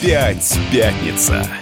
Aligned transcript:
Опять 0.00 0.58
пятница. 0.72 1.59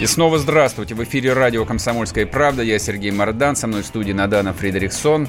И 0.00 0.06
снова 0.06 0.38
здравствуйте. 0.38 0.94
В 0.94 1.02
эфире 1.02 1.32
радио 1.32 1.64
«Комсомольская 1.64 2.24
правда». 2.24 2.62
Я 2.62 2.78
Сергей 2.78 3.10
Мордан. 3.10 3.56
Со 3.56 3.66
мной 3.66 3.82
в 3.82 3.86
студии 3.86 4.12
Надана 4.12 4.52
Фредериксон. 4.54 5.28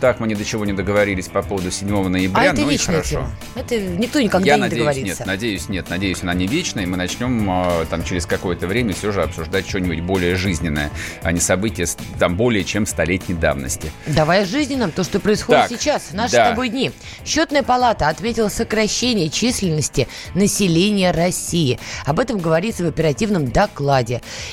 Так, 0.00 0.20
мы 0.20 0.26
ни 0.26 0.34
до 0.34 0.42
чего 0.42 0.64
не 0.64 0.72
договорились 0.72 1.28
по 1.28 1.42
поводу 1.42 1.70
7 1.70 2.08
ноября. 2.08 2.40
А 2.40 2.44
это 2.52 2.62
ну 2.62 2.70
и 2.70 2.78
хорошо. 2.78 3.10
тема. 3.10 3.30
Это 3.54 3.78
никто 3.78 4.20
никогда 4.20 4.46
Я 4.46 4.54
не 4.56 4.60
надеюсь, 4.62 4.78
договорится. 4.78 5.18
нет, 5.22 5.26
надеюсь, 5.26 5.68
нет, 5.68 5.90
надеюсь, 5.90 6.22
она 6.22 6.32
не 6.34 6.46
вечная, 6.46 6.84
и 6.84 6.86
мы 6.86 6.96
начнем 6.96 7.50
э, 7.50 7.86
там 7.90 8.04
через 8.04 8.24
какое-то 8.24 8.66
время 8.66 8.94
все 8.94 9.12
же 9.12 9.22
обсуждать 9.22 9.68
что-нибудь 9.68 10.00
более 10.00 10.34
жизненное, 10.34 10.90
а 11.22 11.32
не 11.32 11.40
события 11.40 11.86
там 12.18 12.36
более 12.36 12.64
чем 12.64 12.86
столетней 12.86 13.34
давности. 13.34 13.90
Давай 14.06 14.42
о 14.42 14.46
жизненном, 14.46 14.92
то, 14.92 15.02
что 15.04 15.18
происходит 15.20 15.68
Так, 15.68 15.70
сейчас, 15.70 16.02
в 16.10 16.14
наши 16.14 16.32
да. 16.32 16.46
с 16.46 16.50
тобой 16.50 16.68
дни. 16.70 16.90
Счетная 17.24 17.62
палата 17.62 18.08
ответила 18.08 18.48
сокращение 18.48 19.28
численности 19.30 20.08
населения 20.34 21.10
России. 21.10 21.78
Об 22.04 22.20
этом 22.20 22.38
говорится 22.38 22.82
в 22.84 22.88
оперативном 22.88 23.50
докладе. 23.50 24.05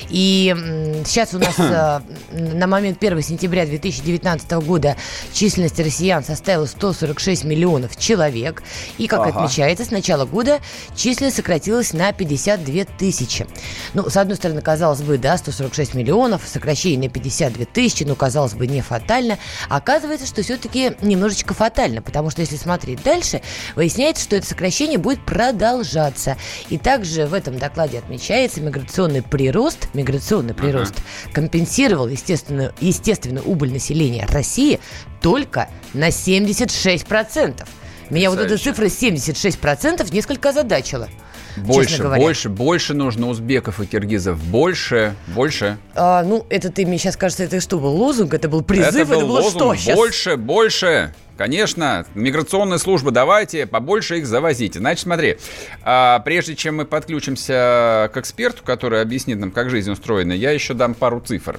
И 0.08 0.54
м, 0.56 1.04
сейчас 1.04 1.34
у 1.34 1.38
нас 1.38 1.54
э, 1.58 2.00
на 2.32 2.66
момент 2.66 2.98
1 3.02 3.22
сентября 3.22 3.66
2019 3.66 4.50
года 4.52 4.96
численность 5.32 5.78
россиян 5.78 6.24
составила 6.24 6.66
146 6.66 7.44
миллионов 7.44 7.96
человек. 7.96 8.62
И, 8.98 9.06
как 9.06 9.20
Ага. 9.20 9.30
отмечается, 9.44 9.84
с 9.84 9.90
начала 9.90 10.24
года 10.24 10.60
численность 10.94 11.36
сократилась 11.36 11.92
на 11.92 12.12
52 12.12 12.84
тысячи. 12.98 13.46
Ну, 13.94 14.08
с 14.08 14.16
одной 14.16 14.36
стороны, 14.36 14.60
казалось 14.60 15.02
бы, 15.02 15.18
да, 15.18 15.36
146 15.38 15.94
миллионов, 15.94 16.42
сокращение 16.46 17.08
на 17.08 17.12
52 17.12 17.64
тысячи, 17.66 18.04
ну, 18.04 18.14
казалось 18.16 18.54
бы, 18.54 18.66
не 18.66 18.80
фатально. 18.80 19.38
Оказывается, 19.68 20.26
что 20.26 20.42
все-таки 20.42 20.92
немножечко 21.02 21.54
фатально, 21.54 22.02
потому 22.02 22.30
что 22.30 22.40
если 22.40 22.56
смотреть 22.56 23.02
дальше, 23.02 23.40
выясняется, 23.76 24.22
что 24.24 24.36
это 24.36 24.46
сокращение 24.46 24.98
будет 24.98 25.24
продолжаться. 25.24 26.36
И 26.68 26.78
также 26.78 27.26
в 27.26 27.34
этом 27.34 27.58
докладе 27.58 27.98
отмечается 27.98 28.60
миграционный 28.60 29.22
прирост, 29.44 29.88
миграционный 29.92 30.54
прирост 30.54 30.94
компенсировал 31.34 32.08
естественную, 32.08 32.72
естественную 32.80 33.44
убыль 33.44 33.70
населения 33.70 34.26
России 34.30 34.80
только 35.20 35.68
на 35.92 36.08
76%. 36.08 37.66
Меня 38.08 38.30
вот 38.30 38.38
эта 38.38 38.56
цифра 38.56 38.86
76% 38.86 40.14
несколько 40.14 40.48
озадачила. 40.48 41.10
Больше, 41.58 42.02
больше, 42.02 42.48
больше 42.48 42.94
нужно 42.94 43.28
узбеков 43.28 43.80
и 43.80 43.86
киргизов. 43.86 44.42
Больше, 44.44 45.14
больше. 45.28 45.76
А, 45.94 46.22
ну, 46.22 46.46
это 46.48 46.70
ты 46.70 46.86
мне 46.86 46.96
сейчас 46.96 47.16
кажется, 47.18 47.44
это 47.44 47.60
что 47.60 47.78
был 47.78 47.94
лозунг, 47.94 48.32
это 48.32 48.48
был 48.48 48.62
призыв, 48.62 48.94
это, 48.94 49.20
был 49.20 49.20
было 49.28 49.40
лозунг. 49.40 49.50
что 49.52 49.74
сейчас? 49.74 49.96
Больше, 49.96 50.36
больше. 50.36 51.14
Конечно, 51.36 52.06
миграционная 52.14 52.78
служба, 52.78 53.10
давайте 53.10 53.66
побольше 53.66 54.18
их 54.18 54.26
завозите. 54.26 54.78
Значит, 54.78 55.02
смотри, 55.02 55.38
а, 55.82 56.20
прежде 56.20 56.54
чем 56.54 56.76
мы 56.76 56.84
подключимся 56.84 58.10
к 58.12 58.16
эксперту, 58.16 58.62
который 58.64 59.00
объяснит 59.00 59.38
нам, 59.38 59.50
как 59.50 59.68
жизнь 59.68 59.90
устроена, 59.90 60.32
я 60.32 60.52
еще 60.52 60.74
дам 60.74 60.94
пару 60.94 61.20
цифр. 61.20 61.58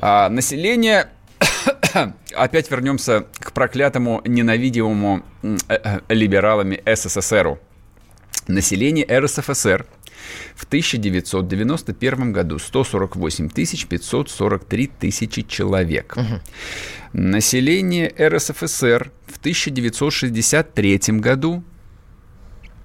А, 0.00 0.28
население 0.28 1.08
опять 2.36 2.70
вернемся 2.70 3.26
к 3.38 3.52
проклятому, 3.52 4.22
ненавидимому 4.24 5.24
э, 5.42 5.56
э, 5.68 6.00
либералами 6.08 6.82
СССРу. 6.86 7.58
Население 8.48 9.06
РСФСР 9.06 9.86
в 10.54 10.64
1991 10.64 12.32
году 12.32 12.58
148 12.58 13.48
543 13.50 14.86
тысячи 14.86 15.42
человек. 15.42 16.16
Население 17.12 18.12
РСФСР 18.18 19.12
в 19.26 19.38
1963 19.38 21.00
году 21.18 21.62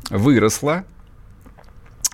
выросло 0.10 0.86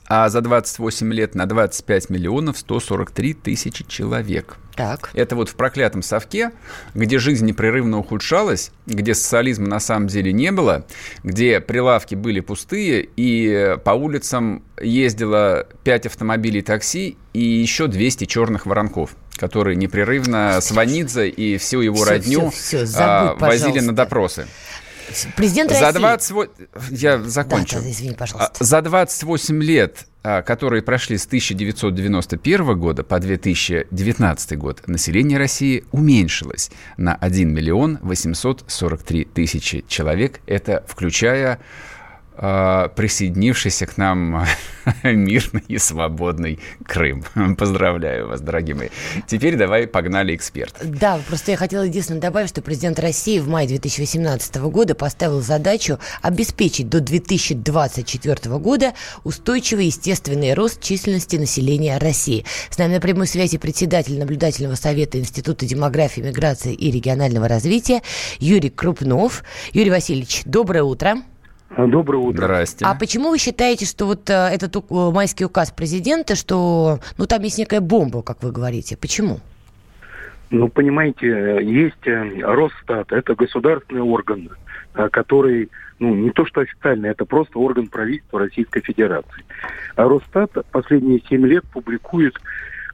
а 0.08 0.30
за 0.30 0.42
28 0.42 1.14
лет 1.14 1.34
на 1.34 1.46
25 1.46 2.10
миллионов 2.10 2.58
143 2.58 3.34
тысячи 3.34 3.84
человек. 3.88 4.58
Так. 4.76 5.12
Это 5.14 5.36
вот 5.36 5.50
в 5.50 5.56
проклятом 5.56 6.02
совке, 6.02 6.52
где 6.96 7.20
жизнь 7.20 7.46
непрерывно 7.46 8.00
ухудшалась, 8.00 8.72
где 8.88 9.14
социализма 9.14 9.68
на 9.68 9.80
самом 9.80 10.08
деле 10.08 10.34
не 10.34 10.52
было, 10.52 10.86
где 11.24 11.60
прилавки 11.60 12.16
были 12.16 12.40
пустые, 12.40 13.08
и 13.16 13.78
по 13.84 13.92
улицам 13.92 14.64
ездило 14.82 15.68
5 15.84 16.08
автомобилей 16.08 16.62
такси 16.62 17.18
и 17.34 17.42
еще 17.44 17.88
200 17.88 18.26
черных 18.26 18.66
воронков, 18.66 19.12
которые 19.36 19.76
непрерывно 19.76 20.60
Сванидзе 20.62 21.30
и 21.30 21.58
всю 21.58 21.82
его 21.82 21.98
Всё, 21.98 22.10
родню 22.10 22.50
всё, 22.50 22.86
всё, 22.86 22.98
а, 23.00 23.26
забудь, 23.28 23.42
возили 23.42 23.62
пожалуйста. 23.62 23.86
на 23.86 23.96
допросы. 23.96 24.48
Президент 25.36 25.72
За 25.72 25.82
России. 25.82 26.00
28... 26.00 26.52
Я 26.92 27.22
закончу. 27.22 27.80
Да, 27.82 27.90
извини, 27.90 28.14
пожалуйста. 28.14 28.54
А, 28.60 28.64
За 28.64 28.82
28 28.82 29.62
лет, 29.64 30.06
а, 30.24 30.42
которые 30.42 30.82
прошли 30.82 31.18
с 31.18 31.26
1991 31.26 32.80
года 32.80 33.04
по 33.04 33.20
2019 33.20 34.58
год, 34.58 34.88
население 34.88 35.38
России 35.38 35.84
уменьшилось 35.92 36.72
на 36.98 37.16
1 37.16 37.54
миллион 37.54 38.00
843 38.02 39.26
тысячи 39.26 39.84
человек. 39.88 40.42
Это 40.46 40.84
включая 40.88 41.60
присоединившийся 42.36 43.86
к 43.86 43.98
нам 43.98 44.46
мирный 45.04 45.64
и 45.68 45.78
свободный 45.78 46.60
Крым. 46.86 47.24
Поздравляю 47.58 48.28
вас, 48.28 48.42
дорогие 48.42 48.76
мои. 48.76 48.90
Теперь 49.28 49.56
давай 49.56 49.88
погнали 49.88 50.36
эксперт. 50.36 50.76
Да, 50.84 51.20
просто 51.28 51.52
я 51.52 51.58
хотела 51.58 51.84
единственное 51.84 52.22
добавить, 52.22 52.50
что 52.50 52.62
президент 52.62 53.00
России 53.00 53.40
в 53.40 53.48
мае 53.48 53.68
2018 53.68 54.56
года 54.58 54.96
поставил 54.96 55.42
задачу 55.42 56.00
обеспечить 56.22 56.90
до 56.90 57.00
2024 57.00 58.58
года 58.58 58.94
устойчивый 59.24 59.88
естественный 59.88 60.54
рост 60.54 60.82
численности 60.82 61.36
населения 61.36 61.98
России. 61.98 62.46
С 62.70 62.78
нами 62.78 62.96
на 62.96 63.02
прямой 63.02 63.28
связи 63.28 63.58
председатель 63.58 64.18
наблюдательного 64.18 64.76
совета 64.76 65.20
Института 65.20 65.66
демографии, 65.66 66.22
миграции 66.22 66.74
и 66.74 66.92
регионального 66.92 67.48
развития 67.48 68.02
Юрий 68.40 68.70
Крупнов. 68.70 69.44
Юрий 69.74 69.92
Васильевич, 69.92 70.42
доброе 70.46 70.84
утро. 70.84 71.18
Доброе 71.78 72.18
утро. 72.18 72.46
Здрасте. 72.46 72.86
А 72.86 72.96
почему 72.96 73.30
вы 73.30 73.38
считаете, 73.40 73.86
что 73.86 74.06
вот 74.06 74.30
э, 74.30 74.34
этот 74.34 74.76
э, 74.76 74.82
майский 74.90 75.46
указ 75.46 75.72
президента, 75.72 76.36
что 76.36 77.00
ну 77.18 77.26
там 77.26 77.42
есть 77.42 77.58
некая 77.58 77.82
бомба, 77.82 78.22
как 78.22 78.44
вы 78.44 78.52
говорите? 78.52 78.96
Почему? 78.96 79.40
Ну, 80.52 80.70
понимаете, 80.70 81.28
э, 81.28 81.64
есть 81.64 82.06
Росстат, 82.44 83.12
это 83.12 83.34
государственный 83.34 84.02
орган, 84.02 84.50
который, 85.12 85.72
ну, 85.98 86.14
не 86.14 86.30
то 86.30 86.46
что 86.46 86.62
официальный, 86.62 87.10
это 87.10 87.26
просто 87.26 87.58
орган 87.58 87.88
правительства 87.88 88.40
Российской 88.40 88.82
Федерации. 88.82 89.44
А 89.96 90.08
Росстат 90.08 90.52
последние 90.72 91.22
семь 91.28 91.48
лет 91.48 91.64
публикует 91.74 92.36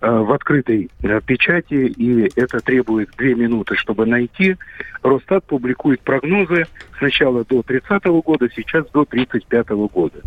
в 0.01 0.31
открытой 0.31 0.89
э, 1.01 1.21
печати, 1.25 1.87
и 1.87 2.31
это 2.39 2.59
требует 2.59 3.09
две 3.17 3.35
минуты, 3.35 3.75
чтобы 3.75 4.05
найти. 4.05 4.55
Росстат 5.03 5.43
публикует 5.45 6.01
прогнозы 6.01 6.65
сначала 6.97 7.43
до 7.43 7.63
30 7.63 8.05
года, 8.23 8.49
сейчас 8.55 8.85
до 8.91 9.05
35 9.05 9.69
года. 9.69 10.21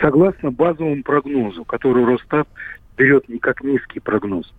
Согласно 0.00 0.50
базовому 0.50 1.02
прогнозу, 1.02 1.64
который 1.64 2.04
Росстат 2.04 2.48
берет 2.96 3.28
не 3.28 3.38
как 3.38 3.62
низкий 3.62 4.00
прогноз, 4.00 4.52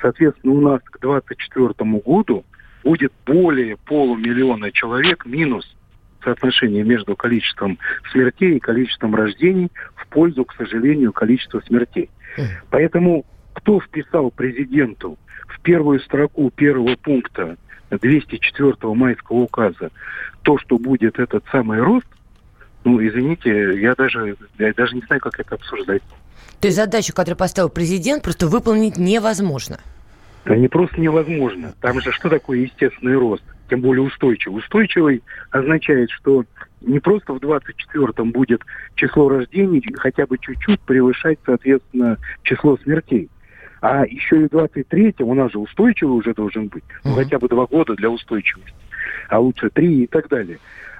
Соответственно, 0.00 0.54
у 0.54 0.60
нас 0.60 0.80
к 0.84 1.00
2024 1.00 2.00
году 2.00 2.44
будет 2.84 3.12
более 3.26 3.76
полумиллиона 3.76 4.70
человек 4.70 5.26
минус 5.26 5.76
соотношение 6.22 6.84
между 6.84 7.16
количеством 7.16 7.78
смертей 8.12 8.56
и 8.56 8.60
количеством 8.60 9.14
рождений 9.14 9.70
в 9.94 10.06
пользу, 10.08 10.44
к 10.44 10.54
сожалению, 10.54 11.12
количества 11.12 11.60
смертей. 11.66 12.10
Поэтому 12.70 13.24
кто 13.54 13.80
вписал 13.80 14.30
президенту 14.30 15.18
в 15.46 15.60
первую 15.60 16.00
строку 16.00 16.50
первого 16.50 16.96
пункта 16.96 17.56
204 17.90 18.74
майского 18.94 19.38
указа 19.38 19.90
то, 20.42 20.58
что 20.58 20.78
будет 20.78 21.18
этот 21.18 21.44
самый 21.50 21.80
рост, 21.80 22.06
ну, 22.84 23.04
извините, 23.06 23.80
я 23.80 23.94
даже, 23.94 24.36
я 24.58 24.72
даже 24.72 24.94
не 24.94 25.02
знаю, 25.02 25.20
как 25.20 25.38
это 25.38 25.56
обсуждать. 25.56 26.02
То 26.60 26.68
есть 26.68 26.76
задачу, 26.76 27.12
которую 27.12 27.36
поставил 27.36 27.68
президент, 27.68 28.22
просто 28.22 28.46
выполнить 28.46 28.96
невозможно. 28.96 29.78
Не 30.46 30.68
просто 30.68 31.00
невозможно. 31.00 31.74
Там 31.80 32.00
же 32.00 32.12
что 32.12 32.28
такое 32.28 32.60
естественный 32.60 33.16
рост? 33.16 33.44
Тем 33.68 33.82
более 33.82 34.02
устойчивый. 34.02 34.60
Устойчивый 34.60 35.22
означает, 35.50 36.10
что 36.10 36.44
не 36.80 37.00
просто 37.00 37.34
в 37.34 37.38
24-м 37.38 38.32
будет 38.32 38.62
число 38.94 39.28
рождений 39.28 39.82
хотя 39.96 40.26
бы 40.26 40.38
чуть-чуть 40.38 40.80
превышать, 40.80 41.38
соответственно, 41.44 42.16
число 42.42 42.78
смертей. 42.78 43.28
А 43.80 44.04
еще 44.04 44.42
и 44.42 44.48
в 44.48 44.52
23-м 44.52 45.28
у 45.28 45.34
нас 45.34 45.52
же 45.52 45.58
устойчивый 45.58 46.16
уже 46.16 46.34
должен 46.34 46.68
быть. 46.68 46.84
Ну, 47.04 47.14
хотя 47.14 47.38
бы 47.38 47.48
два 47.48 47.66
года 47.66 47.94
для 47.94 48.10
устойчивости. 48.10 48.74
А 49.28 49.38
лучше 49.38 49.70
три 49.70 50.04
и 50.04 50.06
так 50.06 50.28
далее. 50.28 50.58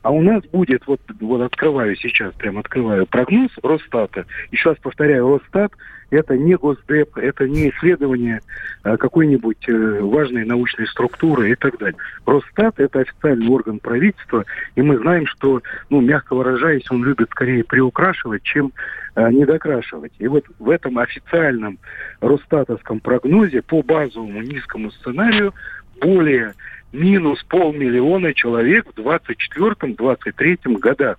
А 0.08 0.10
у 0.10 0.22
нас 0.22 0.43
будет, 0.46 0.87
вот, 0.87 1.02
вот 1.20 1.43
открываю 1.43 1.94
сейчас, 1.94 2.32
прям 2.32 2.56
открываю 2.56 3.05
прогноз 3.05 3.50
Росстата. 3.62 4.25
Еще 4.50 4.70
раз 4.70 4.78
повторяю, 4.78 5.34
Росстат 5.34 5.70
это 6.08 6.34
не 6.34 6.55
Госдеп, 6.55 7.19
это 7.19 7.46
не 7.46 7.69
исследование 7.69 8.40
а, 8.84 8.96
какой-нибудь 8.96 9.69
э, 9.69 10.00
важной 10.00 10.46
научной 10.46 10.87
структуры 10.87 11.50
и 11.50 11.55
так 11.56 11.76
далее. 11.76 11.99
Росстат– 12.25 12.76
это 12.81 13.00
официальный 13.00 13.49
орган 13.49 13.81
правительства, 13.81 14.46
и 14.76 14.81
мы 14.81 14.96
знаем, 14.96 15.26
что, 15.26 15.60
ну, 15.90 16.00
мягко 16.00 16.34
выражаясь, 16.34 16.90
он 16.90 17.04
любит 17.04 17.28
скорее 17.32 17.62
приукрашивать, 17.62 18.43
чем 18.44 18.72
а, 19.14 19.31
недокрашивать. 19.31 20.12
И 20.20 20.26
вот 20.26 20.46
в 20.58 20.70
этом 20.70 20.99
официальном 20.99 21.78
Росстатовском 22.22 23.00
прогнозе 23.00 23.61
по 23.61 23.82
базовому 23.82 24.40
низкому 24.40 24.90
сценарию 24.90 25.52
более 26.00 26.54
минус 26.93 27.43
полмиллиона 27.44 28.35
человек 28.35 28.87
в 28.94 28.99
24-23 28.99 30.79
годах. 30.79 31.19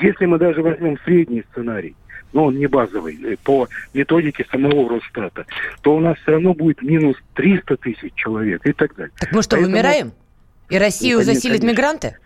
Если 0.00 0.26
мы 0.26 0.38
даже 0.38 0.62
возьмем 0.62 0.98
средний 1.04 1.44
сценарий, 1.52 1.94
но 2.32 2.46
он 2.46 2.58
не 2.58 2.66
базовый, 2.66 3.18
э, 3.22 3.36
по 3.42 3.68
методике 3.92 4.46
самого 4.50 4.88
Росстата, 4.88 5.46
то 5.82 5.96
у 5.96 6.00
нас 6.00 6.16
все 6.18 6.32
равно 6.32 6.54
будет 6.54 6.82
минус 6.82 7.16
300 7.34 7.76
тысяч 7.76 8.12
человек 8.14 8.66
и 8.66 8.72
так 8.72 8.94
далее. 8.96 9.12
Так 9.18 9.32
мы 9.32 9.42
что, 9.42 9.56
Поэтому... 9.56 9.72
вымираем? 9.72 10.12
И 10.70 10.78
Россию 10.78 11.18
ну, 11.18 11.24
заселят 11.24 11.60
конечно. 11.60 11.66
мигранты? 11.66 12.16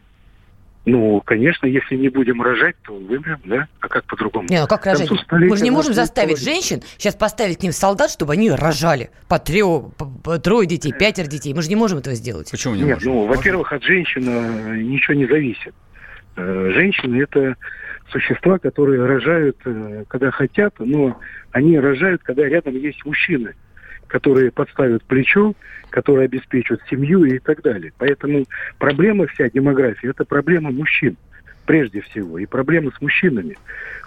Ну, 0.87 1.21
конечно, 1.21 1.67
если 1.67 1.97
не 1.97 2.09
будем 2.09 2.41
рожать, 2.41 2.77
то 2.87 2.95
вымрем, 2.95 3.41
да? 3.45 3.67
А 3.81 3.89
как 3.89 4.05
по-другому? 4.05 4.47
Не, 4.49 4.61
ну 4.61 4.69
как 4.69 4.87
рожать? 4.87 5.11
Мы 5.33 5.57
же 5.57 5.65
не 5.65 5.73
можем 5.73 5.95
заставить 5.95 6.41
женщин 6.41 6.81
сейчас 6.97 7.17
поставить 7.17 7.59
к 7.59 7.63
ним 7.65 7.73
солдат, 7.73 8.09
чтобы 8.09 8.35
они 8.35 8.53
рожали. 8.53 9.11
По, 9.29 9.41
трё, 9.41 9.91
по, 9.99 10.07
по 10.07 10.39
трое 10.39 10.69
детей, 10.69 10.93
пятеро 10.93 11.27
детей. 11.27 11.53
Мы 11.55 11.63
же 11.63 11.69
не 11.69 11.77
можем 11.77 11.99
этого 11.99 12.15
сделать. 12.15 12.53
Почему 12.53 12.77
не 12.77 12.83
Нет, 12.83 12.99
можем? 12.99 13.13
ну, 13.13 13.27
во-первых, 13.27 13.73
от 13.73 13.83
женщины 13.83 14.31
э, 14.31 14.77
ничего 14.77 15.15
не 15.15 15.27
зависит. 15.27 15.75
Э, 16.37 16.71
женщины– 16.73 17.21
это 17.25 17.57
существа, 18.13 18.61
которые 18.61 19.05
рожают, 19.05 19.57
э, 19.65 20.05
когда 20.07 20.31
хотят, 20.31 20.75
но 20.79 21.19
они 21.51 21.81
рожают, 21.81 22.23
когда 22.23 22.45
рядом 22.45 22.77
есть 22.77 23.05
мужчины, 23.05 23.57
которые 24.09 24.51
подставят 24.51 25.03
плечо, 25.05 25.55
которые 25.91 26.27
обеспечат 26.27 26.81
семью 26.89 27.25
и 27.25 27.39
так 27.39 27.63
далее. 27.63 27.93
Поэтому 27.99 28.45
проблема 28.79 29.27
вся 29.27 29.49
демографии– 29.49 30.09
это 30.11 30.25
проблема 30.25 30.71
мужчин 30.71 31.17
прежде 31.67 32.01
всего, 32.01 32.39
и 32.39 32.47
проблемы 32.47 32.93
с 32.97 33.01
мужчинами. 33.01 33.57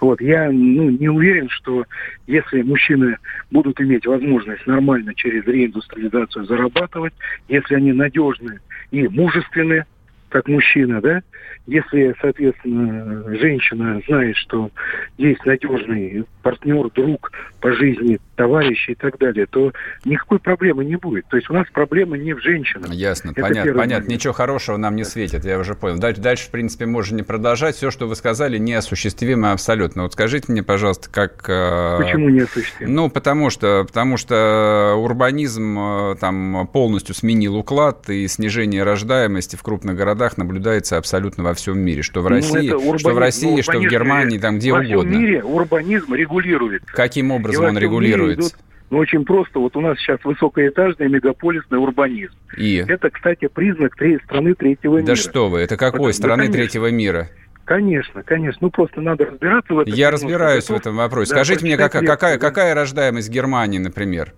Вот, 0.00 0.20
я 0.20 0.50
ну, 0.50 0.90
не 0.90 1.08
уверен, 1.08 1.48
что 1.50 1.84
если 2.26 2.62
мужчины 2.62 3.18
будут 3.50 3.80
иметь 3.80 4.06
возможность 4.06 4.66
нормально 4.66 5.14
через 5.14 5.46
реиндустриализацию 5.46 6.46
зарабатывать, 6.46 7.12
если 7.48 7.74
они 7.74 7.92
надежны 7.92 8.60
и 8.90 9.06
мужественны, 9.08 9.84
как 10.30 10.48
мужчина, 10.48 11.00
да, 11.00 11.22
если, 11.66 12.14
соответственно, 12.20 13.24
женщина 13.36 14.00
знает, 14.06 14.36
что 14.36 14.70
есть 15.18 15.44
надежный 15.44 16.24
партнер, 16.42 16.90
друг 16.90 17.32
по 17.60 17.72
жизни, 17.72 18.18
товарищ 18.40 18.88
и 18.88 18.94
так 18.94 19.18
далее, 19.18 19.46
то 19.46 19.72
никакой 20.04 20.38
проблемы 20.38 20.84
не 20.84 20.96
будет. 20.96 21.26
То 21.28 21.36
есть 21.36 21.50
у 21.50 21.52
нас 21.52 21.66
проблема 21.72 22.16
не 22.16 22.32
в 22.32 22.40
женщинах. 22.40 22.90
Ясно, 22.90 23.32
Это 23.32 23.42
понятно, 23.42 23.72
понятно. 23.72 23.94
Момент. 23.96 24.08
Ничего 24.08 24.32
хорошего 24.32 24.78
нам 24.78 24.96
не 24.96 25.04
светит, 25.04 25.44
я 25.44 25.58
уже 25.58 25.74
понял. 25.74 25.98
Дальше, 25.98 26.22
дальше, 26.22 26.46
в 26.46 26.50
принципе, 26.50 26.86
можно 26.86 27.16
не 27.16 27.22
продолжать. 27.22 27.76
Все, 27.76 27.90
что 27.90 28.06
вы 28.06 28.16
сказали, 28.16 28.56
неосуществимо 28.56 29.52
абсолютно. 29.52 30.04
Вот 30.04 30.14
скажите 30.14 30.50
мне, 30.50 30.62
пожалуйста, 30.62 31.10
как... 31.10 31.44
Э, 31.48 31.98
Почему 31.98 32.30
неосуществимо? 32.30 32.90
Ну, 32.90 33.10
потому 33.10 33.50
что, 33.50 33.84
потому 33.86 34.16
что 34.16 34.94
урбанизм 34.96 35.78
э, 35.78 36.16
там 36.18 36.66
полностью 36.72 37.14
сменил 37.14 37.56
уклад, 37.56 38.08
и 38.08 38.26
снижение 38.26 38.84
рождаемости 38.84 39.56
в 39.56 39.62
крупных 39.62 39.96
городах 39.96 40.38
наблюдается 40.38 40.96
абсолютно 40.96 41.44
во 41.44 41.52
всем 41.52 41.78
мире. 41.78 42.00
Что 42.00 42.22
в 42.22 42.24
ну, 42.24 42.36
России, 42.36 42.70
урбанизм, 42.70 42.98
что 42.98 43.10
в 43.10 43.18
России, 43.18 43.60
что 43.60 43.78
в 43.78 43.82
Германии, 43.82 44.38
там 44.38 44.56
где 44.56 44.72
во 44.72 44.78
угодно. 44.78 44.96
Во 44.96 45.02
всем 45.02 45.20
мире 45.20 45.44
урбанизм 45.44 46.14
регулирует. 46.40 46.84
Каким 46.86 47.30
образом 47.30 47.66
он 47.66 47.78
регулируется? 47.78 48.50
Идут, 48.50 48.60
ну, 48.90 48.98
очень 48.98 49.24
просто. 49.24 49.58
Вот 49.58 49.76
у 49.76 49.80
нас 49.80 49.98
сейчас 49.98 50.18
высокоэтажный 50.24 51.08
мегаполисный 51.08 51.78
урбанизм. 51.78 52.34
И? 52.56 52.84
Это, 52.86 53.10
кстати, 53.10 53.46
признак 53.46 53.94
страны 54.24 54.54
третьего 54.54 54.96
да 54.96 55.02
мира. 55.02 55.06
Да 55.06 55.16
что 55.16 55.48
вы, 55.48 55.60
это 55.60 55.76
какой 55.76 55.98
Потому, 55.98 56.12
страны 56.12 56.46
да, 56.48 56.52
третьего 56.52 56.90
мира? 56.90 57.28
Конечно, 57.64 58.24
конечно. 58.24 58.58
Ну, 58.62 58.70
просто 58.70 59.00
надо 59.00 59.26
разбираться 59.26 59.74
в 59.74 59.78
этом. 59.78 59.94
Я 59.94 60.10
разбираюсь 60.10 60.64
готов. 60.64 60.76
в 60.76 60.80
этом 60.80 60.96
вопросе. 60.96 61.30
Да, 61.32 61.36
Скажите 61.44 61.64
мне, 61.64 61.76
какая, 61.76 62.04
какая, 62.04 62.38
какая 62.38 62.74
рождаемость 62.74 63.30
Германии, 63.30 63.78
например? 63.78 64.34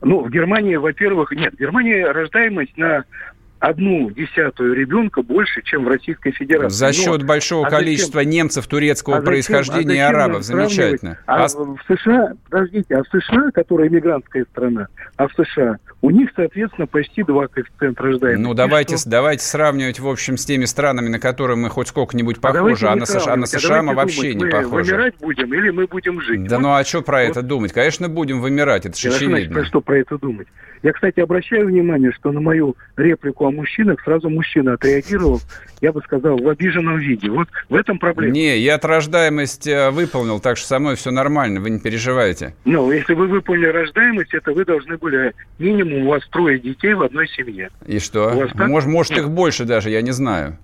Ну, 0.00 0.22
в 0.22 0.30
Германии, 0.30 0.76
во-первых, 0.76 1.32
нет. 1.32 1.54
В 1.54 1.58
Германии 1.58 2.02
рождаемость 2.02 2.76
на 2.76 3.04
одну 3.58 4.10
десятую 4.10 4.74
ребенка 4.74 5.22
больше, 5.22 5.62
чем 5.62 5.84
в 5.84 5.88
Российской 5.88 6.32
Федерации. 6.32 6.76
За 6.76 6.92
счет 6.92 7.20
Но, 7.22 7.26
большого 7.26 7.66
а 7.66 7.70
количества 7.70 8.20
зачем, 8.20 8.30
немцев 8.30 8.66
турецкого 8.66 9.16
а 9.16 9.20
зачем, 9.20 9.32
происхождения 9.32 9.94
а 9.94 9.96
и 9.96 9.98
арабов. 9.98 10.42
Замечательно. 10.42 11.18
А, 11.26 11.44
а 11.44 11.48
в 11.48 11.78
США, 11.88 12.34
подождите, 12.48 12.94
а 12.94 13.02
в 13.02 13.06
США, 13.08 13.50
которая 13.52 13.88
иммигрантская 13.88 14.46
страна, 14.50 14.88
а 15.16 15.28
в 15.28 15.32
США 15.32 15.78
у 16.00 16.10
них, 16.10 16.30
соответственно, 16.36 16.86
почти 16.86 17.24
два 17.24 17.48
коэффициента 17.48 18.02
рождаемости. 18.02 18.42
Ну, 18.42 18.54
давайте, 18.54 18.96
давайте 19.06 19.44
сравнивать, 19.44 19.98
в 19.98 20.08
общем, 20.08 20.36
с 20.36 20.44
теми 20.44 20.64
странами, 20.64 21.08
на 21.08 21.18
которые 21.18 21.56
мы 21.56 21.70
хоть 21.70 21.88
сколько-нибудь 21.88 22.36
а 22.38 22.52
похожи, 22.52 22.86
а, 22.86 22.92
а 22.92 22.96
на 22.96 23.06
США, 23.06 23.32
а 23.32 23.36
на 23.36 23.46
США 23.46 23.78
а 23.80 23.82
мы 23.82 23.94
вообще 23.94 24.32
думать, 24.32 24.36
не 24.36 24.44
мы 24.44 24.50
похожи. 24.50 24.92
вымирать 24.92 25.14
будем 25.20 25.54
или 25.54 25.70
мы 25.70 25.86
будем 25.86 26.20
жить? 26.20 26.44
Да 26.44 26.56
вот. 26.56 26.62
ну 26.62 26.74
а 26.74 26.84
что 26.84 27.02
про 27.02 27.22
вот. 27.22 27.30
это 27.30 27.42
думать? 27.42 27.72
Конечно, 27.72 28.08
будем 28.08 28.40
вымирать, 28.40 28.86
это 28.86 28.98
же 28.98 29.08
очевидно. 29.08 29.52
Значит, 29.52 29.68
что 29.68 29.80
про 29.80 29.98
это 29.98 30.18
думать? 30.18 30.46
Я, 30.82 30.92
кстати, 30.92 31.20
обращаю 31.20 31.66
внимание, 31.66 32.12
что 32.12 32.30
на 32.30 32.40
мою 32.40 32.76
реплику 32.96 33.46
о 33.48 33.50
мужчинах 33.50 34.00
сразу 34.02 34.28
мужчина 34.30 34.74
отреагировал, 34.74 35.40
я 35.80 35.92
бы 35.92 36.00
сказал, 36.02 36.38
в 36.38 36.48
обиженном 36.48 36.98
виде. 36.98 37.30
Вот 37.30 37.48
в 37.68 37.74
этом 37.74 37.98
проблема. 37.98 38.32
Не, 38.32 38.58
я 38.58 38.76
от 38.76 38.84
рождаемость 38.84 39.66
э, 39.66 39.90
выполнил, 39.90 40.40
так 40.40 40.56
что 40.56 40.66
со 40.66 40.78
мной 40.78 40.96
все 40.96 41.10
нормально, 41.10 41.60
вы 41.60 41.70
не 41.70 41.78
переживайте. 41.78 42.54
Ну, 42.64 42.92
если 42.92 43.14
вы 43.14 43.26
выполнили 43.26 43.66
рождаемость, 43.66 44.34
это 44.34 44.52
вы 44.52 44.64
должны 44.64 44.96
были 44.96 45.34
минимум 45.58 46.06
у 46.06 46.10
вас 46.10 46.26
трое 46.28 46.58
детей 46.58 46.94
в 46.94 47.02
одной 47.02 47.28
семье. 47.28 47.70
И 47.86 47.98
что? 47.98 48.30
Может, 48.54 48.86
может 48.86 49.16
их 49.16 49.30
больше 49.30 49.64
даже, 49.64 49.90
я 49.90 50.02
не 50.02 50.12
знаю. 50.12 50.58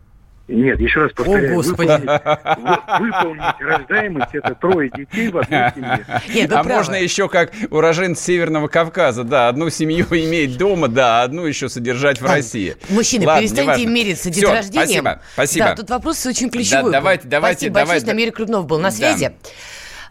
Нет, 0.46 0.78
еще 0.78 1.00
раз 1.00 1.12
повторяю. 1.12 1.52
О, 1.52 1.54
Господи. 1.56 1.88
Выполнить, 1.88 3.00
выполнить 3.00 3.60
рождаемость– 3.60 4.30
это 4.34 4.54
трое 4.54 4.90
детей 4.90 5.28
в 5.28 5.38
одной 5.38 5.72
семье. 5.74 6.06
Нет, 6.34 6.52
а 6.52 6.62
правы. 6.62 6.78
можно 6.78 6.94
еще 6.96 7.30
как 7.30 7.52
уроженец 7.70 8.20
Северного 8.20 8.68
Кавказа, 8.68 9.24
да, 9.24 9.48
одну 9.48 9.70
семью 9.70 10.06
иметь 10.10 10.58
дома, 10.58 10.88
да, 10.88 11.22
одну 11.22 11.46
еще 11.46 11.70
содержать 11.70 12.20
в 12.20 12.26
России. 12.26 12.76
Мужчины, 12.90 13.26
Ладно, 13.26 13.40
перестаньте 13.40 13.86
мериться 13.86 14.28
деторождением. 14.28 14.86
Все, 14.86 15.00
спасибо, 15.00 15.22
спасибо. 15.32 15.64
Да, 15.66 15.76
тут 15.76 15.90
вопрос 15.90 16.26
очень 16.26 16.50
ключевой. 16.50 16.92
Да, 16.92 16.98
давайте, 16.98 17.26
давайте, 17.26 17.58
спасибо 17.58 17.74
давайте. 17.74 17.92
большое, 17.92 18.14
Намир 18.14 18.32
Крупнов 18.32 18.66
был 18.66 18.78
на 18.78 18.90
связи. 18.90 19.28
Да. 19.28 19.50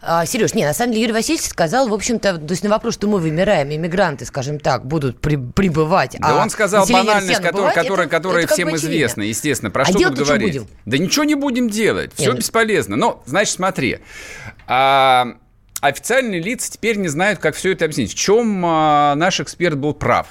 А, 0.06 0.26
Сереж, 0.26 0.54
не, 0.54 0.64
на 0.64 0.74
самом 0.74 0.92
деле 0.92 1.02
Юрий 1.02 1.14
Васильевич 1.14 1.46
сказал, 1.48 1.88
в 1.88 1.94
общем-то, 1.94 2.38
то 2.38 2.50
есть 2.50 2.62
на 2.62 2.70
вопрос, 2.70 2.94
что 2.94 3.06
мы 3.06 3.18
вымираем, 3.18 3.72
иммигранты, 3.72 4.24
скажем 4.24 4.58
так, 4.58 4.84
будут 4.86 5.20
при, 5.20 5.36
прибывать. 5.36 6.16
Да 6.18 6.40
а 6.40 6.42
он 6.42 6.50
сказал 6.50 6.86
банальность, 6.86 7.40
которая, 7.40 7.74
которая, 7.74 8.08
которая 8.08 8.46
всем 8.46 8.74
известна, 8.76 9.22
естественно. 9.22 9.70
Про 9.70 9.82
а 9.82 9.86
что 9.86 9.98
тут 9.98 10.18
говорить? 10.18 10.56
Что 10.56 10.66
да 10.84 10.98
ничего 10.98 11.24
не 11.24 11.34
будем 11.34 11.70
делать, 11.70 12.12
все 12.14 12.24
Нет. 12.24 12.32
Ну 12.34 12.38
бесполезно. 12.38 12.96
Но, 12.96 13.22
значит, 13.26 13.54
смотри. 13.54 13.98
А, 14.66 15.36
официальные 15.80 16.40
лица 16.40 16.70
теперь 16.70 16.96
не 16.96 17.08
знают, 17.08 17.38
как 17.38 17.54
все 17.54 17.72
это 17.72 17.84
объяснить. 17.84 18.12
В 18.12 18.16
чем 18.16 18.62
а, 18.64 19.14
наш 19.14 19.40
эксперт 19.40 19.76
был 19.76 19.94
прав? 19.94 20.26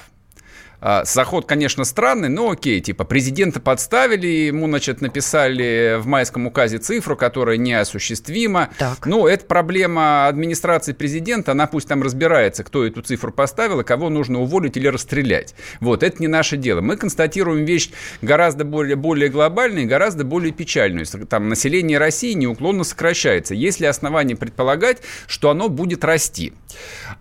А, 0.85 1.05
заход, 1.05 1.45
конечно, 1.45 1.85
странный, 1.85 2.27
но 2.27 2.49
окей, 2.51 2.81
типа 2.81 3.05
президента 3.05 3.61
подставили, 3.61 4.27
ему, 4.27 4.67
значит, 4.67 4.99
написали 4.99 5.95
в 5.97 6.07
майском 6.07 6.45
указе 6.45 6.77
цифру, 6.77 7.15
которая 7.15 7.55
неосуществима. 7.55 8.69
Так. 8.77 9.05
Ну, 9.05 9.25
это 9.25 9.45
проблема 9.45 10.27
администрации 10.27 10.91
президента, 10.91 11.53
она 11.53 11.67
пусть 11.67 11.87
там 11.87 12.03
разбирается, 12.03 12.65
кто 12.65 12.85
эту 12.85 13.01
цифру 13.01 13.31
поставил, 13.31 13.79
и 13.79 13.85
кого 13.85 14.09
нужно 14.09 14.41
уволить 14.41 14.75
или 14.75 14.87
расстрелять. 14.87 15.55
Вот, 15.79 16.03
это 16.03 16.21
не 16.21 16.27
наше 16.27 16.57
дело. 16.57 16.81
Мы 16.81 16.97
констатируем 16.97 17.63
вещь 17.63 17.89
гораздо 18.21 18.65
более, 18.65 18.97
более 18.97 19.29
глобальную 19.29 19.85
и 19.85 19.87
гораздо 19.87 20.25
более 20.25 20.51
печальную. 20.51 21.05
Там 21.05 21.47
население 21.47 21.97
России 21.97 22.33
неуклонно 22.33 22.83
сокращается. 22.83 23.55
Есть 23.55 23.79
ли 23.79 23.87
основания 23.87 24.35
предполагать, 24.35 24.97
что 25.27 25.49
оно 25.49 25.69
будет 25.69 26.03
расти? 26.03 26.51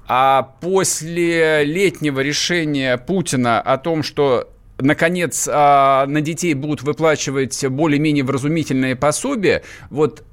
А 0.06 0.42
после 0.60 1.64
летнего 1.64 2.20
решения 2.20 2.98
Путина 2.98 3.60
о 3.60 3.78
том, 3.78 4.02
что 4.02 4.48
наконец 4.78 5.48
а, 5.50 6.06
на 6.06 6.20
детей 6.20 6.54
будут 6.54 6.82
выплачивать 6.82 7.64
более-менее 7.66 8.24
вразумительные 8.24 8.96
пособия, 8.96 9.62
вот 9.90 10.24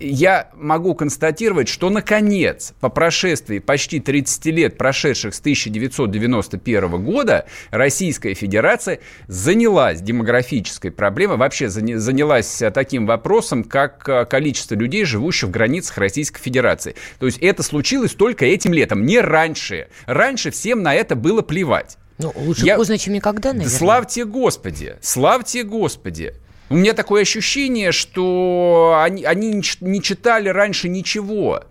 я 0.00 0.50
могу 0.54 0.94
констатировать, 0.94 1.68
что, 1.68 1.90
наконец, 1.90 2.74
по 2.80 2.88
прошествии 2.88 3.58
почти 3.58 4.00
30 4.00 4.46
лет, 4.46 4.78
прошедших 4.78 5.34
с 5.34 5.40
1991 5.40 7.04
года, 7.04 7.46
Российская 7.70 8.34
Федерация 8.34 9.00
занялась 9.26 10.00
демографической 10.00 10.90
проблемой, 10.90 11.36
вообще 11.36 11.68
занялась 11.68 12.62
таким 12.74 13.06
вопросом, 13.06 13.64
как 13.64 14.08
э, 14.08 14.24
количество 14.26 14.74
людей, 14.74 15.04
живущих 15.04 15.48
в 15.48 15.52
границах 15.52 15.98
Российской 15.98 16.40
Федерации. 16.40 16.94
То 17.18 17.26
есть 17.26 17.38
это 17.38 17.62
случилось 17.62 18.12
только 18.12 18.44
этим 18.44 18.72
летом, 18.72 19.06
не 19.06 19.20
раньше. 19.20 19.88
Раньше 20.06 20.50
всем 20.50 20.82
на 20.82 20.94
это 20.94 21.16
было 21.16 21.42
плевать. 21.42 21.96
Ну, 22.18 22.32
лучше 22.34 22.66
я... 22.66 22.76
поздно, 22.76 22.98
чем 22.98 23.14
никогда, 23.14 23.52
наверное. 23.52 23.76
Славьте 23.76 24.24
Господи, 24.24 24.96
славьте 25.00 25.62
Господи. 25.62 26.34
У 26.70 26.76
меня 26.76 26.92
такое 26.92 27.22
ощущение, 27.22 27.92
что 27.92 29.00
они, 29.02 29.24
они 29.24 29.62
не 29.80 30.02
читали 30.02 30.48
раньше 30.50 30.88
ничего. 30.88 31.64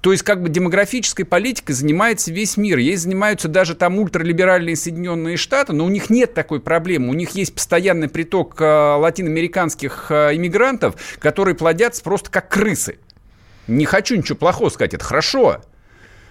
То 0.00 0.10
есть 0.10 0.24
как 0.24 0.42
бы 0.42 0.48
демографической 0.48 1.24
политикой 1.24 1.72
занимается 1.72 2.32
весь 2.32 2.56
мир. 2.56 2.78
Ей 2.78 2.96
занимаются 2.96 3.46
даже 3.48 3.76
там 3.76 3.98
ультралиберальные 3.98 4.74
Соединенные 4.74 5.36
Штаты, 5.36 5.72
но 5.72 5.84
у 5.84 5.88
них 5.88 6.10
нет 6.10 6.34
такой 6.34 6.60
проблемы. 6.60 7.08
У 7.08 7.14
них 7.14 7.30
есть 7.30 7.54
постоянный 7.54 8.08
приток 8.08 8.60
э, 8.60 8.64
латиноамериканских 8.64 10.06
э, 10.10 10.34
иммигрантов, 10.34 10.96
которые 11.20 11.54
плодятся 11.54 12.02
просто 12.02 12.30
как 12.30 12.48
крысы. 12.48 12.98
Не 13.68 13.84
хочу 13.84 14.16
ничего 14.16 14.36
плохого 14.36 14.70
сказать, 14.70 14.94
это 14.94 15.04
хорошо. 15.04 15.62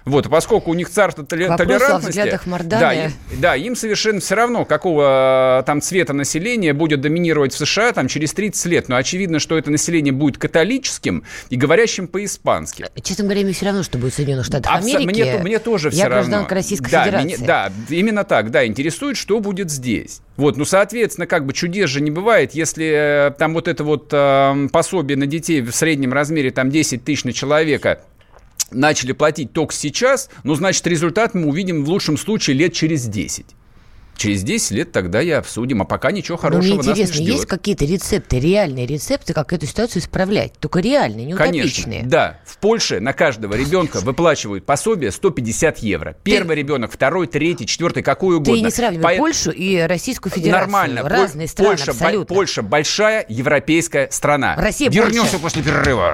Вот, 0.06 0.30
поскольку 0.30 0.72
у 0.72 0.74
них 0.74 0.90
царство 0.90 1.24
толи- 1.24 1.56
толерантности... 1.56 2.18
Да, 2.80 2.94
им, 2.94 3.12
да, 3.38 3.56
им 3.56 3.76
совершенно 3.76 4.20
все 4.20 4.36
равно, 4.36 4.66
какого 4.66 5.60
э, 5.60 5.64
там 5.66 5.82
цвета 5.82 6.14
населения 6.14 6.74
будет 6.74 7.02
доминировать 7.02 7.54
в 7.54 7.58
США 7.58 7.94
там, 7.94 8.08
через 8.08 8.34
30 8.34 8.66
лет. 8.68 8.90
Но 8.90 8.96
очевидно, 8.96 9.40
что 9.40 9.58
это 9.58 9.70
население 9.70 10.14
будет 10.14 10.38
католическим 10.38 11.24
и 11.50 11.56
говорящим 11.56 12.08
по-испански. 12.08 12.88
Честно 13.04 13.26
говоря, 13.26 13.44
мне 13.44 13.54
все 13.54 13.66
равно, 13.66 13.84
что 13.84 13.98
будет 13.98 14.14
в 14.14 14.16
Соединенных 14.16 14.46
Штатах 14.46 14.74
Америки. 14.74 15.06
Мне, 15.06 15.38
мне 15.38 15.60
тоже 15.60 15.90
все 15.90 16.08
равно. 16.08 16.42
Я 16.42 16.48
Российской 16.48 16.92
да, 16.92 17.04
Федерации. 17.04 17.38
Меня, 17.38 17.48
да, 17.48 17.72
именно 17.90 18.24
так, 18.24 18.52
да, 18.52 18.66
интересует, 18.66 19.18
что 19.18 19.40
будет 19.40 19.70
здесь. 19.70 20.22
Вот, 20.38 20.58
ну, 20.58 20.66
соответственно, 20.66 21.28
как 21.28 21.46
бы 21.46 21.54
чудес 21.54 21.90
же 21.90 22.02
не 22.02 22.10
бывает, 22.10 22.54
если 22.54 23.28
э, 23.28 23.32
там 23.38 23.54
вот 23.54 23.68
это 23.68 23.84
вот 23.84 24.10
э, 24.12 24.68
пособие 24.72 25.18
на 25.18 25.28
детей 25.28 25.62
в 25.62 25.72
среднем 25.72 26.14
размере 26.14 26.52
там 26.52 26.70
10 26.70 27.04
тысяч 27.04 27.24
на 27.24 27.34
человека 27.34 28.02
начали 28.70 29.12
платить 29.12 29.54
только 29.54 29.74
сейчас, 29.74 30.30
ну, 30.44 30.56
значит, 30.56 30.86
результат 30.88 31.34
мы 31.34 31.48
увидим 31.48 31.84
в 31.84 31.90
лучшем 31.90 32.18
случае 32.18 32.56
лет 32.56 32.74
через 32.74 33.06
10. 33.06 33.46
Через 34.22 34.44
10 34.44 34.72
лет 34.72 34.92
тогда 34.92 35.20
и 35.20 35.32
обсудим, 35.32 35.82
а 35.82 35.86
пока 35.86 36.12
ничего 36.12 36.38
хорошего 36.38 36.76
Но 36.76 36.82
мне 36.84 36.92
интересно, 36.92 37.22
есть 37.22 37.48
какие-то 37.48 37.86
рецепты, 37.86 38.40
реальные 38.40 38.86
рецепты, 38.86 39.34
как 39.34 39.52
эту 39.52 39.66
ситуацию 39.66 40.00
исправлять? 40.04 40.54
Только 40.60 40.80
реальные, 40.80 41.26
не 41.26 41.34
утопичные. 41.34 42.02
Конечно, 42.02 42.10
да. 42.10 42.40
В 42.46 42.58
Польше 42.58 43.00
на 43.00 43.14
каждого 43.14 43.56
ребенка 43.56 44.00
выплачивают 44.00 44.64
пособие 44.64 45.12
150 45.12 45.80
евро. 45.80 46.16
Первый 46.24 46.56
Ты... 46.56 46.60
ребенок, 46.62 46.92
второй, 46.92 47.26
третий, 47.26 47.66
четвертый, 47.66 48.04
какой 48.04 48.36
угодно. 48.36 48.54
Ты 48.54 48.62
не 48.62 48.70
сравнивай 48.70 49.16
По... 49.16 49.18
Польшу 49.18 49.50
и 49.50 49.80
Российскую 49.80 50.32
Федерацию. 50.32 50.72
Нормально. 50.72 51.10
Разные 51.10 51.48
страны 51.48 51.70
Польша, 51.72 51.92
абсолютно. 51.92 52.36
Польша 52.36 52.62
большая 52.62 53.26
европейская 53.28 54.08
страна. 54.12 54.56
Россия 54.56 54.92
Вернемся 54.92 55.40
Польша. 55.40 55.40
после 55.40 55.64
перерыва. 55.64 56.14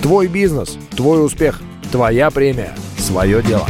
Твой 0.00 0.28
бизнес, 0.28 0.78
твой 0.96 1.24
успех, 1.24 1.60
твоя 1.90 2.30
премия, 2.30 2.74
свое 2.98 3.42
дело. 3.42 3.66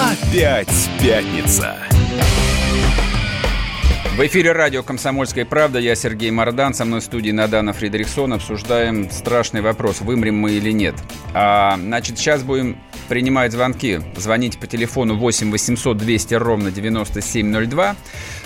Опять 0.00 0.90
пятница. 1.00 1.76
В 4.16 4.20
эфире 4.20 4.52
радио 4.52 4.82
«Комсомольская 4.82 5.44
правда». 5.44 5.78
Я 5.78 5.94
Сергей 5.94 6.30
Мордан. 6.30 6.72
Со 6.72 6.86
мной 6.86 7.00
в 7.00 7.04
студии 7.04 7.32
Надана 7.32 7.74
Фредериксон. 7.74 8.32
Обсуждаем 8.32 9.10
страшный 9.10 9.60
вопрос, 9.60 10.00
вымрем 10.00 10.36
мы 10.36 10.52
или 10.52 10.70
нет. 10.70 10.94
А, 11.34 11.76
значит, 11.76 12.16
сейчас 12.16 12.42
будем 12.42 12.78
принимать 13.10 13.52
звонки. 13.52 14.00
Звоните 14.16 14.58
по 14.58 14.66
телефону 14.66 15.18
8 15.18 15.50
800 15.50 15.98
200 15.98 16.32
ровно 16.32 16.70
9702. 16.70 17.96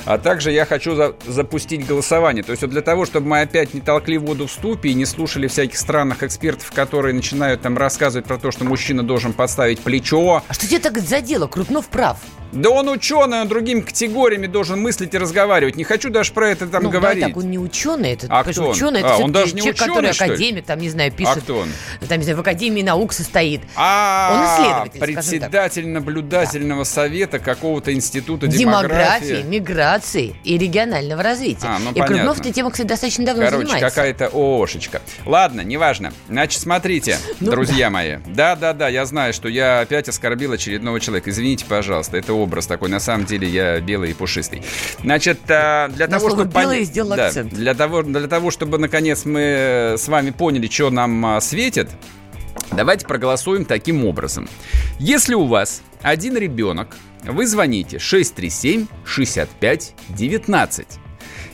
А 0.06 0.18
также 0.18 0.50
я 0.50 0.66
хочу 0.66 0.96
за 0.96 1.14
запустить 1.28 1.86
голосование. 1.86 2.42
То 2.42 2.50
есть 2.50 2.62
вот 2.62 2.72
для 2.72 2.82
того, 2.82 3.06
чтобы 3.06 3.28
мы 3.28 3.42
опять 3.42 3.72
не 3.72 3.80
толкли 3.80 4.16
воду 4.16 4.48
в 4.48 4.50
ступе 4.50 4.88
и 4.88 4.94
не 4.94 5.04
слушали 5.04 5.46
всяких 5.46 5.78
странных 5.78 6.24
экспертов, 6.24 6.72
которые 6.72 7.14
начинают 7.14 7.62
там 7.62 7.78
рассказывать 7.78 8.26
про 8.26 8.38
то, 8.38 8.50
что 8.50 8.64
мужчина 8.64 9.04
должен 9.04 9.32
подставить 9.32 9.78
плечо. 9.78 10.42
А 10.48 10.52
что 10.52 10.66
тебе 10.66 10.80
так 10.80 10.98
задело? 10.98 11.46
Крупнов 11.46 11.86
прав. 11.86 12.18
Да 12.52 12.70
он 12.70 12.88
ученый, 12.88 13.42
он 13.42 13.48
другими 13.48 13.80
категориями 13.80 14.46
должен 14.46 14.80
мыслить 14.80 15.14
и 15.14 15.18
разговаривать. 15.18 15.76
Не 15.76 15.84
хочу 15.84 16.10
даже 16.10 16.32
про 16.32 16.50
это 16.50 16.66
там 16.66 16.84
ну, 16.84 16.90
говорить. 16.90 17.24
так, 17.24 17.36
он 17.36 17.50
не 17.50 17.58
ученый. 17.58 18.12
Это, 18.12 18.26
а 18.28 18.44
кто 18.44 18.64
он? 18.64 18.70
ученый, 18.70 19.00
это 19.00 19.14
а, 19.14 19.18
он 19.18 19.32
даже 19.32 19.54
не 19.54 19.60
человек, 19.60 19.76
ученый, 19.76 19.94
который 19.94 20.10
академик, 20.10 20.64
там, 20.64 20.78
не 20.80 20.90
знаю, 20.90 21.12
пишет. 21.12 21.36
А 21.36 21.40
кто 21.40 21.58
он? 21.58 21.68
Там, 22.08 22.18
не 22.18 22.24
знаю, 22.24 22.36
в 22.36 22.40
Академии 22.40 22.82
наук 22.82 23.12
состоит. 23.12 23.60
А, 23.76 24.32
он 24.34 24.44
исследователь, 24.46 25.00
председатель 25.00 25.88
наблюдательного 25.88 26.82
да. 26.82 26.90
совета 26.90 27.38
какого-то 27.38 27.92
института 27.92 28.46
демографии. 28.46 29.26
демографии, 29.26 29.48
миграции 29.48 30.36
и 30.44 30.58
регионального 30.58 31.22
развития. 31.22 31.66
А, 31.66 31.78
ну, 31.78 31.92
и 31.92 32.00
Крупнов 32.00 32.40
этой 32.40 32.52
темой, 32.52 32.72
кстати, 32.72 32.88
достаточно 32.88 33.26
давно 33.26 33.44
Короче, 33.44 33.66
занимается. 33.66 33.88
какая-то 33.88 34.26
ООшечка. 34.32 35.02
Ладно, 35.24 35.60
неважно. 35.60 36.12
Значит, 36.28 36.60
смотрите, 36.60 37.18
ну, 37.38 37.50
друзья 37.50 37.86
да. 37.86 37.90
мои. 37.90 38.16
Да-да-да, 38.26 38.88
я 38.88 39.04
знаю, 39.06 39.32
что 39.32 39.48
я 39.48 39.80
опять 39.80 40.08
оскорбил 40.08 40.52
очередного 40.52 41.00
человека. 41.00 41.30
Извините, 41.30 41.64
пожалуйста, 41.66 42.16
это 42.16 42.32
образ 42.40 42.66
такой. 42.66 42.88
На 42.88 43.00
самом 43.00 43.26
деле 43.26 43.48
я 43.48 43.80
белый 43.80 44.10
и 44.10 44.14
пушистый. 44.14 44.62
Значит, 45.02 45.38
а, 45.48 45.88
для 45.88 46.06
На 46.06 46.18
того, 46.18 46.30
чтобы... 46.30 46.44
белый 46.44 46.84
сделал 46.84 47.16
да, 47.16 47.26
акцент. 47.26 47.52
Для 47.52 47.74
того, 47.74 48.02
для 48.02 48.28
того, 48.28 48.50
чтобы, 48.50 48.78
наконец, 48.78 49.24
мы 49.24 49.94
с 49.98 50.08
вами 50.08 50.30
поняли, 50.30 50.68
что 50.68 50.90
нам 50.90 51.24
а, 51.24 51.40
светит, 51.40 51.88
давайте 52.72 53.06
проголосуем 53.06 53.64
таким 53.64 54.04
образом. 54.04 54.48
Если 54.98 55.34
у 55.34 55.46
вас 55.46 55.82
один 56.02 56.36
ребенок, 56.36 56.96
вы 57.24 57.46
звоните 57.46 57.98
637 57.98 58.86
65 59.04 59.94
19. 60.08 60.86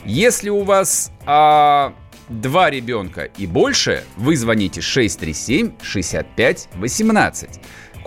Если 0.05 0.49
у 0.49 0.63
вас 0.63 1.11
а, 1.25 1.93
два 2.29 2.69
ребенка 2.69 3.23
и 3.37 3.45
больше, 3.45 4.03
вы 4.15 4.35
звоните 4.37 4.81
637 4.81 5.73
65 5.81 6.69
18 6.75 7.49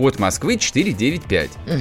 код 0.00 0.18
Москвы 0.18 0.56
495. 0.56 1.50
Угу. 1.66 1.76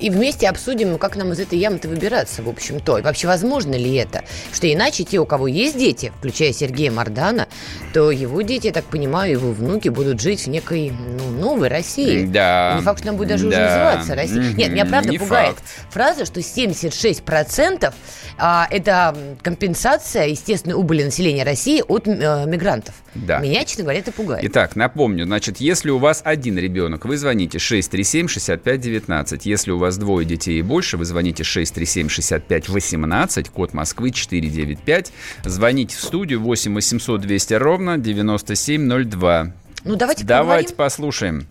И 0.00 0.10
вместе 0.10 0.48
обсудим, 0.48 0.98
как 0.98 1.14
нам 1.14 1.30
из 1.32 1.38
этой 1.38 1.56
ямы-то 1.56 1.88
выбираться, 1.88 2.42
в 2.42 2.48
общем-то. 2.48 2.98
И 2.98 3.02
вообще, 3.02 3.28
возможно 3.28 3.76
ли 3.76 3.94
это? 3.94 4.24
Что 4.52 4.72
иначе 4.72 5.04
те, 5.04 5.20
у 5.20 5.24
кого 5.24 5.46
есть 5.46 5.78
дети, 5.78 6.12
включая 6.18 6.52
Сергея 6.52 6.90
Мардана, 6.90 7.46
то 7.92 8.10
его 8.10 8.42
дети, 8.42 8.66
я 8.66 8.72
так 8.72 8.84
понимаю, 8.86 9.30
его 9.30 9.52
внуки 9.52 9.88
будут 9.88 10.20
жить 10.20 10.40
в 10.40 10.48
некой 10.48 10.90
ну, 10.90 11.30
новой 11.30 11.68
России. 11.68 12.26
Да. 12.26 12.72
И 12.72 12.78
не 12.78 12.82
факт, 12.82 12.98
что 12.98 13.10
она 13.10 13.18
будет 13.18 13.28
даже 13.28 13.48
да. 13.48 13.50
уже 13.50 13.60
называться 13.60 14.14
Россией. 14.16 14.50
Угу. 14.50 14.56
Нет, 14.56 14.72
меня 14.72 14.84
правда 14.84 15.10
не 15.10 15.18
пугает 15.18 15.54
факт. 15.54 15.64
фраза, 15.90 16.24
что 16.24 16.40
76% 16.40 17.94
а, 18.36 18.66
это 18.68 19.16
компенсация 19.42 20.26
естественной 20.26 20.74
убыли 20.74 21.04
населения 21.04 21.44
России 21.44 21.84
от 21.86 22.08
э, 22.08 22.46
мигрантов. 22.48 22.96
Да. 23.14 23.38
Меня, 23.38 23.64
честно 23.64 23.84
говоря, 23.84 24.00
это 24.00 24.10
пугает. 24.10 24.44
Итак, 24.44 24.74
напомню, 24.74 25.24
значит, 25.24 25.58
если 25.58 25.90
у 25.90 25.98
вас 25.98 26.20
один 26.24 26.58
ребенок, 26.58 27.04
вы 27.04 27.16
звоните 27.16 27.43
637-6519. 27.58 29.40
Если 29.44 29.70
у 29.70 29.78
вас 29.78 29.96
двое 29.98 30.24
детей 30.26 30.58
и 30.58 30.62
больше, 30.62 30.96
вы 30.96 31.04
звоните 31.04 31.42
637-6518, 31.42 33.50
код 33.52 33.74
Москвы 33.74 34.10
495. 34.10 35.12
Звоните 35.44 35.96
в 35.96 36.00
студию 36.00 36.40
8 36.40 36.74
800 36.74 37.20
200 37.20 37.54
ровно 37.54 37.98
9702. 37.98 39.52
Ну, 39.84 39.96
давайте 39.96 40.24
Давайте 40.24 40.74
поговорим. 40.74 40.76
послушаем. 40.76 41.46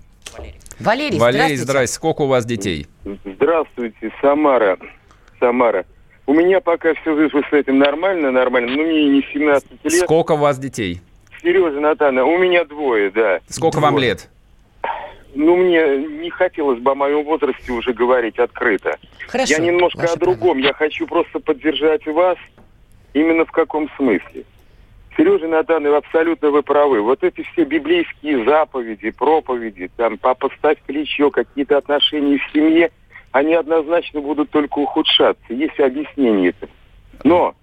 Валерий, 0.80 1.20
Валерий, 1.20 1.56
здравствуйте. 1.56 1.64
здрасте. 1.64 1.96
Сколько 1.96 2.22
у 2.24 2.28
вас 2.28 2.46
детей? 2.46 2.88
Здравствуйте, 3.26 4.12
Самара. 4.22 4.78
Самара. 5.40 5.86
У 6.26 6.34
меня 6.34 6.62
пока 6.62 6.94
все 6.96 7.14
вышло 7.14 7.42
с 7.50 7.54
этим 7.54 7.80
нормально, 7.80 8.32
нормально. 8.32 8.72
Ну, 8.76 8.84
мне 8.84 9.10
не 9.10 9.22
17 9.34 9.68
лет. 9.84 9.94
Сколько 10.04 10.34
у 10.34 10.38
вас 10.38 10.58
детей? 10.58 11.02
Сережа, 11.42 11.80
Натана, 11.80 12.24
у 12.24 12.38
меня 12.38 12.64
двое, 12.66 13.12
да. 13.12 13.40
Сколько 13.50 13.80
Двое. 13.80 13.92
вам 13.92 14.02
лет? 14.02 14.30
Ну, 15.36 15.56
мне 15.56 15.98
не 15.98 16.30
хотелось 16.30 16.80
бы 16.80 16.92
о 16.92 16.96
моем 16.96 17.24
возрасте 17.24 17.72
уже 17.72 17.94
говорить 17.94 18.38
открыто. 18.38 18.98
Хорошо. 19.28 19.54
Я 19.54 19.60
немножко 19.60 20.02
ваше 20.02 20.14
о 20.14 20.18
другом. 20.18 20.60
Я 20.60 20.74
хочу 20.74 21.08
просто 21.08 21.40
поддержать 21.40 22.06
вас 22.06 22.38
именно 23.14 23.46
в 23.46 23.52
каком 23.52 23.90
смысле. 23.98 24.44
Сережа 25.18 25.48
Натан, 25.48 25.84
вы 25.84 25.96
абсолютно 25.96 26.50
вы 26.50 26.64
правы. 26.64 27.02
Вот 27.02 27.24
эти 27.24 27.44
все 27.44 27.66
библейские 27.66 28.46
заповеди, 28.46 29.12
проповеди, 29.12 29.90
там, 29.96 30.18
папа 30.18 30.50
ставь 30.58 30.80
плечо, 30.82 31.30
какие-то 31.30 31.78
отношения 31.78 32.38
в 32.38 32.52
семье, 32.52 32.92
они 33.32 33.54
однозначно 33.54 34.22
будут 34.22 34.50
только 34.50 34.80
ухудшаться. 34.80 35.54
Есть 35.54 35.80
объяснение 35.80 36.50
этому. 36.50 36.72
Но 37.24 37.56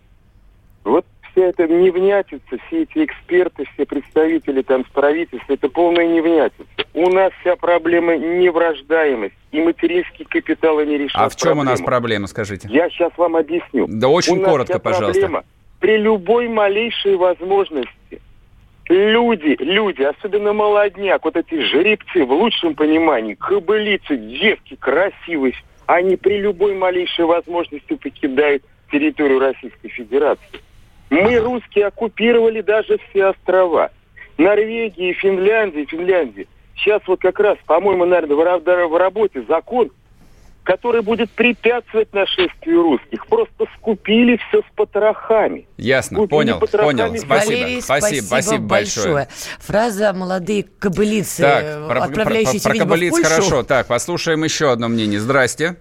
вот 0.85 1.05
вся 1.33 1.47
эта 1.47 1.67
невнятица, 1.67 2.59
все 2.67 2.83
эти 2.83 3.05
эксперты, 3.05 3.65
все 3.75 3.87
представители 3.87 4.63
там 4.63 4.85
с 4.85 4.89
правительства, 4.89 5.53
это 5.53 5.69
полная 5.69 6.07
невнятица. 6.07 6.65
У 6.95 7.09
нас 7.09 7.33
вся 7.41 7.57
проблема 7.57 8.17
не 8.17 8.49
в 8.51 8.57
рождаемости, 8.57 9.37
и 9.53 9.61
материнский 9.61 10.25
капитал 10.25 10.81
не 10.85 10.99
решает 10.99 11.27
А 11.27 11.29
в 11.29 11.37
чем 11.37 11.59
у 11.59 11.63
нас 11.63 11.81
проблему. 11.81 11.87
проблема, 11.87 12.27
скажите? 12.27 12.69
Я 12.71 12.89
сейчас 12.91 13.13
вам 13.17 13.37
объясню. 13.37 13.87
Да 13.89 14.09
очень 14.09 14.35
У 14.35 14.41
нас 14.41 14.51
коротко, 14.51 14.73
вся 14.75 14.81
пожалуйста. 14.81 15.21
проблема 15.21 15.45
при 15.81 15.97
любой 15.97 16.49
малейшей 16.49 17.17
возможности 17.17 18.21
люди, 18.89 19.57
люди, 19.61 20.03
особенно 20.03 20.53
молодняк, 20.53 21.25
вот 21.25 21.37
эти 21.37 21.61
жеребцы 21.61 22.25
в 22.25 22.33
лучшем 22.33 22.75
понимании, 22.75 23.35
кобылицы, 23.35 24.17
девки 24.17 24.77
красивые, 24.77 25.55
они 25.87 26.17
при 26.17 26.39
любой 26.39 26.75
малейшей 26.75 27.25
возможности 27.25 27.95
покидают 27.95 28.63
территорию 28.93 29.39
Российской 29.39 29.89
Федерации. 29.89 30.61
Мы, 31.11 31.39
русские, 31.39 31.87
оккупировали 31.89 32.61
даже 32.61 32.99
все 33.11 33.27
острова. 33.27 33.91
Норвегии, 34.39 35.13
Финляндии, 35.15 35.85
Финляндии. 35.91 36.47
Сейчас 36.77 37.03
вот 37.07 37.21
как 37.21 37.39
раз, 37.41 37.59
по-моему, 37.67 38.07
наверное, 38.07 38.37
в 38.37 38.41
ра- 38.41 38.87
в 38.89 38.97
работе 38.97 39.43
закон, 39.47 39.91
который 40.63 41.03
будет 41.03 41.31
препятствовать 41.31 42.13
нашествию 42.15 42.83
русских. 42.83 43.27
Просто 43.27 43.67
скупили 43.77 44.39
все 44.49 44.61
с 44.61 44.75
потрохами. 44.77 45.67
Ясно, 45.77 46.19
Купили 46.19 46.31
понял, 46.39 46.59
потрохами 46.59 46.97
понял. 47.09 47.17
Спасибо, 47.19 47.35
Валерий, 47.59 47.83
спасибо, 47.83 48.25
спасибо 48.25 48.65
большое. 48.65 49.29
Фраза 49.59 50.13
«молодые 50.15 50.63
кобылицы, 50.79 51.43
Так, 51.43 51.65
э, 51.65 51.87
про, 51.87 51.95
про- 51.97 52.05
отправляющиеся, 52.05 52.65
про 52.65 52.73
видимо, 52.73 52.87
в 52.87 52.89
кобылиц 52.91 53.11
Польшу». 53.13 53.29
хорошо. 53.29 53.63
Так, 53.65 53.87
послушаем 53.89 54.45
еще 54.45 54.71
одно 54.71 54.89
мнение. 54.89 55.19
Здрасте. 55.21 55.77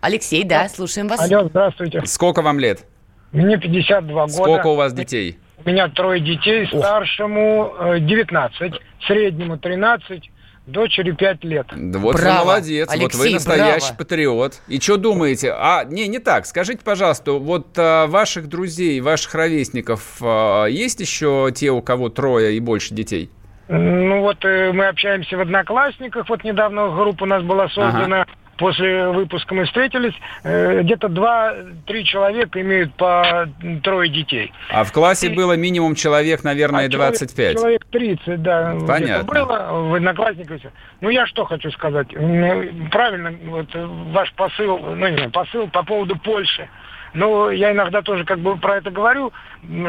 Алексей, 0.00 0.42
да, 0.42 0.68
слушаем 0.68 1.06
вас. 1.06 1.20
Алло, 1.20 1.48
здравствуйте. 1.48 2.02
Сколько 2.06 2.42
вам 2.42 2.58
лет? 2.58 2.84
Мне 3.32 3.56
52 3.58 4.20
года. 4.26 4.32
Сколько 4.32 4.66
у 4.68 4.74
вас 4.76 4.92
детей? 4.92 5.38
У 5.64 5.68
меня 5.68 5.88
трое 5.88 6.20
детей. 6.20 6.66
Старшему 6.66 7.72
э, 7.78 8.00
19, 8.00 8.74
среднему 9.06 9.58
13, 9.58 10.30
дочери 10.66 11.12
5 11.12 11.44
лет. 11.44 11.66
Да 11.74 11.98
Вот 11.98 12.16
Браво, 12.16 12.38
вы 12.40 12.44
молодец, 12.44 12.88
вот 12.88 12.96
вы 12.96 13.04
Алексей, 13.04 13.34
настоящий 13.34 13.86
браво. 13.86 13.98
патриот. 13.98 14.54
И 14.68 14.80
что 14.80 14.96
думаете? 14.96 15.52
А, 15.56 15.84
не, 15.84 16.08
не 16.08 16.18
так. 16.18 16.46
Скажите, 16.46 16.80
пожалуйста, 16.84 17.32
вот 17.32 17.68
а, 17.78 18.06
ваших 18.06 18.48
друзей, 18.48 19.00
ваших 19.00 19.34
ровесников 19.34 20.18
а, 20.20 20.66
есть 20.66 21.00
еще 21.00 21.50
те, 21.54 21.70
у 21.70 21.80
кого 21.80 22.08
трое 22.08 22.56
и 22.56 22.60
больше 22.60 22.94
детей? 22.94 23.30
Ну 23.68 24.20
вот 24.20 24.44
э, 24.44 24.72
мы 24.72 24.88
общаемся 24.88 25.36
в 25.36 25.40
Одноклассниках. 25.40 26.28
Вот 26.28 26.44
недавно 26.44 26.88
группа 26.90 27.22
у 27.22 27.26
нас 27.26 27.42
была 27.42 27.68
создана. 27.68 28.26
После 28.62 29.08
выпуска 29.08 29.56
мы 29.56 29.64
встретились. 29.64 30.14
Э, 30.44 30.82
где-то 30.82 31.08
2-3 31.08 32.04
человека 32.04 32.60
имеют 32.60 32.94
по 32.94 33.48
трое 33.82 34.08
детей. 34.08 34.52
А 34.70 34.84
в 34.84 34.92
классе 34.92 35.30
было 35.30 35.56
минимум 35.56 35.96
человек, 35.96 36.44
наверное, 36.44 36.86
А 36.86 36.88
человек- 36.88 37.18
25. 37.18 37.56
Человек 37.56 37.84
30, 37.90 38.40
да. 38.40 38.76
Понятно. 38.86 39.24
Было 39.24 39.68
в 39.90 39.94
Одноклассниках. 39.94 40.60
Ну, 41.00 41.10
я 41.10 41.26
что 41.26 41.44
хочу 41.44 41.72
сказать. 41.72 42.06
М, 42.14 42.88
Правильно, 42.92 43.32
вот 43.46 43.66
э, 43.74 43.84
ваш 44.12 44.32
посыл, 44.34 44.78
ну, 44.78 45.08
не 45.08 45.16
знаю, 45.16 45.32
посыл 45.32 45.66
по 45.66 45.82
поводу 45.82 46.16
Польши. 46.16 46.68
Ну, 47.14 47.50
я 47.50 47.72
иногда 47.72 48.00
тоже 48.02 48.24
как 48.24 48.38
бы 48.38 48.56
про 48.56 48.76
это 48.76 48.92
говорю, 48.92 49.32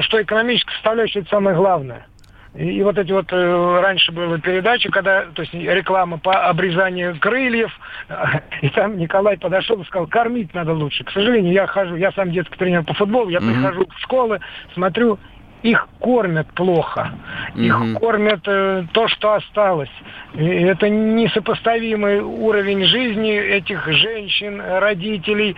что 0.01 0.19
экономическая 0.19 0.73
составляющая 0.73 1.19
это 1.19 1.29
самое 1.29 1.55
главное. 1.55 2.07
И, 2.55 2.77
и 2.77 2.83
вот 2.83 2.97
эти 2.97 3.11
вот 3.11 3.31
э, 3.31 3.79
раньше 3.81 4.11
была 4.11 4.37
передача, 4.37 4.89
когда, 4.91 5.23
то 5.33 5.41
есть 5.41 5.53
реклама 5.53 6.17
по 6.19 6.47
обрезанию 6.49 7.17
крыльев, 7.19 7.71
и 8.61 8.69
там 8.69 8.97
Николай 8.97 9.37
подошел 9.37 9.81
и 9.81 9.85
сказал, 9.85 10.07
кормить 10.07 10.53
надо 10.53 10.73
лучше. 10.73 11.03
К 11.03 11.11
сожалению, 11.11 11.51
я 11.53 11.65
хожу, 11.65 11.95
я 11.95 12.11
сам 12.11 12.31
детский 12.31 12.55
тренер 12.57 12.83
по 12.83 12.93
футболу, 12.93 13.29
я 13.29 13.39
Мгм. 13.39 13.53
прихожу 13.53 13.85
в 13.87 13.99
школы, 14.01 14.39
смотрю, 14.75 15.17
их 15.63 15.87
кормят 15.99 16.47
плохо. 16.53 17.11
Их 17.55 17.79
Мгм. 17.79 17.95
кормят 17.95 18.41
э, 18.45 18.83
то, 18.91 19.07
что 19.07 19.33
осталось. 19.35 19.89
И 20.33 20.43
это 20.45 20.89
несопоставимый 20.89 22.19
уровень 22.19 22.83
жизни 22.85 23.31
этих 23.33 23.87
женщин, 23.87 24.61
родителей. 24.61 25.55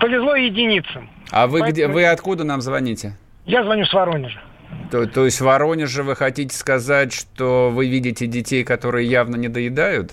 Повезло 0.00 0.34
единицам. 0.34 1.08
А 1.30 1.46
вы 1.46 1.60
где? 1.60 1.84
Поэтому- 1.86 1.94
Вы 1.94 2.06
откуда 2.06 2.44
нам 2.44 2.60
звоните? 2.60 3.16
Я 3.46 3.62
звоню 3.64 3.84
с 3.84 3.92
Воронежа. 3.94 4.40
То, 4.90 5.06
то 5.06 5.24
есть 5.24 5.40
в 5.40 5.44
Воронеже 5.44 6.02
вы 6.02 6.16
хотите 6.16 6.56
сказать, 6.56 7.12
что 7.12 7.70
вы 7.70 7.88
видите 7.88 8.26
детей, 8.26 8.64
которые 8.64 9.08
явно 9.08 9.36
не 9.36 9.48
доедают? 9.48 10.12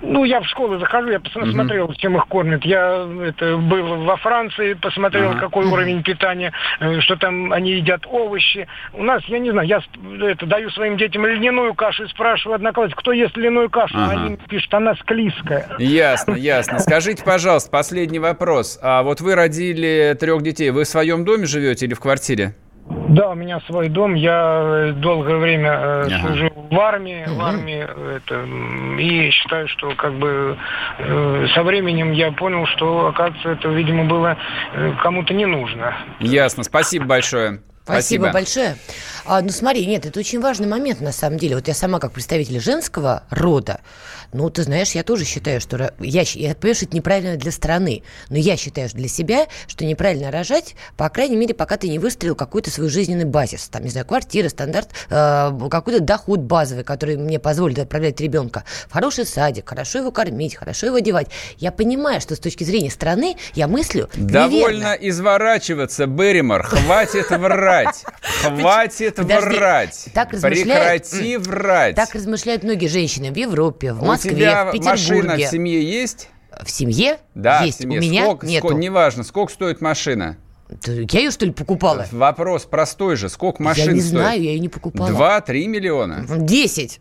Ну, 0.00 0.24
я 0.24 0.40
в 0.40 0.46
школу 0.46 0.78
захожу, 0.78 1.08
я 1.08 1.18
посмотрел, 1.18 1.92
чем 1.94 2.16
их 2.16 2.26
кормят. 2.28 2.64
Я 2.64 3.08
это, 3.20 3.56
был 3.56 4.04
во 4.04 4.16
Франции, 4.16 4.74
посмотрел, 4.74 5.30
Ага. 5.30 5.40
какой 5.40 5.66
уровень 5.66 6.02
питания, 6.02 6.52
э, 6.78 7.00
что 7.00 7.16
там 7.16 7.52
они 7.52 7.72
едят 7.72 8.06
овощи. 8.06 8.68
У 8.92 9.02
нас, 9.02 9.24
я 9.24 9.40
не 9.40 9.50
знаю, 9.50 9.66
я 9.66 9.80
это, 10.22 10.46
даю 10.46 10.70
своим 10.70 10.96
детям 10.96 11.26
льняную 11.26 11.74
кашу 11.74 12.04
и 12.04 12.08
спрашиваю 12.08 12.56
одноклассников, 12.56 13.00
кто 13.00 13.12
ест 13.12 13.36
льняную 13.36 13.70
кашу? 13.70 13.96
Ага. 13.96 14.12
Они 14.12 14.36
пишут, 14.48 14.72
она 14.72 14.94
склизкая. 14.94 15.68
Ясно, 15.78 16.34
ясно. 16.34 16.78
Скажите, 16.78 17.24
пожалуйста, 17.24 17.70
последний 17.70 18.20
вопрос. 18.20 18.78
А 18.80 19.02
вот 19.02 19.20
вы 19.20 19.34
родили 19.34 20.16
трех 20.18 20.42
детей. 20.42 20.70
Вы 20.70 20.84
в 20.84 20.88
своем 20.88 21.24
доме 21.24 21.46
живете 21.46 21.86
или 21.86 21.94
в 21.94 22.00
квартире? 22.00 22.54
Да, 22.88 23.30
у 23.30 23.34
меня 23.34 23.60
свой 23.66 23.88
дом, 23.88 24.14
я 24.14 24.60
э, 24.62 24.92
долгое 24.92 25.36
время 25.36 25.70
э, 25.70 26.06
Ага. 26.06 26.18
служил 26.26 26.50
в 26.70 26.78
армии, 26.78 27.24
в 27.26 27.40
армии 27.40 27.86
э, 27.86 28.18
это, 28.18 28.44
и 29.00 29.30
считаю, 29.30 29.68
что 29.68 29.90
как 29.94 30.14
бы 30.14 30.56
э, 30.98 31.46
со 31.54 31.62
временем 31.62 32.12
я 32.12 32.32
понял, 32.32 32.66
что, 32.66 33.06
оказывается, 33.06 33.50
это, 33.50 33.68
видимо, 33.68 34.04
было 34.04 34.36
э, 34.74 34.92
кому-то 35.02 35.34
не 35.34 35.46
нужно. 35.46 35.96
Ясно. 36.20 36.62
Спасибо 36.64 37.06
большое. 37.06 37.60
Спасибо, 37.92 38.30
большое. 38.32 38.76
А, 39.24 39.40
ну 39.42 39.50
смотри, 39.50 39.84
нет, 39.86 40.06
это 40.06 40.18
очень 40.20 40.40
важный 40.40 40.66
момент 40.66 41.00
на 41.00 41.12
самом 41.12 41.38
деле. 41.38 41.56
Вот 41.56 41.68
я 41.68 41.74
сама 41.74 41.98
как 41.98 42.12
представитель 42.12 42.60
женского 42.60 43.24
рода, 43.30 43.80
ну 44.32 44.48
ты 44.50 44.62
знаешь, 44.62 44.92
я 44.92 45.02
тоже 45.02 45.24
считаю, 45.24 45.60
что 45.60 45.92
я, 46.00 46.22
я 46.22 46.54
понимаю, 46.54 46.74
что 46.74 46.84
это 46.86 46.96
неправильно 46.96 47.36
для 47.36 47.50
страны, 47.50 48.02
но 48.28 48.36
я 48.36 48.56
считаю 48.56 48.88
что 48.88 48.98
для 48.98 49.08
себя, 49.08 49.46
что 49.66 49.84
неправильно 49.84 50.30
рожать, 50.30 50.74
по 50.96 51.08
крайней 51.08 51.36
мере, 51.36 51.54
пока 51.54 51.76
ты 51.76 51.88
не 51.88 51.98
выстроил 51.98 52.34
какой-то 52.34 52.70
свой 52.70 52.88
жизненный 52.88 53.24
базис, 53.24 53.68
там, 53.68 53.84
не 53.84 53.90
знаю, 53.90 54.06
квартира, 54.06 54.48
стандарт, 54.48 54.90
э, 55.10 55.68
какой-то 55.70 56.00
доход 56.00 56.40
базовый, 56.40 56.84
который 56.84 57.16
мне 57.16 57.38
позволит 57.38 57.78
отправлять 57.78 58.20
ребенка 58.20 58.64
в 58.88 58.92
хороший 58.92 59.26
садик, 59.26 59.68
хорошо 59.68 59.98
его 59.98 60.10
кормить, 60.10 60.56
хорошо 60.56 60.86
его 60.86 60.96
одевать. 60.96 61.28
Я 61.58 61.72
понимаю, 61.72 62.20
что 62.20 62.34
с 62.34 62.38
точки 62.38 62.64
зрения 62.64 62.90
страны 62.90 63.36
я 63.54 63.68
мыслю 63.68 64.08
Довольно 64.14 64.94
неверно. 64.94 65.08
изворачиваться, 65.08 66.06
Берримор. 66.06 66.62
Хватит 66.64 67.30
врать. 67.30 67.77
Хватит 68.42 69.16
Подожди, 69.16 69.56
врать. 69.56 70.08
так 70.14 70.30
Прекрати 70.30 71.36
врать. 71.36 71.96
Так 71.96 72.14
размышляют 72.14 72.62
многие 72.62 72.86
женщины 72.88 73.32
в 73.32 73.36
Европе, 73.36 73.92
в 73.92 74.02
У 74.02 74.06
Москве, 74.06 74.30
тебя 74.34 74.64
в 74.72 74.76
машина 74.84 75.18
в 75.20 75.24
Петербурге. 75.36 75.48
семье 75.50 75.82
есть? 75.82 76.28
В 76.64 76.70
семье? 76.70 77.18
Да, 77.34 77.62
Есть. 77.62 77.78
в 77.78 77.82
семье. 77.82 77.98
У 77.98 78.02
меня 78.02 78.24
сколько, 78.24 78.46
нету. 78.46 78.66
сколько- 78.66 78.82
неважно, 78.82 79.22
сколько 79.24 79.52
стоит 79.52 79.80
машина. 79.80 80.36
Я 80.84 81.20
ее, 81.20 81.30
что 81.30 81.46
ли, 81.46 81.52
покупала? 81.52 82.06
Вопрос 82.12 82.64
простой 82.64 83.16
же. 83.16 83.28
Сколько 83.30 83.62
машин 83.62 83.86
я 83.86 83.92
не 83.92 84.00
стоит? 84.00 84.10
знаю, 84.12 84.42
я 84.42 84.50
ее 84.50 84.58
не 84.60 84.68
покупала. 84.68 85.08
Два-три 85.08 85.66
миллиона. 85.66 86.26
Десять 86.28 87.00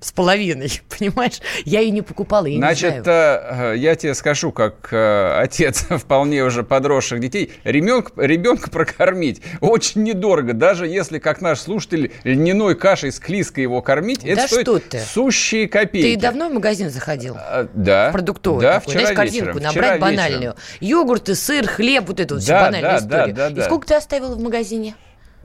с 0.00 0.12
половиной, 0.12 0.70
понимаешь? 0.98 1.40
Я 1.64 1.80
ее 1.80 1.90
не 1.90 2.02
покупала, 2.02 2.46
я 2.46 2.52
не 2.52 2.58
Значит, 2.58 3.02
знаю. 3.04 3.72
э, 3.74 3.76
я 3.78 3.96
тебе 3.96 4.14
скажу, 4.14 4.52
как 4.52 4.88
э, 4.92 5.38
отец 5.42 5.86
вполне 5.90 6.44
уже 6.44 6.62
подросших 6.62 7.18
детей, 7.20 7.52
ребенка, 7.64 8.12
ребенка 8.16 8.70
прокормить 8.70 9.42
очень 9.60 10.04
недорого. 10.04 10.52
Даже 10.52 10.86
если, 10.86 11.18
как 11.18 11.40
наш 11.40 11.58
слушатель, 11.60 12.12
льняной 12.24 12.76
кашей 12.76 13.10
с 13.10 13.18
клиской 13.18 13.62
его 13.62 13.82
кормить, 13.82 14.24
это 14.24 14.42
Да 14.42 14.46
стоит 14.46 14.62
что 14.62 14.78
ты. 14.78 15.00
сущие 15.00 15.68
копейки. 15.68 16.14
Ты 16.14 16.20
давно 16.20 16.48
в 16.48 16.52
магазин 16.52 16.90
заходил? 16.90 17.36
А, 17.36 17.68
да. 17.74 18.10
В 18.10 18.12
продуктовый 18.12 18.62
да, 18.62 18.74
такой, 18.74 18.90
вчера 18.90 19.00
знаешь, 19.00 19.16
корзинку 19.16 19.46
вечером, 19.58 19.62
набрать 19.64 19.94
вчера 19.94 19.98
банальную. 19.98 20.40
вечером. 20.40 20.56
Йогурты, 20.80 21.34
сыр, 21.34 21.66
хлеб, 21.66 22.04
вот 22.06 22.20
эту 22.20 22.34
вот 22.34 22.42
всю 22.42 22.52
Да, 22.52 22.60
банальную 22.66 22.92
да, 22.92 22.98
историю. 22.98 23.34
да, 23.34 23.48
да, 23.48 23.54
да. 23.56 23.62
И 23.62 23.64
сколько 23.64 23.86
ты 23.88 23.94
оставила 23.94 24.34
в 24.36 24.40
магазине? 24.40 24.94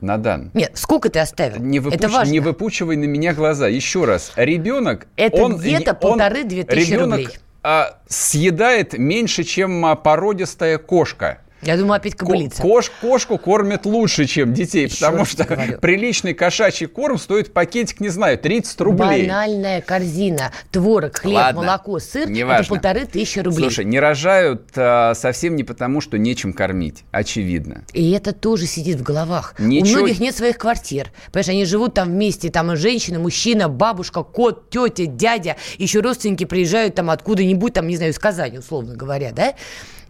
Надан. 0.00 0.50
Нет, 0.54 0.72
сколько 0.74 1.08
ты 1.08 1.18
оставил? 1.18 1.60
Не, 1.62 1.78
выпуч- 1.80 1.94
Это 1.94 2.08
важно. 2.08 2.32
не 2.32 2.40
выпучивай 2.40 2.96
на 2.96 3.04
меня 3.04 3.32
глаза. 3.32 3.68
Еще 3.68 4.04
раз. 4.04 4.32
Ребенок... 4.36 5.06
Это 5.16 5.42
он, 5.42 5.56
где-то 5.56 5.94
полторы-две 5.94 6.64
тысячи 6.64 6.92
ребенок, 6.92 7.18
рублей. 7.20 7.38
а, 7.62 7.98
съедает 8.08 8.98
меньше, 8.98 9.44
чем 9.44 9.84
а, 9.86 9.94
породистая 9.96 10.78
кошка. 10.78 11.38
Я 11.64 11.76
думаю, 11.76 11.94
опять 11.94 12.14
кобылица. 12.14 12.60
Кош, 12.60 12.90
кошку 13.00 13.38
кормят 13.38 13.86
лучше, 13.86 14.26
чем 14.26 14.52
детей, 14.52 14.86
Еще 14.86 14.96
потому 14.96 15.24
что 15.24 15.44
говорю. 15.44 15.78
приличный 15.78 16.34
кошачий 16.34 16.86
корм 16.86 17.18
стоит 17.18 17.52
пакетик, 17.52 18.00
не 18.00 18.08
знаю, 18.08 18.38
30 18.38 18.80
рублей. 18.80 19.22
Банальная 19.22 19.80
корзина. 19.80 20.52
Творог, 20.70 21.16
хлеб, 21.18 21.34
Ладно, 21.34 21.62
молоко, 21.62 21.98
сыр– 21.98 22.28
это 22.30 22.68
полторы 22.68 23.06
тысячи 23.06 23.38
рублей. 23.38 23.60
Слушай, 23.62 23.84
не 23.84 23.98
рожают 23.98 24.70
а, 24.76 25.14
совсем 25.14 25.56
не 25.56 25.64
потому, 25.64 26.00
что 26.00 26.18
нечем 26.18 26.52
кормить, 26.52 27.04
очевидно. 27.10 27.84
И 27.92 28.10
это 28.12 28.32
тоже 28.32 28.66
сидит 28.66 28.96
в 28.96 29.02
головах. 29.02 29.54
Ничего... 29.58 30.00
У 30.00 30.02
многих 30.02 30.20
нет 30.20 30.36
своих 30.36 30.58
квартир. 30.58 31.10
Понимаешь, 31.32 31.48
они 31.48 31.64
живут 31.64 31.94
там 31.94 32.08
вместе, 32.08 32.50
там 32.50 32.72
и 32.72 32.76
женщина, 32.76 33.18
мужчина, 33.18 33.68
бабушка, 33.68 34.22
кот, 34.22 34.70
тетя, 34.70 35.06
дядя, 35.06 35.56
еще 35.78 36.00
родственники 36.00 36.44
приезжают 36.44 36.94
там 36.94 37.10
откуда-нибудь, 37.10 37.72
там, 37.72 37.88
не 37.88 37.96
знаю, 37.96 38.12
из 38.12 38.18
Казани, 38.18 38.58
условно 38.58 38.94
говоря, 38.94 39.32
да? 39.32 39.54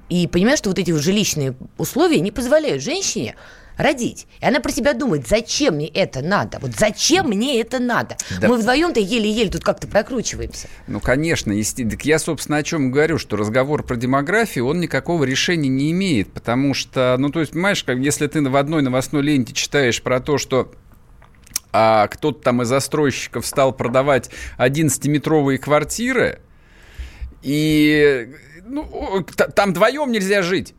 И 0.08 0.26
понимаешь, 0.26 0.58
что 0.58 0.68
вот 0.68 0.78
эти 0.78 0.90
жилищные 0.90 1.54
условия 1.78 2.20
не 2.20 2.30
позволяют 2.30 2.82
женщине 2.82 3.34
родить. 3.76 4.26
И 4.40 4.44
она 4.44 4.60
про 4.60 4.70
себя 4.70 4.92
думает, 4.92 5.26
зачем 5.26 5.74
мне 5.76 5.88
это 5.88 6.22
надо? 6.22 6.58
Вот 6.60 6.72
зачем 6.78 7.28
мне 7.28 7.60
это 7.60 7.78
надо? 7.78 8.16
Да. 8.40 8.48
Мы 8.48 8.56
вдвоем-то 8.56 9.00
еле-еле 9.00 9.50
тут 9.50 9.64
как-то 9.64 9.86
прокручиваемся. 9.86 10.68
Ну, 10.86 11.00
конечно. 11.00 11.52
Если... 11.52 11.88
Так 11.88 12.04
я, 12.04 12.18
собственно, 12.18 12.58
о 12.58 12.62
чем 12.62 12.90
говорю, 12.90 13.18
что 13.18 13.36
разговор 13.36 13.82
про 13.82 13.96
демографию, 13.96 14.66
он 14.66 14.80
никакого 14.80 15.24
решения 15.24 15.68
не 15.68 15.90
имеет, 15.90 16.32
потому 16.32 16.74
что, 16.74 17.16
ну, 17.18 17.30
то 17.30 17.40
есть, 17.40 17.52
понимаешь, 17.52 17.82
как, 17.82 17.98
если 17.98 18.26
ты 18.26 18.42
в 18.42 18.56
одной 18.56 18.82
новостной 18.82 19.22
ленте 19.22 19.52
читаешь 19.52 20.02
про 20.02 20.20
то, 20.20 20.38
что 20.38 20.72
а 21.76 22.06
кто-то 22.06 22.40
там 22.40 22.62
из 22.62 22.68
застройщиков 22.68 23.44
стал 23.44 23.72
продавать 23.72 24.30
11-метровые 24.58 25.58
квартиры, 25.58 26.38
и 27.42 28.30
ну, 28.66 29.24
там 29.54 29.70
вдвоем 29.70 30.12
нельзя 30.12 30.42
жить. 30.42 30.74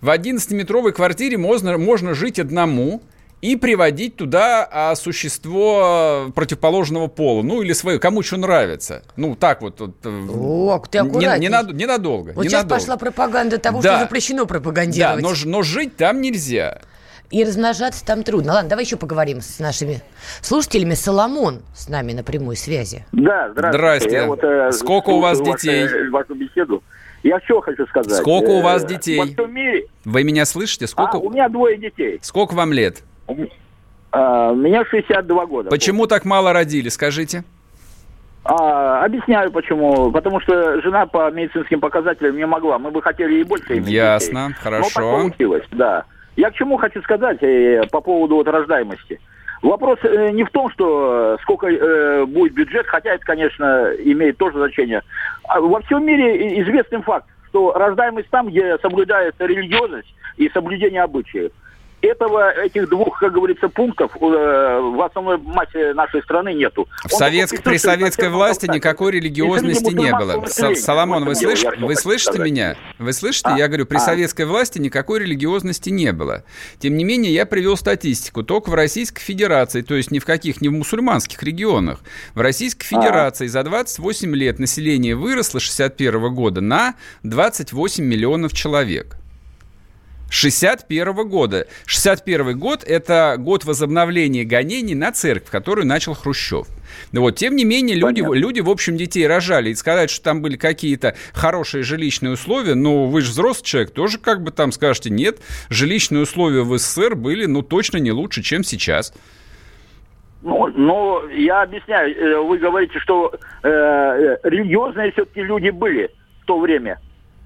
В 0.00 0.08
11-метровой 0.10 0.92
квартире 0.92 1.38
можно, 1.38 1.76
можно 1.76 2.14
жить 2.14 2.38
одному 2.38 3.02
и 3.40 3.56
приводить 3.56 4.16
туда 4.16 4.68
а, 4.70 4.94
существо 4.94 6.30
противоположного 6.34 7.08
пола. 7.08 7.42
Ну, 7.42 7.62
или 7.62 7.72
свое, 7.72 7.98
кому 7.98 8.22
что 8.22 8.36
нравится. 8.36 9.02
Ну, 9.16 9.34
так 9.34 9.60
вот. 9.60 9.80
вот 9.80 9.96
э, 10.04 10.26
О, 10.30 10.82
ты 10.90 11.00
не, 11.00 11.38
не, 11.38 11.48
над, 11.48 11.72
ненадолго. 11.72 12.32
Вот 12.32 12.44
ненадолго. 12.44 12.48
сейчас 12.48 12.64
пошла 12.64 12.96
пропаганда 12.96 13.58
того, 13.58 13.80
да. 13.80 13.96
что 13.96 14.04
запрещено 14.04 14.46
пропагандировать. 14.46 15.22
Да, 15.22 15.28
но, 15.28 15.34
но 15.44 15.62
жить 15.62 15.96
там 15.96 16.20
нельзя. 16.20 16.80
И 17.30 17.44
размножаться 17.44 18.04
там 18.04 18.22
трудно. 18.22 18.54
Ладно, 18.54 18.70
давай 18.70 18.84
еще 18.84 18.96
поговорим 18.96 19.40
с 19.42 19.58
нашими 19.58 20.00
слушателями. 20.40 20.94
Соломон 20.94 21.62
с 21.74 21.88
нами 21.88 22.14
на 22.14 22.24
прямой 22.24 22.56
связи. 22.56 23.04
Да, 23.12 23.50
здравствуйте. 23.52 23.78
Здрасте. 23.78 24.26
вот, 24.26 24.42
э, 24.42 24.72
Сколько 24.72 25.10
у 25.10 25.20
вас 25.20 25.40
детей? 25.40 25.82
Вашу, 25.82 26.10
вашу 26.10 26.34
беседу. 26.34 26.82
Я 27.22 27.40
что 27.40 27.60
хочу 27.60 27.86
сказать. 27.86 28.14
Сколько 28.14 28.50
у 28.50 28.60
вас 28.60 28.84
э, 28.84 28.88
детей? 28.88 29.18
Во 29.18 29.26
всем 29.26 29.52
мире... 29.52 29.86
Вы 30.04 30.24
меня 30.24 30.44
слышите? 30.44 30.86
Сколько... 30.86 31.16
А, 31.16 31.20
у 31.20 31.30
меня 31.30 31.48
двое 31.48 31.76
детей. 31.76 32.18
Сколько 32.22 32.54
вам 32.54 32.72
лет? 32.72 33.02
У 33.26 33.34
меня 33.34 34.84
62 34.84 35.46
года. 35.46 35.70
Почему 35.70 36.06
так 36.06 36.24
мало 36.24 36.52
родили, 36.52 36.88
скажите? 36.88 37.44
А, 38.44 39.04
объясняю 39.04 39.52
почему. 39.52 40.10
Потому 40.10 40.40
что 40.40 40.80
жена 40.80 41.06
по 41.06 41.30
медицинским 41.30 41.80
показателям 41.80 42.36
не 42.36 42.46
могла. 42.46 42.78
Мы 42.78 42.90
бы 42.90 43.02
хотели 43.02 43.40
и 43.40 43.44
больше 43.44 43.74
иметь 43.74 43.88
Ясно, 43.88 44.48
детей. 44.48 44.62
хорошо. 44.62 45.00
Но 45.00 45.12
так 45.12 45.20
получилось, 45.22 45.64
да. 45.72 46.04
Я 46.36 46.50
к 46.50 46.54
чему 46.54 46.76
хочу 46.78 47.02
сказать 47.02 47.42
э, 47.42 47.82
по 47.90 48.00
поводу 48.00 48.36
вот 48.36 48.48
рождаемости. 48.48 49.20
Вопрос 49.62 49.98
э, 50.02 50.30
не 50.30 50.44
в 50.44 50.50
том, 50.50 50.70
что 50.70 51.36
сколько 51.42 51.66
э, 51.68 52.24
будет 52.26 52.54
бюджет, 52.54 52.86
хотя 52.86 53.14
это, 53.14 53.24
конечно, 53.24 53.92
имеет 53.98 54.38
тоже 54.38 54.58
значение. 54.58 55.02
А 55.48 55.60
во 55.60 55.80
всем 55.82 56.04
мире 56.04 56.60
известный 56.62 57.02
факт, 57.02 57.26
что 57.48 57.72
рождаемость 57.72 58.30
там, 58.30 58.48
где 58.48 58.78
соблюдается 58.78 59.46
религиозность 59.46 60.14
и 60.36 60.48
соблюдение 60.50 61.02
обычаев 61.02 61.52
этого, 62.00 62.50
этих 62.52 62.88
двух, 62.88 63.18
как 63.18 63.32
говорится, 63.32 63.68
пунктов 63.68 64.12
э, 64.16 64.18
в 64.18 65.04
основной 65.04 65.38
массе 65.38 65.92
нашей 65.94 66.22
страны 66.22 66.54
нету. 66.54 66.88
В 67.04 67.10
совет... 67.10 67.50
При 67.64 67.76
советской 67.78 68.28
власти 68.28 68.66
никакой 68.66 69.12
религиозности 69.12 69.92
не 69.92 70.12
было. 70.12 70.46
Соломон, 70.46 71.24
вы, 71.24 71.34
слыш... 71.34 71.64
вы 71.78 71.96
слышите 71.96 72.32
сказать. 72.32 72.50
меня? 72.50 72.76
Вы 72.98 73.12
слышите? 73.12 73.50
А? 73.50 73.58
Я 73.58 73.68
говорю, 73.68 73.86
при 73.86 73.96
а? 73.96 74.00
советской 74.00 74.46
власти 74.46 74.78
никакой 74.78 75.20
религиозности 75.20 75.90
не 75.90 76.12
было. 76.12 76.44
Тем 76.78 76.96
не 76.96 77.04
менее, 77.04 77.32
я 77.32 77.46
привел 77.46 77.76
статистику. 77.76 78.42
Только 78.42 78.70
в 78.70 78.74
Российской 78.74 79.20
Федерации, 79.20 79.82
то 79.82 79.94
есть 79.94 80.10
ни 80.10 80.18
в 80.18 80.24
каких, 80.24 80.60
ни 80.60 80.68
в 80.68 80.72
мусульманских 80.72 81.42
регионах. 81.42 82.00
В 82.34 82.40
Российской 82.40 82.86
а. 82.86 82.88
Федерации 82.88 83.46
а? 83.46 83.50
за 83.50 83.62
28 83.64 84.34
лет 84.34 84.58
население 84.58 85.16
выросло 85.16 85.60
61 85.60 86.34
года 86.34 86.60
на 86.60 86.94
28 87.24 88.04
миллионов 88.04 88.52
человек. 88.52 89.17
61 90.30 91.28
года. 91.28 91.66
61 91.86 92.58
год– 92.58 92.84
это 92.86 93.36
год 93.38 93.64
возобновления 93.64 94.44
гонений 94.44 94.94
на 94.94 95.12
церковь, 95.12 95.50
которую 95.50 95.86
начал 95.86 96.14
Хрущев. 96.14 96.66
Но 97.12 97.20
вот, 97.20 97.36
тем 97.36 97.56
не 97.56 97.64
менее, 97.64 97.96
люди, 97.96 98.20
люди, 98.20 98.60
в 98.60 98.70
общем, 98.70 98.96
детей 98.96 99.26
рожали. 99.26 99.70
И 99.70 99.74
сказать, 99.74 100.10
что 100.10 100.24
там 100.24 100.42
были 100.42 100.56
какие-то 100.56 101.14
хорошие 101.32 101.82
жилищные 101.82 102.32
условия, 102.32 102.74
ну, 102.74 103.06
вы 103.06 103.22
же 103.22 103.30
взрослый 103.30 103.64
человек, 103.64 103.92
тоже 103.92 104.18
как 104.18 104.42
бы 104.42 104.50
там 104.50 104.72
скажете, 104.72 105.10
нет, 105.10 105.38
жилищные 105.70 106.22
условия 106.22 106.62
в 106.62 106.76
СССР 106.76 107.14
были, 107.14 107.46
ну, 107.46 107.62
точно 107.62 107.98
не 107.98 108.12
лучше, 108.12 108.42
чем 108.42 108.64
сейчас. 108.64 109.12
Ну, 110.42 110.68
ну, 110.68 111.28
я 111.28 111.62
объясняю. 111.62 112.16
Э, 112.16 112.40
вы 112.40 112.58
говорите, 112.58 112.98
что 113.00 113.32
э, 113.62 113.68
э, 113.68 114.36
религиозные 114.44 115.10
все-таки 115.12 115.42
люди 115.42 115.70
были 115.70 116.10
в 116.42 116.46
то 116.46 116.60
время. 116.60 117.00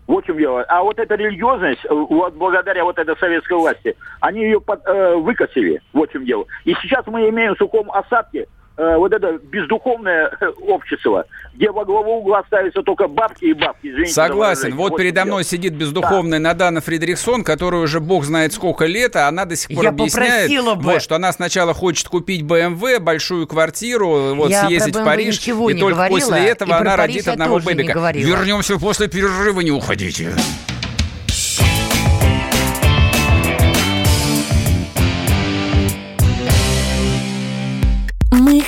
Вот 0.06 0.24
в 0.24 0.26
чем 0.26 0.36
дело. 0.38 0.62
А 0.68 0.82
вот 0.82 0.98
эта 0.98 1.14
религиозность, 1.14 1.84
э, 1.84 1.88
вот 1.92 2.34
благодаря 2.34 2.84
вот 2.84 2.98
этой 2.98 3.16
советской 3.16 3.54
власти, 3.56 3.96
они 4.20 4.42
ее 4.42 4.60
под, 4.60 4.84
э, 4.86 5.16
выкосили. 5.16 5.80
Вот 5.92 6.10
в 6.10 6.12
чем 6.12 6.24
дело. 6.24 6.44
И 6.64 6.74
сейчас 6.82 7.06
мы 7.06 7.28
имеем 7.28 7.54
в 7.54 7.58
сухом 7.58 7.90
осадке 7.90 8.46
э, 8.76 8.96
вот 8.96 9.12
это 9.12 9.38
бездуховное 9.38 10.30
э, 10.40 10.46
общество, 10.68 11.26
где 11.54 11.70
во 11.70 11.84
главу 11.84 12.18
угла 12.18 12.42
ставятся 12.46 12.82
только 12.82 13.08
бабки 13.08 13.46
и 13.46 13.52
бабки. 13.52 13.88
Извините, 13.88 14.12
Согласен. 14.12 14.74
Вот, 14.74 14.90
вот 14.90 14.96
передо 14.98 15.24
мной 15.24 15.44
сидит 15.44 15.74
бездуховная 15.74 16.38
да. 16.38 16.48
Надана 16.48 16.80
Фредериксон, 16.80 17.44
которая 17.44 17.82
уже 17.82 18.00
бог 18.00 18.24
знает 18.24 18.52
сколько 18.52 18.86
лет, 18.86 19.16
а 19.16 19.28
она 19.28 19.44
до 19.44 19.56
сих 19.56 19.68
пор 19.74 19.84
Я 19.84 19.90
объясняет, 19.90 20.50
бы. 20.50 20.82
Вот, 20.82 21.02
что 21.02 21.16
она 21.16 21.32
сначала 21.32 21.74
хочет 21.74 22.08
купить 22.08 22.42
BMW, 22.42 22.98
большую 22.98 23.46
квартиру, 23.46 24.34
вот 24.34 24.50
Я 24.50 24.66
съездить 24.66 24.96
в 24.96 25.04
Париж, 25.04 25.46
и 25.46 25.52
только 25.52 25.94
говорила, 25.94 26.18
после 26.18 26.46
этого 26.46 26.76
она 26.76 26.96
родит 26.96 27.28
одного 27.28 27.58
бэбика. 27.58 28.12
Вернемся 28.12 28.78
после 28.78 29.08
перерыва, 29.08 29.60
не 29.60 29.70
уходите. 29.70 30.32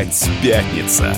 Опять 0.00 0.30
пятница. 0.42 1.14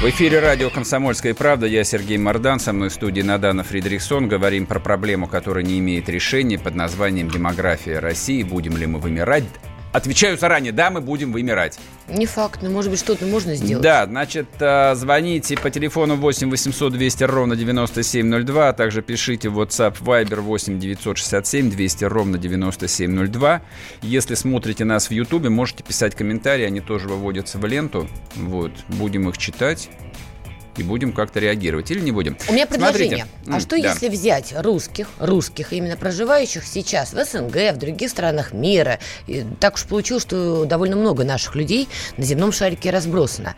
В 0.00 0.08
эфире 0.08 0.40
радио 0.40 0.70
«Комсомольская 0.70 1.34
правда». 1.34 1.66
Я 1.66 1.84
Сергей 1.84 2.16
Мордан. 2.16 2.58
Со 2.58 2.72
мной 2.72 2.88
в 2.88 2.94
студии 2.94 3.20
Надана 3.20 3.62
Фридрихсон. 3.62 4.26
Говорим 4.26 4.64
про 4.64 4.80
проблему, 4.80 5.26
которая 5.26 5.62
не 5.62 5.80
имеет 5.80 6.08
решения 6.08 6.58
под 6.58 6.76
названием 6.76 7.28
«Демография 7.28 7.98
России». 7.98 8.42
Будем 8.42 8.78
ли 8.78 8.86
мы 8.86 9.00
вымирать? 9.00 9.44
Отвечаю 9.92 10.36
заранее, 10.36 10.72
да, 10.72 10.90
мы 10.90 11.00
будем 11.00 11.32
вымирать. 11.32 11.78
Не 12.08 12.26
факт, 12.26 12.60
но 12.62 12.70
может 12.70 12.90
быть 12.90 13.00
что-то 13.00 13.24
можно 13.26 13.54
сделать. 13.54 13.82
Да, 13.82 14.06
значит, 14.06 14.46
э, 14.60 14.94
звоните 14.94 15.56
по 15.56 15.70
телефону 15.70 16.16
8 16.16 16.50
800 16.50 16.92
200 16.92 17.24
ровно 17.24 17.56
9702, 17.56 18.68
а 18.68 18.72
также 18.72 19.02
пишите 19.02 19.48
в 19.48 19.58
WhatsApp 19.60 19.96
Viber 20.00 20.40
8 20.40 20.78
967 20.78 21.70
200 21.70 22.04
ровно 22.04 22.38
9702. 22.38 23.62
Если 24.02 24.34
смотрите 24.34 24.84
нас 24.84 25.08
в 25.08 25.10
YouTube, 25.10 25.48
можете 25.48 25.82
писать 25.82 26.14
комментарии, 26.14 26.64
они 26.64 26.80
тоже 26.80 27.08
выводятся 27.08 27.58
в 27.58 27.64
ленту. 27.64 28.08
Вот, 28.36 28.72
будем 28.88 29.28
их 29.28 29.38
читать. 29.38 29.88
И 30.78 30.82
будем 30.82 31.12
как-то 31.12 31.40
реагировать. 31.40 31.90
Или 31.90 32.00
не 32.00 32.12
будем. 32.12 32.36
У 32.48 32.52
меня 32.52 32.66
предложение. 32.66 33.26
Смотрите. 33.44 33.56
А 33.56 33.60
что 33.60 33.70
Да. 33.82 33.92
если 33.92 34.08
взять 34.08 34.54
русских, 34.56 35.08
русских, 35.18 35.72
именно 35.72 35.96
проживающих 35.96 36.66
сейчас 36.66 37.12
в 37.12 37.24
СНГ, 37.24 37.74
в 37.74 37.76
других 37.76 38.10
странах 38.10 38.52
мира? 38.52 38.98
И 39.26 39.44
так 39.60 39.74
уж 39.74 39.84
получилось, 39.84 40.22
что 40.22 40.64
довольно 40.64 40.96
много 40.96 41.24
наших 41.24 41.54
людей 41.54 41.88
на 42.16 42.24
земном 42.24 42.52
шарике 42.52 42.90
разбросано. 42.90 43.54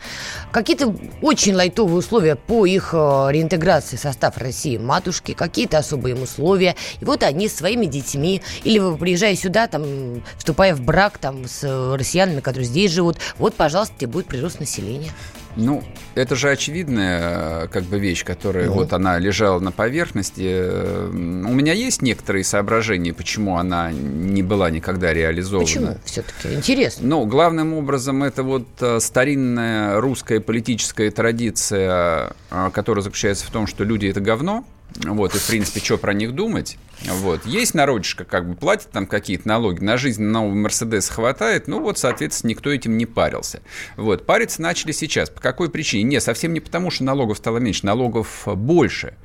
Какие-то 0.51 0.95
очень 1.21 1.55
лайтовые 1.55 1.97
условия 1.97 2.35
по 2.35 2.65
их 2.65 2.89
э, 2.93 2.97
реинтеграции 3.31 3.95
в 3.97 3.99
состав 3.99 4.37
России 4.37 4.77
матушки, 4.77 5.33
какие-то 5.33 5.77
особые 5.77 6.15
им 6.15 6.23
условия. 6.23 6.75
И 6.99 7.05
вот 7.05 7.23
они 7.23 7.47
с 7.47 7.55
своими 7.55 7.85
детьми, 7.85 8.41
или 8.63 8.97
приезжая 8.97 9.35
сюда, 9.35 9.67
там, 9.67 10.23
вступая 10.37 10.75
в 10.75 10.81
брак 10.81 11.17
там, 11.17 11.47
с 11.47 11.63
э, 11.63 11.95
россиянами, 11.95 12.39
которые 12.39 12.67
здесь 12.67 12.91
живут, 12.91 13.17
вот, 13.37 13.55
пожалуйста, 13.55 13.95
тебе 13.97 14.07
будет 14.11 14.27
прирост 14.27 14.59
населения. 14.59 15.11
Ну, 15.55 15.83
это 16.15 16.35
же 16.35 16.49
очевидная 16.49 17.63
э, 17.63 17.67
как 17.67 17.83
бы 17.83 17.99
вещь, 17.99 18.23
которая 18.23 18.67
Ну. 18.67 18.73
вот 18.73 18.93
она 18.93 19.19
лежала 19.19 19.59
на 19.59 19.71
поверхности. 19.71 20.43
Э, 20.45 21.09
У 21.11 21.53
меня 21.53 21.73
есть 21.73 22.01
некоторые 22.01 22.43
соображения, 22.43 23.13
почему 23.13 23.57
она 23.57 23.91
не 23.91 24.43
была 24.43 24.69
никогда 24.69 25.13
реализована. 25.13 25.65
Почему? 25.65 25.97
Все-таки 26.05 26.53
интересно. 26.55 27.07
Ну, 27.07 27.25
главным 27.25 27.73
образом, 27.73 28.23
это 28.23 28.43
вот 28.43 28.67
э, 28.79 28.99
старинная 28.99 29.99
русская 29.99 30.39
политическая 30.39 31.11
традиция, 31.11 32.33
которая 32.73 33.03
заключается 33.03 33.45
в 33.45 33.49
том, 33.49 33.67
что 33.67 33.83
люди 33.83 34.07
это 34.07 34.21
говно. 34.21 34.65
Вот, 35.05 35.35
и, 35.35 35.37
в 35.37 35.47
принципе, 35.47 35.79
что 35.79 35.97
про 35.97 36.13
них 36.13 36.33
думать? 36.33 36.77
Вот. 37.03 37.45
Есть 37.45 37.73
народишко, 37.73 38.25
как 38.25 38.47
бы 38.47 38.55
платит 38.55 38.91
там 38.91 39.07
какие-то 39.07 39.47
налоги, 39.47 39.83
на 39.83 39.97
жизнь 39.97 40.23
нового 40.23 40.53
Мерседес 40.53 41.09
хватает, 41.09 41.67
ну 41.67 41.79
вот, 41.81 41.97
соответственно, 41.97 42.51
никто 42.51 42.69
этим 42.69 42.97
не 42.97 43.05
парился. 43.05 43.61
Вот. 43.95 44.25
Париться 44.25 44.61
начали 44.61 44.91
сейчас. 44.91 45.29
По 45.29 45.41
какой 45.41 45.69
причине? 45.69 46.03
Не, 46.03 46.21
совсем 46.21 46.53
не 46.53 46.59
потому, 46.59 46.91
что 46.91 47.03
налогов 47.03 47.37
стало 47.37 47.57
меньше, 47.57 47.85
налогов 47.85 48.43
больше. 48.45 49.15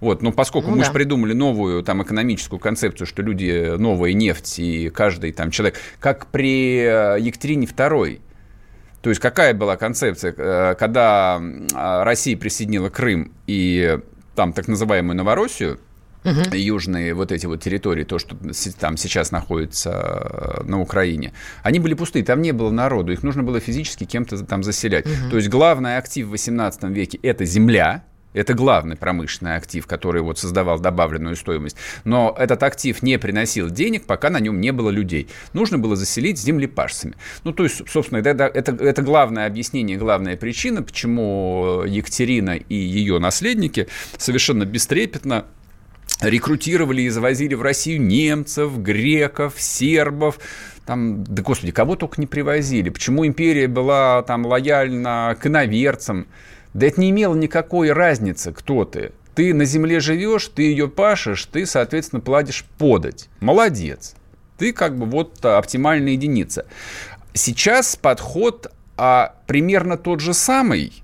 Вот. 0.00 0.22
Но 0.22 0.32
поскольку 0.32 0.68
Ну 0.68 0.76
мы 0.76 0.80
да. 0.80 0.86
же 0.86 0.92
придумали 0.92 1.32
новую 1.32 1.82
там 1.82 2.02
экономическую 2.02 2.58
концепцию, 2.60 3.06
что 3.06 3.22
люди 3.22 3.76
новая 3.76 4.12
нефть, 4.12 4.58
и 4.58 4.90
каждый 4.90 5.32
там 5.32 5.50
человек, 5.50 5.78
как 6.00 6.26
при 6.26 6.80
э, 6.80 7.18
Екатерине 7.20 7.66
II, 7.66 8.20
то 9.02 9.10
есть 9.10 9.20
какая 9.20 9.52
была 9.52 9.76
концепция, 9.76 10.32
э, 10.36 10.74
когда 10.78 11.42
а, 11.74 12.04
Россия 12.04 12.36
присоединила 12.36 12.88
Крым 12.88 13.32
и 13.48 13.98
там 14.34 14.52
так 14.52 14.68
называемую 14.68 15.16
Новороссию, 15.16 15.78
южные 16.52 17.14
вот 17.14 17.32
эти 17.32 17.46
вот 17.46 17.62
территории, 17.62 18.04
то, 18.04 18.18
что 18.18 18.36
там 18.78 18.96
сейчас 18.96 19.32
находится 19.32 19.90
э, 19.90 20.62
на 20.64 20.80
Украине, 20.80 21.32
они 21.62 21.80
были 21.80 21.94
пустые, 21.94 22.24
там 22.24 22.42
не 22.42 22.52
было 22.52 22.70
народу, 22.70 23.12
их 23.12 23.22
нужно 23.22 23.42
было 23.42 23.60
физически 23.60 24.04
кем-то 24.04 24.44
там 24.44 24.62
заселять. 24.62 25.04
То 25.30 25.36
есть 25.36 25.48
главный 25.48 25.96
актив 25.96 26.26
в 26.26 26.30
18 26.30 26.84
веке– 26.84 27.18
это 27.22 27.44
земля, 27.44 28.04
это 28.32 28.54
главный 28.54 28.96
промышленный 28.96 29.56
актив, 29.56 29.86
который 29.86 30.22
вот 30.22 30.38
создавал 30.38 30.78
добавленную 30.78 31.36
стоимость. 31.36 31.76
Но 32.04 32.34
этот 32.38 32.62
актив 32.62 33.02
не 33.02 33.18
приносил 33.18 33.70
денег, 33.70 34.04
пока 34.04 34.30
на 34.30 34.40
нем 34.40 34.60
не 34.60 34.72
было 34.72 34.90
людей. 34.90 35.28
Нужно 35.52 35.78
было 35.78 35.96
заселить 35.96 36.38
землепашцами. 36.38 37.14
Ну, 37.44 37.52
то 37.52 37.64
есть, 37.64 37.88
собственно, 37.88 38.18
это, 38.18 38.44
это, 38.44 38.72
это 38.72 39.02
главное 39.02 39.46
объяснение, 39.46 39.96
главная 39.96 40.36
причина, 40.36 40.82
почему 40.82 41.82
Екатерина 41.86 42.56
и 42.56 42.74
ее 42.74 43.18
наследники 43.18 43.88
совершенно 44.16 44.64
бестрепетно 44.64 45.44
рекрутировали 46.20 47.02
и 47.02 47.08
завозили 47.08 47.54
в 47.54 47.62
Россию 47.62 48.00
немцев, 48.02 48.78
греков, 48.78 49.54
сербов, 49.58 50.38
там, 50.86 51.24
да 51.24 51.42
господи, 51.42 51.72
кого 51.72 51.96
только 51.96 52.20
не 52.20 52.26
привозили. 52.26 52.90
Почему 52.90 53.26
империя 53.26 53.68
была 53.68 54.22
там 54.22 54.46
лояльна 54.46 55.36
к 55.40 55.46
иноверцам? 55.46 56.26
Да 56.74 56.86
это 56.86 57.00
не 57.00 57.10
имело 57.10 57.34
никакой 57.34 57.92
разницы, 57.92 58.52
кто 58.52 58.84
ты. 58.84 59.12
Ты 59.34 59.54
на 59.54 59.64
земле 59.64 60.00
живешь, 60.00 60.48
ты 60.48 60.62
ее 60.62 60.88
пашешь, 60.88 61.46
ты, 61.46 61.64
соответственно, 61.66 62.20
платишь 62.20 62.64
подать. 62.78 63.28
Молодец. 63.40 64.14
Ты 64.58 64.72
как 64.72 64.96
бы 64.98 65.06
вот 65.06 65.44
а, 65.44 65.58
оптимальная 65.58 66.12
единица. 66.12 66.66
Сейчас 67.32 67.96
подход 67.96 68.70
а, 68.96 69.36
примерно 69.46 69.96
тот 69.96 70.20
же 70.20 70.34
самый. 70.34 71.02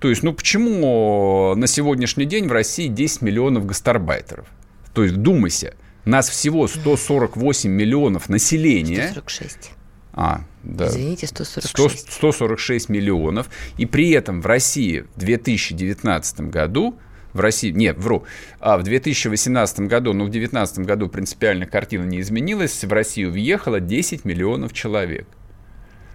То 0.00 0.10
есть, 0.10 0.22
ну 0.22 0.34
почему 0.34 1.54
на 1.54 1.66
сегодняшний 1.66 2.26
день 2.26 2.48
в 2.48 2.52
России 2.52 2.88
10 2.88 3.22
миллионов 3.22 3.66
гастарбайтеров? 3.66 4.46
То 4.92 5.02
есть, 5.04 5.16
думайся, 5.16 5.74
нас 6.04 6.28
всего 6.28 6.66
148 6.68 7.70
миллионов 7.70 8.28
населения. 8.28 9.08
146. 9.12 9.70
А, 10.14 10.42
да. 10.62 10.86
Извините, 10.88 11.26
100 11.26 11.44
146. 11.44 12.12
146 12.12 12.88
миллионов. 12.88 13.50
И 13.76 13.86
при 13.86 14.10
этом 14.10 14.40
в 14.40 14.46
России 14.46 15.04
в 15.16 15.18
2019 15.18 16.40
году 16.42 16.96
в 17.32 17.40
России, 17.40 17.72
нет, 17.72 17.98
вру, 17.98 18.24
а 18.60 18.78
в 18.78 18.84
2018 18.84 19.80
году, 19.80 20.12
ну, 20.12 20.24
в 20.24 20.30
2019 20.30 20.78
году 20.86 21.08
принципиально 21.08 21.66
картина 21.66 22.04
не 22.04 22.20
изменилась, 22.20 22.84
в 22.84 22.92
Россию 22.92 23.32
въехало 23.32 23.80
10 23.80 24.24
миллионов 24.24 24.72
человек. 24.72 25.26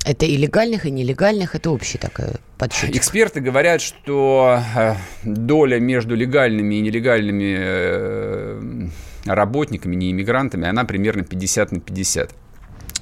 Это 0.06 0.26
и 0.26 0.38
легальных, 0.38 0.86
и 0.86 0.92
нелегальных, 0.92 1.56
это 1.56 1.72
общий 1.72 1.98
такой 1.98 2.28
подсчет. 2.58 2.96
Эксперты 2.96 3.42
говорят, 3.42 3.82
что 3.82 4.62
э, 4.76 4.96
доля 5.24 5.80
между 5.80 6.16
легальными 6.16 6.76
и 6.76 6.80
нелегальными 6.80 7.58
э, 7.60 8.88
работниками, 9.26 9.96
не 9.98 10.12
иммигрантами, 10.12 10.70
она 10.70 10.86
примерно 10.86 11.24
50 11.24 11.72
на 11.74 11.80
50. 11.82 12.34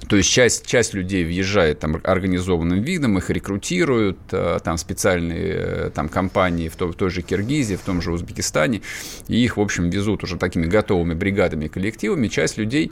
То 0.08 0.16
есть 0.16 0.30
часть, 0.30 0.66
часть 0.66 0.94
людей 0.94 1.26
въезжает 1.26 1.80
там 1.80 2.00
организованным 2.04 2.82
видом, 2.82 3.18
их 3.18 3.30
рекрутируют, 3.30 4.18
э, 4.32 4.60
там 4.64 4.78
специальные 4.78 5.54
э, 5.58 5.92
там, 5.94 6.08
компании 6.08 6.70
в 6.70 6.76
той, 6.76 6.92
в 6.92 6.96
той 6.96 7.10
же 7.10 7.22
Киргизии, 7.22 7.76
в 7.76 7.82
том 7.82 8.02
же 8.02 8.12
Узбекистане, 8.12 8.82
и 9.28 9.44
их, 9.44 9.58
в 9.58 9.62
общем, 9.62 9.90
везут 9.90 10.24
уже 10.24 10.38
такими 10.38 10.66
готовыми 10.66 11.14
бригадами 11.14 11.66
и 11.66 11.68
коллективами. 11.68 12.28
Часть 12.28 12.58
людей, 12.58 12.92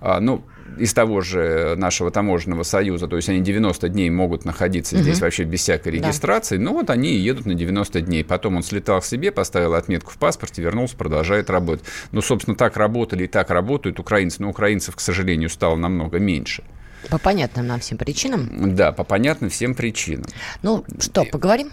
ну, 0.00 0.44
из 0.78 0.92
того 0.94 1.20
же 1.22 1.74
нашего 1.76 2.10
таможенного 2.10 2.62
союза, 2.62 3.08
то 3.08 3.16
есть 3.16 3.28
они 3.28 3.40
90 3.40 3.88
дней 3.88 4.10
могут 4.10 4.44
находиться 4.44 4.96
здесь 4.98 5.20
вообще 5.20 5.44
без 5.44 5.60
всякой 5.60 5.98
Да. 5.98 6.06
регистрации, 6.06 6.56
ну 6.56 6.72
вот 6.74 6.90
они 6.90 7.14
едут 7.16 7.46
на 7.46 7.54
90 7.54 8.00
дней. 8.02 8.22
Потом 8.24 8.56
он 8.56 8.62
слетал 8.62 9.00
к 9.00 9.04
себе, 9.04 9.32
поставил 9.32 9.74
отметку 9.74 10.12
в 10.12 10.18
паспорте, 10.18 10.62
вернулся, 10.62 10.96
продолжает 10.96 11.50
работать. 11.50 11.84
Ну, 12.12 12.20
собственно, 12.22 12.56
так 12.56 12.76
работали 12.76 13.24
и 13.24 13.26
так 13.26 13.50
работают 13.50 13.98
украинцы, 13.98 14.40
но 14.42 14.50
украинцев, 14.50 14.94
к 14.94 15.00
сожалению, 15.00 15.48
стало 15.48 15.76
намного 15.76 16.18
меньше. 16.18 16.62
По 17.10 17.18
понятным 17.18 17.66
нам 17.66 17.80
всем 17.80 17.96
причинам. 17.96 18.74
Да, 18.74 18.92
по 18.92 19.04
понятным 19.04 19.50
всем 19.50 19.74
причинам. 19.74 20.26
Ну 20.62 20.84
что, 21.00 21.24
поговорим? 21.24 21.70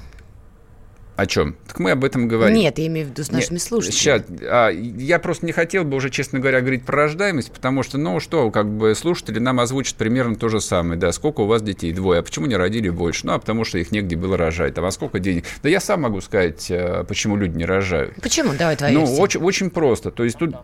О 1.16 1.26
чем? 1.26 1.56
Так 1.68 1.80
мы 1.80 1.92
об 1.92 2.04
этом 2.04 2.28
говорим. 2.28 2.58
Нет, 2.58 2.78
я 2.78 2.88
имею 2.88 3.08
в 3.08 3.10
виду 3.12 3.24
с 3.24 3.32
нашими 3.32 3.54
Нет, 3.54 3.62
слушателями. 3.62 4.00
щас, 4.02 4.22
а, 4.42 4.70
я 4.70 5.18
просто 5.20 5.46
не 5.46 5.54
хотел 5.54 5.86
бы 5.86 5.96
уже, 5.96 6.10
честно 6.10 6.40
говоря, 6.40 6.60
говорить 6.60 6.84
про 6.86 6.96
рождаемость, 7.04 7.54
потому 7.54 7.84
что, 7.84 7.98
ну 7.98 8.20
что, 8.20 8.52
как 8.52 8.70
бы 8.70 8.94
слушатели 8.96 9.40
нам 9.40 9.62
озвучат 9.62 9.96
примерно 9.96 10.36
то 10.36 10.50
же 10.50 10.60
самое. 10.60 11.00
Да, 11.00 11.14
сколько 11.14 11.42
у 11.42 11.46
вас 11.46 11.62
детей? 11.62 11.94
Двое. 11.94 12.20
А 12.20 12.24
почему 12.24 12.48
не 12.48 12.58
родили 12.58 12.90
больше? 12.90 13.26
Ну, 13.28 13.34
а 13.34 13.40
потому 13.40 13.64
что 13.64 13.78
их 13.78 13.92
негде 13.92 14.18
было 14.18 14.36
рожать. 14.36 14.78
А 14.78 14.82
во 14.82 14.92
сколько 14.92 15.20
денег? 15.20 15.46
Да 15.64 15.70
я 15.70 15.80
сам 15.80 16.02
могу 16.02 16.20
сказать, 16.20 16.70
э, 16.70 17.06
почему 17.08 17.38
люди 17.38 17.58
не 17.58 17.66
рожают. 17.66 18.16
Почему? 18.22 18.52
Давай 18.58 18.76
твоя 18.76 18.94
Ну, 18.94 19.02
версия. 19.06 19.22
очень, 19.22 19.40
очень 19.42 19.70
просто. 19.70 20.12
То 20.12 20.24
есть 20.26 20.38
тут, 20.38 20.56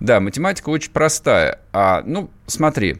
да, 0.00 0.20
математика 0.20 0.70
очень 0.70 0.90
простая. 0.90 1.60
А, 1.74 2.02
ну, 2.06 2.30
смотри, 2.46 2.96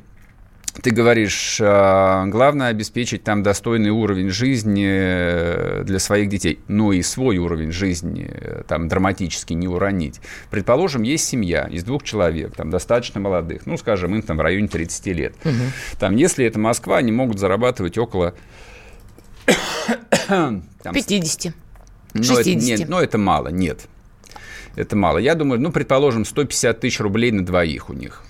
ты 0.82 0.90
говоришь, 0.90 1.58
а, 1.60 2.26
главное 2.26 2.68
обеспечить 2.68 3.24
там 3.24 3.42
достойный 3.42 3.90
уровень 3.90 4.30
жизни 4.30 4.86
э, 4.88 5.82
для 5.84 5.98
своих 5.98 6.28
детей, 6.28 6.60
но 6.68 6.92
и 6.92 7.02
свой 7.02 7.38
уровень 7.38 7.72
жизни 7.72 8.30
э, 8.30 8.62
там 8.68 8.88
драматически 8.88 9.54
не 9.54 9.66
уронить. 9.66 10.20
Предположим, 10.50 11.02
есть 11.02 11.26
семья 11.26 11.64
из 11.64 11.82
двух 11.82 12.04
человек, 12.04 12.54
там 12.54 12.70
достаточно 12.70 13.20
молодых, 13.20 13.66
ну, 13.66 13.76
скажем, 13.76 14.14
им 14.14 14.22
там 14.22 14.36
в 14.36 14.40
районе 14.40 14.68
30 14.68 15.06
лет. 15.06 15.34
Там, 15.98 16.16
если 16.16 16.44
это 16.44 16.58
Москва, 16.58 16.98
они 16.98 17.12
могут 17.12 17.38
зарабатывать 17.38 17.98
около... 17.98 18.34
там, 20.28 20.62
50. 20.82 21.54
ну, 22.14 22.20
это, 22.20 22.44
60. 22.44 22.62
нет, 22.62 22.88
ну, 22.88 22.98
это 22.98 23.18
мало, 23.18 23.48
нет. 23.48 23.88
Это 24.76 24.94
мало. 24.94 25.18
Я 25.18 25.34
думаю, 25.34 25.60
ну, 25.60 25.72
предположим, 25.72 26.24
150 26.24 26.80
тысяч 26.80 27.00
рублей 27.00 27.32
на 27.32 27.44
двоих 27.44 27.90
у 27.90 27.94
них. 27.94 28.22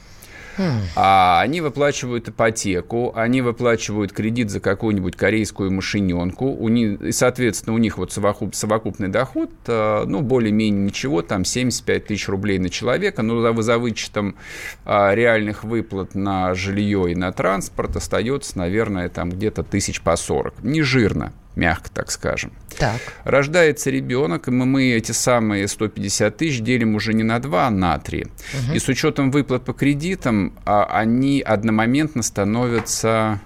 А 0.96 1.40
они 1.40 1.60
выплачивают 1.60 2.28
ипотеку, 2.28 3.12
они 3.14 3.42
выплачивают 3.42 4.12
кредит 4.12 4.50
за 4.50 4.60
какую-нибудь 4.60 5.16
корейскую 5.16 5.72
машиненку, 5.72 6.46
у 6.46 6.68
них, 6.68 7.00
и, 7.00 7.12
соответственно, 7.12 7.74
у 7.74 7.78
них 7.78 7.98
вот 7.98 8.12
совокуп, 8.12 8.54
совокупный 8.54 9.08
доход, 9.08 9.50
э, 9.66 10.04
ну, 10.06 10.20
более-менее 10.20 10.86
ничего, 10.86 11.22
там 11.22 11.44
75 11.44 12.06
тысяч 12.06 12.28
рублей 12.28 12.58
на 12.58 12.70
человека, 12.70 13.22
но 13.22 13.62
за, 13.62 13.78
вычетом 13.78 14.36
а, 14.84 15.14
реальных 15.14 15.64
выплат 15.64 16.14
на 16.14 16.54
жилье 16.54 17.10
и 17.10 17.14
на 17.14 17.32
транспорт 17.32 17.96
остается, 17.96 18.58
наверное, 18.58 19.08
там 19.08 19.30
где-то 19.30 19.62
тысяч 19.62 20.00
по 20.00 20.16
40. 20.16 20.62
Не 20.62 20.82
жирно, 20.82 21.32
мягко 21.58 21.90
так 21.92 22.10
скажем. 22.10 22.52
Так. 22.78 23.00
Рождается 23.24 23.90
ребенок, 23.90 24.48
и 24.48 24.50
мы, 24.50 24.64
мы 24.64 24.92
эти 24.92 25.12
самые 25.12 25.68
150 25.68 26.36
тысяч 26.36 26.60
делим 26.60 26.94
уже 26.94 27.12
не 27.12 27.24
на 27.24 27.38
2, 27.40 27.66
а 27.66 27.70
на 27.70 27.98
3. 27.98 28.26
И 28.72 28.78
с 28.78 28.88
учетом 28.88 29.30
выплат 29.30 29.64
по 29.64 29.72
кредитам, 29.72 30.54
а, 30.64 30.84
они 30.84 31.40
одномоментно 31.40 32.22
становятся 32.22 33.40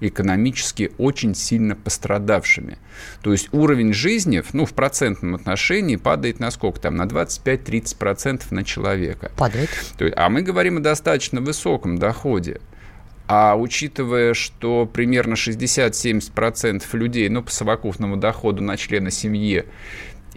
экономически 0.00 0.92
очень 0.98 1.34
сильно 1.34 1.74
пострадавшими. 1.74 2.78
То 3.22 3.32
есть 3.32 3.48
уровень 3.52 3.92
жизни 3.92 4.42
ну, 4.52 4.66
в 4.66 4.74
процентном 4.74 5.34
отношении 5.34 5.96
падает 5.96 6.38
на 6.38 6.50
сколько 6.50 6.80
там? 6.80 6.96
На 6.96 7.04
25-30% 7.04 8.42
на 8.50 8.64
человека. 8.64 9.30
Падает. 9.36 9.70
То 9.96 10.04
есть, 10.04 10.16
а 10.16 10.28
мы 10.28 10.42
говорим 10.42 10.78
о 10.78 10.80
достаточно 10.80 11.40
высоком 11.40 11.98
доходе. 11.98 12.60
А 13.28 13.56
учитывая, 13.56 14.34
что 14.34 14.86
примерно 14.86 15.34
60-70% 15.34 16.84
людей, 16.92 17.28
ну, 17.28 17.42
по 17.42 17.50
совокупному 17.50 18.16
доходу 18.16 18.62
на 18.62 18.76
члена 18.76 19.10
семьи, 19.10 19.64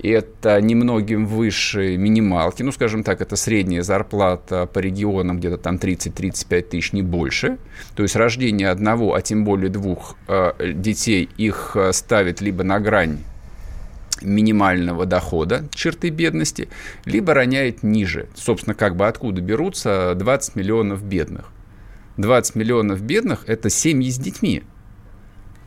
это 0.01 0.59
немногим 0.61 1.25
выше 1.25 1.97
минималки, 1.97 2.63
ну, 2.63 2.71
скажем 2.71 3.03
так, 3.03 3.21
это 3.21 3.35
средняя 3.35 3.83
зарплата 3.83 4.65
по 4.65 4.79
регионам 4.79 5.39
где-то 5.39 5.57
там 5.57 5.75
30-35 5.75 6.61
тысяч, 6.61 6.93
не 6.93 7.01
больше. 7.01 7.57
То 7.95 8.03
есть 8.03 8.15
рождение 8.15 8.69
одного, 8.69 9.13
а 9.13 9.21
тем 9.21 9.43
более 9.43 9.69
двух 9.69 10.15
э, 10.27 10.53
детей 10.73 11.29
их 11.37 11.71
э, 11.75 11.91
ставит 11.91 12.41
либо 12.41 12.63
на 12.63 12.79
грань 12.79 13.19
минимального 14.21 15.05
дохода, 15.05 15.65
черты 15.73 16.09
бедности, 16.09 16.69
либо 17.05 17.33
роняет 17.33 17.83
ниже. 17.83 18.27
Собственно, 18.35 18.73
как 18.73 18.95
бы 18.95 19.07
откуда 19.07 19.41
берутся 19.41 20.13
20 20.15 20.55
миллионов 20.55 21.03
бедных. 21.03 21.51
20 22.19 22.55
миллионов 22.55 23.01
бедных– 23.01 23.45
это 23.47 23.69
семьи 23.69 24.09
с 24.09 24.17
детьми. 24.17 24.63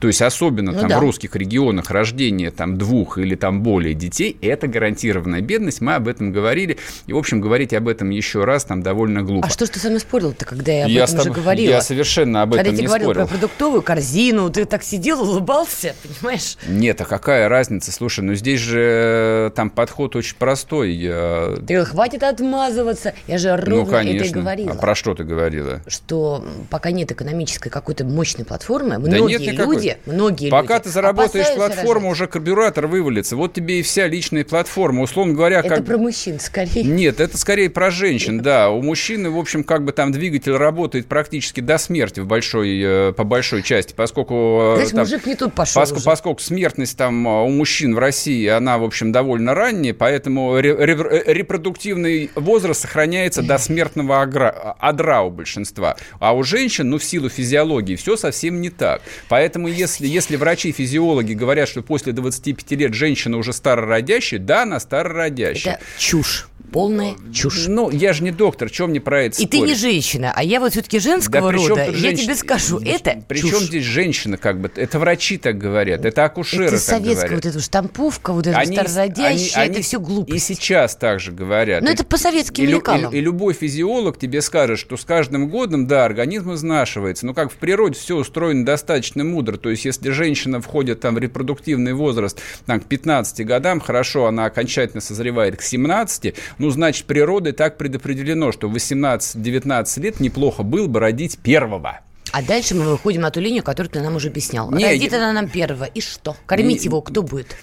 То 0.03 0.09
есть 0.09 0.21
особенно 0.21 0.73
ну, 0.73 0.81
там 0.81 0.88
да. 0.88 0.99
в 0.99 1.01
русских 1.01 1.37
регионах 1.37 1.93
рождение 1.93 2.51
там 2.51 2.77
двух 2.77 3.19
или 3.19 3.37
там 3.37 3.62
более 3.62 3.95
детей– 3.95 4.37
это 4.43 4.67
гарантированная 4.67 5.43
бедность. 5.43 5.81
Мы 5.81 5.95
об 5.95 6.09
этом 6.09 6.33
говорили. 6.33 6.77
И, 7.07 7.12
в 7.12 7.17
общем, 7.17 7.41
говорить 7.41 7.73
об 7.73 7.87
этом 7.87 8.11
еще 8.11 8.43
раз 8.43 8.65
там 8.65 8.83
довольно 8.83 9.23
глупо. 9.23 9.47
А 9.47 9.51
что 9.51 9.65
ж 9.65 9.69
ты 9.69 9.79
со 9.79 9.91
мной 9.91 10.01
спорил-то, 10.01 10.45
когда 10.45 10.73
я 10.73 10.87
об 10.87 10.91
я 10.91 11.05
этом 11.05 11.21
уже 11.21 11.31
говорила? 11.31 11.71
Я 11.71 11.83
совершенно 11.83 12.43
об 12.43 12.51
когда 12.51 12.62
этом 12.71 12.81
не 12.81 12.88
спорил. 12.88 13.07
Когда 13.07 13.21
я 13.21 13.27
про 13.29 13.33
продуктовую 13.33 13.83
корзину, 13.83 14.51
ты 14.51 14.65
так 14.65 14.83
сидел, 14.83 15.23
улыбался, 15.23 15.95
понимаешь? 16.21 16.57
Нет, 16.67 17.01
а 17.01 17.05
какая 17.05 17.49
разница? 17.49 17.93
Слушай, 17.93 18.25
ну 18.25 18.35
здесь 18.35 18.59
же 18.59 18.81
э, 18.83 19.51
там 19.55 19.71
подход 19.71 20.17
очень 20.17 20.35
простой. 20.35 20.97
Ты 20.97 21.61
говорил, 21.61 21.85
хватит 21.85 22.25
отмазываться. 22.25 23.15
Я 23.29 23.38
же 23.38 23.57
ровно 23.57 23.85
ну, 23.85 23.87
конечно. 23.87 24.17
это 24.17 24.27
и 24.27 24.31
говорила. 24.31 24.73
А 24.73 24.75
про 24.75 24.97
что 24.97 25.15
ты 25.15 25.23
говорила? 25.23 25.81
Что 25.87 26.45
пока 26.71 26.91
нет 26.91 27.12
экономической 27.12 27.71
какой-то 27.71 28.05
мощной 28.05 28.45
платформы, 28.45 28.99
многие 28.99 29.38
да 29.38 29.45
нет 29.45 29.59
люди 29.61 29.91
многие 30.07 30.50
Пока 30.50 30.74
люди 30.74 30.85
ты 30.85 30.90
заработаешь 30.90 31.55
платформу, 31.55 32.11
уже 32.11 32.26
карбюратор 32.26 32.87
вывалится. 32.87 33.37
Вот 33.37 33.55
тебе 33.55 33.81
и 33.81 33.83
вся 33.83 34.07
личная 34.07 34.44
платформа. 34.44 35.02
Условно 35.02 35.35
говоря, 35.35 35.61
это 35.61 35.68
как... 35.68 35.85
про 35.85 35.98
мужчин 35.98 36.40
скорее. 36.40 36.85
Нет, 36.85 37.20
это 37.20 37.37
скорее 37.38 37.70
про 37.70 37.90
женщин, 37.90 38.40
да. 38.40 38.70
У 38.70 38.83
мужчины, 38.83 39.31
в 39.31 39.38
общем, 39.38 39.64
как 39.64 39.85
бы 39.85 39.92
там 39.92 40.12
двигатель 40.12 40.57
работает 40.57 41.07
практически 41.07 41.61
до 41.61 41.78
смерти 41.78 42.20
в 42.20 42.26
большой, 42.26 42.81
э, 42.83 43.12
по 43.12 43.24
большой 43.24 43.62
части, 43.62 43.94
поскольку... 43.96 44.35
Э, 44.35 44.74
Знаешь, 44.74 44.90
там, 44.90 45.00
мужик 45.00 45.26
не 45.26 45.35
тут 45.35 45.55
пошел 45.55 45.81
поскольку, 45.81 46.05
поскольку 46.05 46.40
смертность 46.40 46.96
там 46.96 47.26
э, 47.26 47.42
у 47.44 47.48
мужчин 47.50 47.94
в 47.94 47.98
России, 47.98 48.46
она, 48.46 48.78
в 48.78 48.85
общем, 48.85 49.12
довольно 49.12 49.55
ранняя, 49.55 49.94
поэтому 49.94 50.59
репродуктивный 50.59 52.31
возраст 52.35 52.83
сохраняется 52.83 53.42
до 53.42 53.59
смертного 53.59 54.22
адра 54.22 55.22
у 55.22 55.31
большинства. 55.31 55.96
А 56.18 56.35
у 56.35 56.42
женщин, 56.42 56.90
ну, 56.90 56.98
в 56.98 57.05
силу 57.05 57.28
физиологии, 57.28 57.96
все 57.96 58.16
совсем 58.16 58.61
не 58.61 58.70
так. 58.70 59.02
Поэтому 59.28 59.68
если, 59.83 60.07
если 60.07 60.37
врачи-физиологи 60.37 61.35
говорят, 61.35 61.68
что 61.68 61.83
после 61.83 62.12
25 62.12 62.71
лет 62.73 62.95
женщина 62.95 63.37
уже 63.37 63.53
старородящая, 63.53 64.40
да, 64.40 64.62
она 64.62 64.79
старородящая. 64.81 65.75
Это 65.75 65.85
чушь 65.99 66.47
полная 66.73 67.14
чушь. 67.33 67.66
Ну, 67.68 67.90
я 67.90 68.12
же 68.12 68.25
не 68.25 68.31
доктор, 68.31 68.71
чем 68.71 68.90
мне 68.90 69.01
про 69.01 69.25
это 69.25 69.40
И 69.40 69.47
спорить? 69.47 69.51
ты 69.51 69.59
не 69.61 69.75
женщина, 69.75 70.33
а 70.35 70.42
я 70.42 70.59
вот 70.59 70.73
все-таки 70.73 70.99
женского 70.99 71.53
да 71.53 71.59
рода. 71.59 71.85
Я 71.85 71.92
женщ... 71.92 72.23
тебе 72.23 72.35
скажу, 72.35 72.79
это 72.79 73.23
Причем 73.29 73.51
чушь. 73.51 73.62
здесь 73.64 73.85
женщина, 73.85 74.37
как 74.38 74.61
бы, 74.61 74.71
это 74.75 74.99
врачи 74.99 75.37
так 75.37 75.59
говорят, 75.59 76.05
это 76.05 76.25
акушеры 76.25 76.64
это 76.64 76.73
так 76.73 76.81
советская 76.81 77.29
говорят. 77.29 77.45
вот 77.45 77.47
эта 77.47 77.61
штамповка, 77.61 78.33
вот 78.33 78.47
эта 78.47 78.59
они, 78.59 78.77
старородящая, 78.77 79.64
они, 79.64 79.75
это 79.75 79.83
все 79.83 80.01
глупости. 80.01 80.37
И 80.37 80.38
сейчас 80.38 80.97
также 80.97 81.33
говорят. 81.33 81.83
Но 81.83 81.90
это 81.90 82.05
по 82.05 82.16
советским 82.16 82.64
и, 82.64 82.68
лекалам. 82.68 83.12
И, 83.12 83.16
и, 83.16 83.18
и 83.18 83.21
любой 83.21 83.53
физиолог 83.53 84.18
тебе 84.18 84.40
скажет, 84.40 84.79
что 84.79 84.97
с 84.97 85.05
каждым 85.05 85.49
годом, 85.49 85.87
да, 85.87 86.05
организм 86.05 86.55
изнашивается, 86.55 87.27
но 87.27 87.35
как 87.35 87.53
в 87.53 87.57
природе 87.57 87.99
все 87.99 88.16
устроено 88.16 88.64
достаточно 88.64 89.25
мудро, 89.25 89.59
то 89.62 89.70
есть 89.70 89.85
если 89.85 90.11
женщина 90.11 90.61
входит 90.61 91.01
там 91.01 91.14
в 91.14 91.18
репродуктивный 91.18 91.92
возраст 91.94 92.40
там, 92.66 92.81
к 92.81 92.85
15 92.85 93.46
годам, 93.46 93.81
хорошо, 93.81 94.27
она 94.27 94.44
окончательно 94.46 95.01
созревает 95.01 95.57
к 95.57 95.62
17, 95.62 96.35
ну, 96.59 96.70
значит, 96.70 97.07
природой 97.07 97.53
так 97.53 97.79
предопределено, 97.79 98.53
что 98.53 98.68
в 98.68 98.77
18-19 98.77 100.01
лет 100.01 100.20
неплохо 100.20 100.62
было 100.62 100.87
бы 100.87 101.01
родить 101.01 101.38
первого. 101.38 102.01
А 102.33 102.42
дальше 102.42 102.75
мы 102.75 102.85
выходим 102.85 103.20
на 103.20 103.31
ту 103.31 103.40
линию, 103.40 103.62
которую 103.62 103.90
ты 103.90 104.01
нам 104.01 104.16
уже 104.16 104.29
объяснял. 104.29 104.70
Не, 104.70 104.87
Родит 104.87 105.12
я... 105.12 105.18
она 105.18 105.33
нам 105.33 105.48
первого. 105.48 105.85
И 105.85 106.01
что? 106.01 106.35
Кормить 106.46 106.81
не... 106.81 106.87
его 106.87 107.03
кто 107.03 107.22
будет? 107.22 107.57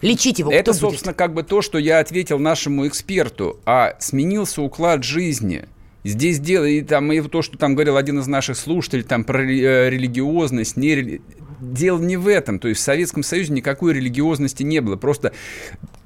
Лечить 0.00 0.38
его 0.38 0.50
Это, 0.50 0.72
кто 0.72 0.80
собственно, 0.80 1.12
будет? 1.12 1.18
как 1.18 1.34
бы 1.34 1.42
то, 1.42 1.60
что 1.60 1.76
я 1.76 1.98
ответил 1.98 2.38
нашему 2.38 2.88
эксперту. 2.88 3.60
А 3.66 3.94
сменился 3.98 4.62
уклад 4.62 5.04
жизни. 5.04 5.66
Здесь 6.02 6.38
дело, 6.38 6.64
и, 6.64 6.82
там, 6.82 7.12
и 7.12 7.20
то, 7.20 7.42
что 7.42 7.58
там 7.58 7.74
говорил 7.74 7.96
один 7.96 8.20
из 8.20 8.28
наших 8.28 8.56
слушателей, 8.56 9.02
там 9.02 9.24
про 9.24 9.42
э, 9.42 9.90
религиозность, 9.90 10.76
нерели 10.76 11.20
дело 11.60 11.98
не 11.98 12.16
в 12.16 12.28
этом. 12.28 12.58
То 12.58 12.68
есть 12.68 12.80
в 12.80 12.84
Советском 12.84 13.22
Союзе 13.22 13.52
никакой 13.52 13.94
религиозности 13.94 14.62
не 14.62 14.80
было. 14.80 14.96
Просто 14.96 15.32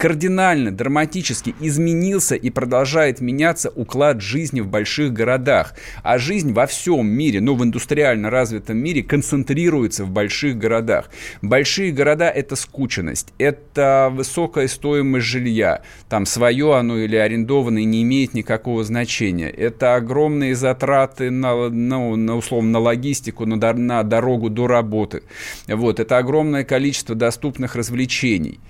кардинально, 0.01 0.71
драматически 0.71 1.55
изменился 1.61 2.35
и 2.35 2.49
продолжает 2.49 3.21
меняться 3.21 3.69
уклад 3.69 4.23
жизни 4.23 4.63
в 4.63 4.67
больших 4.67 5.13
городах. 5.13 5.75
А 6.03 6.17
жизнь 6.17 6.55
во 6.55 6.67
всем 6.67 7.07
мире, 7.07 7.43
ну, 7.43 7.55
в 7.55 7.63
индустриально 7.63 8.31
развитом 8.31 8.79
мире, 8.79 9.03
концентрируется 9.03 10.07
в 10.07 10.11
больших 10.11 10.57
городах. 10.57 11.11
Большие 11.43 11.93
города– 11.93 12.31
это 12.35 12.57
скученность, 12.57 13.35
это 13.37 14.09
высокая 14.11 14.69
стоимость 14.69 15.27
жилья. 15.27 15.83
Там 16.09 16.25
свое 16.25 16.75
оно 16.77 16.97
или 16.97 17.17
арендованное 17.17 17.85
не 17.85 18.03
имеет 18.03 18.33
никакого 18.33 18.83
значения. 18.85 19.51
Это 19.51 19.97
огромные 19.97 20.55
затраты 20.55 21.31
на, 21.31 21.69
ну, 21.69 22.17
на 22.17 22.37
условно, 22.37 22.71
на 22.71 22.79
логистику, 22.79 23.45
на, 23.45 23.57
на 23.75 24.03
дорогу 24.03 24.49
до 24.49 24.67
работы. 24.67 25.25
Вот, 25.69 26.01
это 26.01 26.17
огромное 26.17 26.65
количество 26.65 27.15
доступных 27.15 27.77
развлечений. 27.77 28.61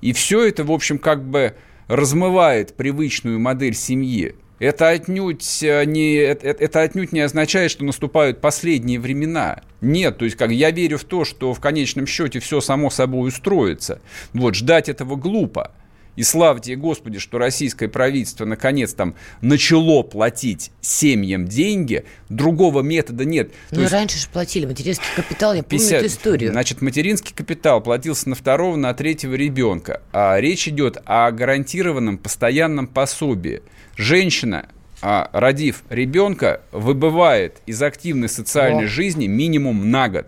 И 0.00 0.12
все 0.12 0.46
это, 0.46 0.64
в 0.64 0.72
общем, 0.72 0.98
как 0.98 1.24
бы 1.24 1.54
размывает 1.88 2.74
привычную 2.74 3.40
модель 3.40 3.74
семьи. 3.74 4.34
Это 4.58 4.88
отнюдь, 4.88 5.62
э, 5.62 5.84
не, 5.84 6.14
это, 6.14 6.48
это 6.48 6.82
отнюдь 6.82 7.12
не 7.12 7.20
означает, 7.20 7.70
что 7.70 7.84
наступают 7.84 8.40
последние 8.40 8.98
времена. 8.98 9.62
Нет, 9.80 10.18
то 10.18 10.24
есть 10.24 10.36
как 10.36 10.50
я 10.50 10.72
верю 10.72 10.98
в 10.98 11.04
то, 11.04 11.24
что 11.24 11.54
в 11.54 11.60
конечном 11.60 12.06
счете 12.06 12.40
все 12.40 12.60
само 12.60 12.90
собой 12.90 13.28
устроится. 13.28 14.00
Вот, 14.32 14.56
ждать 14.56 14.88
этого 14.88 15.14
глупо. 15.14 15.72
И 16.18 16.24
славьте 16.24 16.74
Господи, 16.74 17.20
что 17.20 17.38
российское 17.38 17.86
правительство 17.86 18.44
наконец 18.44 18.92
там 18.92 19.14
начало 19.40 20.02
платить 20.02 20.72
семьям 20.80 21.46
деньги. 21.46 22.06
Другого 22.28 22.82
метода 22.82 23.24
нет. 23.24 23.52
Ну, 23.70 23.86
раньше 23.88 24.18
же 24.18 24.26
платили 24.26 24.66
материнский 24.66 25.06
капитал, 25.14 25.54
я 25.54 25.62
50, 25.62 25.88
помню 25.88 25.96
эту 25.98 26.06
историю. 26.08 26.50
Значит, 26.50 26.82
материнский 26.82 27.32
капитал 27.32 27.80
платился 27.80 28.28
на 28.28 28.34
второго, 28.34 28.74
на 28.74 28.94
третьего 28.94 29.34
ребенка. 29.34 30.02
А 30.12 30.40
речь 30.40 30.66
идет 30.66 30.98
о 31.04 31.30
гарантированном 31.30 32.18
постоянном 32.18 32.88
пособии. 32.88 33.62
Женщина, 33.96 34.68
а, 35.00 35.30
родив 35.32 35.84
ребенка, 35.88 36.62
выбывает 36.72 37.58
из 37.66 37.80
активной 37.80 38.28
социальной 38.28 38.86
О. 38.86 38.88
жизни 38.88 39.28
минимум 39.28 39.92
на 39.92 40.08
год. 40.08 40.26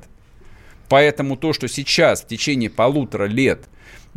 Поэтому 0.88 1.36
то, 1.36 1.52
что 1.52 1.66
сейчас 1.66 2.22
в 2.22 2.28
течение 2.28 2.70
полутора 2.70 3.24
лет– 3.24 3.64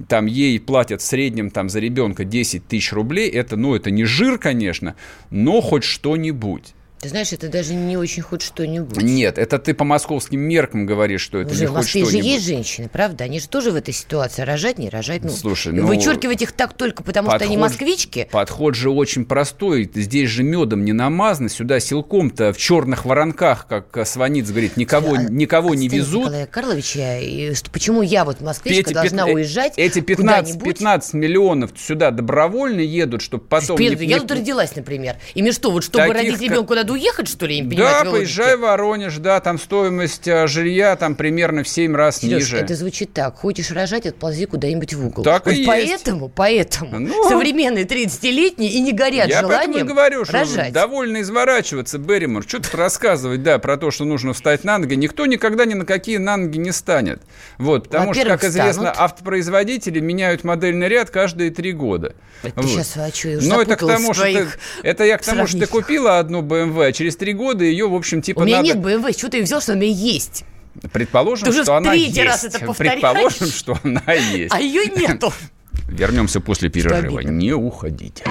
там 0.08 0.26
ей 0.26 0.60
платят 0.60 1.02
в 1.02 1.06
среднем 1.06 1.50
там 1.50 1.70
за 1.70 1.80
ребенка 1.80 2.26
10 2.26 2.68
тысяч 2.68 2.92
рублей, 2.94 3.30
это, 3.30 3.56
ну, 3.58 3.76
это 3.76 3.92
не 3.92 4.06
жир, 4.06 4.38
конечно, 4.38 4.96
но 5.30 5.62
хоть 5.62 5.84
что-нибудь. 5.84 6.74
Ты 7.04 7.10
знаешь, 7.10 7.34
это 7.34 7.50
даже 7.50 7.74
не 7.74 7.98
очень 7.98 8.22
хоть 8.22 8.42
что-нибудь. 8.42 9.04
Нет, 9.04 9.38
это 9.38 9.60
ты 9.60 9.74
по 9.74 9.84
московским 9.84 10.40
меркам 10.40 10.86
говоришь, 10.86 11.20
что 11.20 11.40
это 11.40 11.52
Уже, 11.52 11.60
не 11.60 11.68
хоть 11.68 11.90
что-нибудь. 11.90 12.12
Же 12.12 12.18
есть 12.20 12.46
женщины, 12.46 12.88
правда? 12.88 13.26
Они 13.26 13.42
же 13.42 13.50
тоже 13.50 13.72
в 13.72 13.76
этой 13.76 13.94
ситуации. 13.94 14.44
Рожать, 14.44 14.78
не 14.78 14.88
рожать. 14.88 15.22
Ну, 15.22 15.30
Слушай, 15.30 15.74
ну... 15.74 15.86
Вычеркивать 15.86 16.42
их 16.42 16.54
так 16.54 16.72
только 16.72 17.04
потому, 17.04 17.28
подход, 17.28 17.42
что 17.42 17.50
они 17.50 17.58
москвички? 17.58 18.30
Подход 18.32 18.76
же 18.76 18.90
очень 18.90 19.26
простой. 19.26 19.92
Здесь 19.94 20.30
же 20.30 20.44
медом 20.44 20.86
не 20.86 20.94
намазано. 20.94 21.50
Сюда 21.50 21.82
силком-то 21.82 22.54
в 22.54 22.58
черных 22.58 23.04
воронках, 23.04 23.68
как 23.68 24.08
Сваниц 24.08 24.50
говорит, 24.50 24.78
никого, 24.78 25.16
а, 25.16 25.24
никого 25.24 25.76
не 25.76 25.90
везут. 25.90 26.28
Николай 26.28 26.48
Карлович, 26.48 26.96
я, 26.96 27.54
почему 27.74 28.02
я 28.02 28.24
вот 28.24 28.40
москвичка 28.40 28.92
эти, 28.92 28.94
должна 28.94 29.26
пят... 29.26 29.36
уезжать 29.36 29.74
Эти 29.76 30.00
15, 30.00 30.64
15 30.64 31.14
миллионов 31.16 31.72
сюда 31.78 32.12
добровольно 32.12 32.80
едут, 32.80 33.22
чтобы 33.22 33.44
потом... 33.44 33.78
Не, 33.78 33.88
я 34.06 34.22
тут 34.22 34.32
родилась, 34.32 34.74
например. 34.78 35.18
И 35.34 35.42
мне 35.42 35.52
что, 35.52 35.70
вот 35.70 35.84
чтобы 35.84 36.08
Таких, 36.08 36.16
родить 36.16 36.42
ребенка, 36.42 36.76
надо 36.76 36.93
надо 36.94 37.04
уехать, 37.04 37.28
что 37.28 37.46
ли, 37.46 37.58
я 37.58 37.64
понимаю 37.64 38.04
Да, 38.06 38.12
поезжай 38.12 38.56
в 38.58 38.62
Воронеж, 38.62 39.18
да, 39.18 39.40
там 39.40 39.60
стоимость 39.60 40.28
а, 40.28 40.48
жилья 40.48 40.96
там 40.96 41.16
примерно 41.16 41.64
в 41.64 41.68
7 41.68 41.96
раз 41.96 42.18
Серёж, 42.20 42.34
ниже. 42.44 42.58
это 42.58 42.76
звучит 42.76 43.14
так. 43.14 43.36
Хочешь 43.38 43.72
рожать, 43.72 44.06
отползи 44.06 44.46
куда-нибудь 44.46 44.94
в 44.94 45.06
угол. 45.08 45.24
Так 45.24 45.48
и 45.48 45.50
Вот 45.50 45.56
есть. 45.56 45.68
поэтому, 45.68 46.30
поэтому 46.30 47.00
Ну. 47.00 47.30
современные 47.30 47.86
30-летние 47.86 48.72
и 48.72 48.80
не 48.82 48.92
горят 48.94 49.28
Я 49.28 49.42
поэтому 49.42 49.52
желанием 49.74 49.88
говорю, 49.88 50.26
что 50.26 50.34
рожать. 50.34 50.74
довольно 50.74 51.22
изворачиваться, 51.22 51.98
Берримор. 51.98 52.44
Что 52.44 52.60
тут 52.60 52.74
рассказывать, 52.76 53.44
да, 53.44 53.60
про 53.60 53.78
то, 53.78 53.92
что 53.92 54.06
нужно 54.06 54.34
встать 54.34 54.64
на 54.64 54.78
ноги. 54.78 54.96
Никто 54.96 55.26
никогда 55.26 55.66
ни 55.66 55.74
на 55.74 55.86
какие 55.86 56.18
на 56.18 56.38
ноги 56.38 56.58
не 56.58 56.72
станет. 56.72 57.22
Вот, 57.58 57.86
потому 57.90 58.14
что, 58.14 58.26
как 58.26 58.44
известно, 58.44 58.92
станут. 58.94 58.98
автопроизводители 59.00 60.00
меняют 60.00 60.44
модельный 60.44 60.88
ряд 60.88 61.10
каждые 61.10 61.52
три 61.52 61.72
года. 61.72 62.16
Это 62.44 62.62
Вот. 62.62 62.70
сейчас, 62.70 62.98
а 62.98 63.10
что, 63.14 63.30
я 63.30 63.38
уже 63.38 63.48
Но 63.48 63.62
это 63.62 63.76
к 63.76 63.80
тому, 63.88 64.14
что 64.14 64.24
ты, 64.24 64.48
это 64.84 65.04
я 65.06 65.18
к 65.18 65.24
тому, 65.24 65.48
что 65.48 65.60
ты 65.60 65.68
купила 65.68 66.20
одну 66.20 66.42
BMW, 66.42 66.83
а 66.88 66.92
через 66.92 67.16
три 67.16 67.34
года 67.34 67.64
ее, 67.64 67.88
в 67.88 67.96
общем, 67.96 68.22
типа 68.22 68.42
У 68.42 68.46
меня 68.46 68.58
надо... 68.58 68.68
нет 68.68 68.78
BMW, 68.78 69.14
чего 69.18 69.30
ты 69.30 69.42
взял, 69.42 69.62
что 69.62 69.74
у 69.74 69.76
меня 69.76 69.92
есть? 69.92 70.44
Предположим, 70.92 71.46
Ты 71.46 71.52
уже 71.52 71.64
что 71.64 71.74
в 71.74 71.78
она 71.78 71.94
есть. 71.94 72.18
раз 72.20 72.44
это 72.44 72.60
повторяешь. 72.60 73.02
Предположим, 73.02 73.48
что 73.48 73.78
она 73.84 74.02
есть. 74.14 74.54
А 74.54 74.60
ее 74.60 74.86
нету. 74.86 75.32
Вернемся 75.88 76.40
после 76.40 76.70
перерыва. 76.70 77.20
Не 77.20 77.54
уходите. 77.54 78.24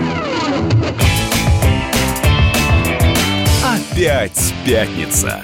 Опять 3.65 4.55
пятница. 4.65 5.41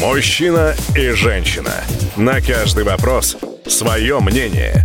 Мужчина 0.00 0.74
и 0.96 1.10
женщина. 1.10 1.72
На 2.16 2.40
каждый 2.40 2.84
вопрос 2.84 3.36
свое 3.66 4.18
мнение. 4.20 4.84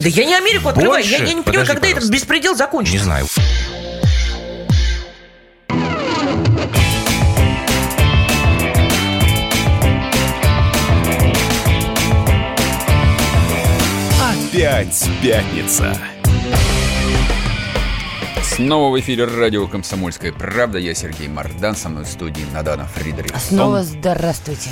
Да 0.00 0.08
я 0.08 0.24
не 0.24 0.34
Америку 0.34 0.70
открываю. 0.70 1.04
Я, 1.04 1.18
я 1.18 1.34
не 1.34 1.42
понимаю, 1.42 1.44
Подожди, 1.44 1.66
когда 1.66 1.86
этот 1.88 1.96
пожалуйста. 1.96 2.12
беспредел 2.12 2.54
закончится. 2.56 2.96
Не 2.96 3.04
знаю. 3.04 3.26
Опять 14.20 15.08
пятница. 15.22 15.96
Снова 18.42 18.94
в 18.94 19.00
эфире 19.00 19.24
радио 19.24 19.66
«Комсомольская 19.68 20.32
правда». 20.32 20.78
Я 20.78 20.94
Сергей 20.94 21.28
Мардан, 21.28 21.76
со 21.76 21.88
мной 21.88 22.04
в 22.04 22.08
студии 22.08 22.44
Надана 22.52 22.86
Фридрихсон. 22.86 23.40
Снова 23.40 23.82
здравствуйте. 23.82 24.70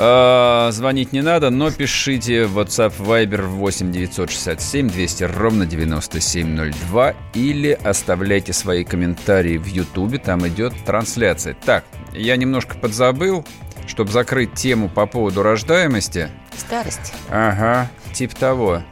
А, 0.00 0.70
звонить 0.70 1.12
не 1.12 1.22
надо, 1.22 1.50
но 1.50 1.70
пишите 1.72 2.44
в 2.46 2.58
WhatsApp 2.58 2.94
Viber 2.98 3.42
8 3.46 3.90
967 3.90 4.88
200 4.88 5.24
ровно 5.24 5.66
9702 5.66 7.14
или 7.34 7.78
оставляйте 7.82 8.52
свои 8.52 8.84
комментарии 8.84 9.56
в 9.58 9.66
YouTube, 9.66 10.22
там 10.22 10.46
идет 10.46 10.72
трансляция. 10.86 11.56
Так, 11.64 11.84
я 12.12 12.36
немножко 12.36 12.76
подзабыл, 12.78 13.44
чтобы 13.88 14.12
закрыть 14.12 14.54
тему 14.54 14.88
по 14.88 15.06
поводу 15.06 15.42
рождаемости. 15.42 16.28
Старость. 16.56 17.12
Ага, 17.28 17.90
типа 18.12 18.36
того. 18.36 18.82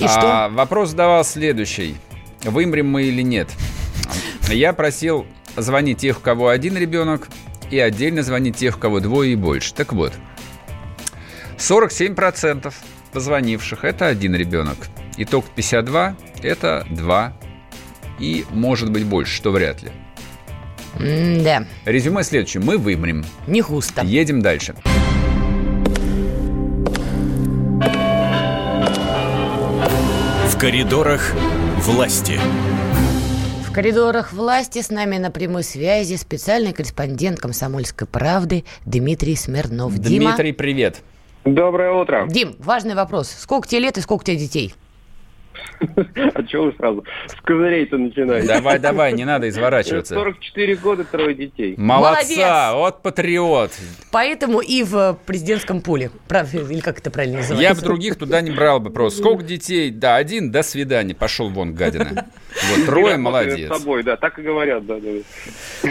И 0.00 0.06
А, 0.08 0.48
вопрос 0.48 0.90
задавал 0.90 1.24
следующий. 1.24 1.96
Вымрем 2.42 2.90
мы 2.90 3.04
или 3.04 3.22
нет? 3.22 3.48
Я 4.48 4.72
просил 4.72 5.24
звонить 5.56 5.98
тех, 5.98 6.18
у 6.18 6.20
кого 6.20 6.48
один 6.48 6.76
ребенок, 6.76 7.28
и 7.70 7.78
отдельно 7.78 8.22
звонить 8.22 8.56
тех, 8.56 8.76
у 8.76 8.80
кого 8.80 9.00
двое 9.00 9.32
и 9.32 9.36
больше. 9.36 9.74
Так 9.74 9.92
вот, 9.92 10.12
47% 11.58 12.72
позвонивших– 13.12 13.82
это 13.84 14.06
один 14.06 14.34
ребенок. 14.34 14.76
Итог 15.16 15.44
52– 15.54 16.16
это 16.42 16.86
два 16.90 17.36
и 18.18 18.44
может 18.50 18.90
быть 18.90 19.04
больше, 19.04 19.34
что 19.34 19.50
вряд 19.50 19.82
ли. 19.82 19.90
Да, 21.42 21.66
Резюме 21.84 22.22
следующее. 22.22 22.62
Мы 22.62 22.78
вымрем. 22.78 23.24
не 23.46 23.62
густо. 23.62 24.02
Едем 24.02 24.42
дальше. 24.42 24.74
В 30.48 30.58
коридорах 30.58 31.32
власти. 31.78 32.38
В 33.74 33.76
коридорах 33.76 34.32
власти 34.32 34.82
с 34.82 34.88
нами 34.88 35.18
на 35.18 35.32
прямой 35.32 35.64
связи 35.64 36.14
специальный 36.14 36.72
корреспондент 36.72 37.40
«Комсомольской 37.40 38.06
правды» 38.06 38.62
Дмитрий 38.86 39.34
Смирнов. 39.34 39.98
Дима, 39.98 40.28
Дмитрий, 40.28 40.52
привет. 40.52 41.02
Доброе 41.44 41.90
утро. 41.90 42.28
Дим, 42.28 42.54
важный 42.60 42.94
вопрос. 42.94 43.28
Сколько 43.36 43.66
тебе 43.66 43.80
лет 43.80 43.98
и 43.98 44.00
сколько 44.00 44.22
у 44.22 44.24
тебя 44.26 44.36
детей? 44.36 44.74
А 46.34 46.42
чего 46.44 46.64
вы 46.64 46.74
сразу 46.76 47.04
с 47.26 47.40
козырей-то 47.42 47.98
начинаете? 47.98 48.48
Давай, 48.48 48.78
давай, 48.78 49.12
не 49.12 49.24
надо 49.24 49.48
изворачиваться. 49.48 50.14
44 50.14 50.76
года, 50.76 51.04
трое 51.04 51.34
детей. 51.34 51.74
Молодца, 51.76 52.74
вот 52.74 53.02
патриот. 53.02 53.72
Поэтому 54.10 54.60
и 54.60 54.82
в 54.82 55.18
президентском 55.26 55.80
поле. 55.80 56.10
Или 56.30 56.80
как 56.80 56.98
это 56.98 57.10
правильно 57.10 57.38
называется? 57.38 57.62
Я 57.62 57.74
бы 57.74 57.80
других 57.80 58.16
туда 58.16 58.40
не 58.40 58.50
брал 58.50 58.80
бы 58.80 58.90
просто. 58.90 59.20
Сколько 59.20 59.44
детей? 59.44 59.90
Да, 59.90 60.16
один, 60.16 60.50
до 60.50 60.62
свидания. 60.62 61.14
Пошел 61.14 61.48
вон, 61.50 61.74
гадина. 61.74 62.26
Вот, 62.70 62.86
трое, 62.86 63.16
молодец. 63.16 63.68
над 63.68 63.78
собой, 63.78 64.02
да, 64.02 64.16
так 64.16 64.38
и 64.38 64.42
говорят, 64.42 64.86
да. 64.86 64.96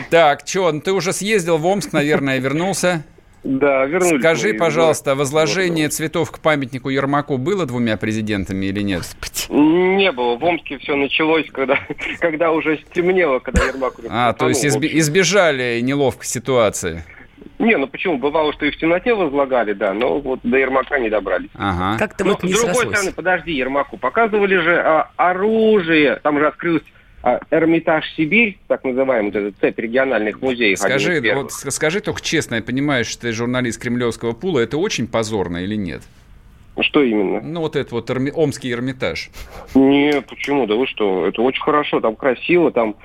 Так, 0.10 0.42
что, 0.46 0.72
ну 0.72 0.82
ты 0.82 0.92
уже 0.92 1.14
съездил 1.14 1.58
в 1.58 1.66
Омск, 1.66 1.94
наверное, 1.94 2.40
вернулся? 2.40 3.04
Да, 3.44 3.86
вернулись. 3.86 4.22
Скажи, 4.22 4.54
мы. 4.54 4.60
пожалуйста, 4.60 5.16
возложение 5.16 5.90
цветов 5.90 6.32
к 6.32 6.40
памятнику 6.40 6.90
Ермаку 6.90 7.38
было 7.38 7.66
двумя 7.66 7.98
президентами 7.98 8.68
или 8.68 8.82
нет? 8.82 9.04
Не 9.50 10.12
было. 10.14 10.36
В 10.38 10.44
Омске 10.46 10.78
все 10.78 10.96
началось, 10.96 11.46
когда, 11.52 11.78
когда 12.20 12.52
уже 12.52 12.78
стемнело, 12.90 13.40
когда 13.40 13.66
Ермак 13.66 14.00
уже 14.00 14.08
А, 14.10 14.32
то 14.34 14.48
есть 14.48 14.62
потонул, 14.64 14.82
изби- 14.84 14.98
избежали 15.00 15.82
неловкой 15.82 16.26
ситуации. 16.26 17.04
Не, 17.60 17.78
ну 17.78 17.88
почему? 17.88 18.18
Бывало, 18.18 18.54
что 18.54 18.66
и 18.66 18.72
в 18.72 18.78
темноте 18.78 19.14
возлагали, 19.14 19.74
да, 19.74 19.94
но 19.94 20.20
вот 20.20 20.40
до 20.44 20.58
Ермака 20.58 20.98
не 21.00 21.10
добрались. 21.10 21.50
Ага. 21.56 21.98
Как-то 22.00 22.24
Ну, 22.24 22.32
вот 22.32 22.40
с 22.40 22.44
не 22.44 22.54
другой 22.54 22.74
срослось. 22.74 22.94
стороны, 22.96 23.12
подожди, 23.14 23.52
Ермаку 23.54 23.98
показывали 23.98 24.58
же 24.58 24.76
а, 24.80 25.10
оружие. 25.18 26.20
Там 26.24 26.40
же 26.40 26.48
открылась 26.48 26.84
а, 26.84 26.94
Эрмитаж 27.52 28.06
Сибирь, 28.16 28.58
так 28.68 28.84
называемый, 28.84 29.32
вот 29.32 29.40
этот 29.40 29.60
цепь 29.60 29.80
региональных 29.80 30.42
музеев. 30.42 30.78
Скажи, 30.78 31.22
вот 31.34 31.52
скажи 31.52 32.02
только 32.02 32.22
честно, 32.22 32.56
я 32.56 32.62
понимаю, 32.62 33.06
что 33.06 33.22
ты 33.22 33.32
журналист 33.32 33.82
кремлевского 33.82 34.34
пула, 34.34 34.60
это 34.60 34.78
очень 34.78 35.08
позорно 35.08 35.58
или 35.58 35.76
нет? 35.76 36.02
Что 36.82 37.02
именно? 37.04 37.40
Ну, 37.40 37.62
вот 37.62 37.76
этот 37.76 37.92
вот 37.92 38.10
Эрми- 38.10 38.32
Омский 38.34 38.72
Эрмитаж. 38.74 39.30
Не, 39.76 40.22
почему? 40.22 40.66
Да 40.66 40.76
вы 40.76 40.88
что? 40.88 41.28
Это 41.28 41.42
очень 41.42 41.62
хорошо, 41.62 42.02
там 42.02 42.16
красиво, 42.16 42.72
там... 42.72 42.96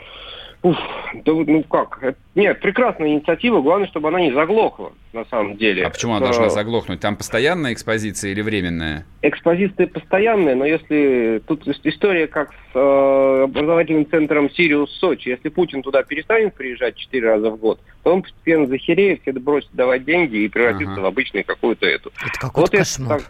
Уф, 0.61 0.77
да 1.25 1.33
вот, 1.33 1.47
ну 1.47 1.63
как? 1.63 1.99
Это- 2.03 2.19
нет, 2.35 2.61
прекрасная 2.61 3.09
инициатива, 3.11 3.61
главное, 3.63 3.87
чтобы 3.87 4.09
она 4.09 4.21
не 4.21 4.33
заглохла, 4.33 4.93
на 5.13 5.25
самом 5.27 5.57
деле. 5.57 5.87
А 5.87 5.91
почему 5.91 6.15
она 6.17 6.27
должна 6.27 6.47
Э, 6.47 6.51
заглохнуть? 6.51 6.99
Там 6.99 7.15
постоянная 7.17 7.73
экспозиция 7.73 8.33
или 8.33 8.41
временная? 8.43 9.05
Экспозиция 9.23 9.87
постоянная, 9.87 10.57
но 10.57 10.65
если... 10.65 11.41
Тут 11.47 11.67
ис- 11.69 11.81
история 11.85 12.27
как 12.27 12.51
с 12.51 12.55
э, 12.75 13.43
образовательным 13.45 14.09
центром 14.11 14.51
«Сириус» 14.51 14.91
Сочи. 14.99 15.29
Если 15.29 15.49
Путин 15.49 15.83
туда 15.83 16.03
перестанет 16.03 16.55
приезжать 16.55 16.97
четыре 16.97 17.29
раза 17.29 17.51
в 17.51 17.57
год, 17.57 17.79
то 18.03 18.13
он 18.13 18.23
постепенно 18.23 18.67
захереет, 18.67 19.23
все 19.23 19.33
бросит 19.33 19.71
давать 19.75 20.05
деньги 20.05 20.39
и 20.39 20.49
превратится 20.49 20.95
Ага. 20.95 21.03
в 21.03 21.07
обычный 21.07 21.45
какую-то 21.45 21.87
эту. 21.87 22.11
Это 22.21 22.39
какой-то 22.41 22.61
Вот 22.63 22.69
это 22.75 22.79
кошмар. 22.79 23.23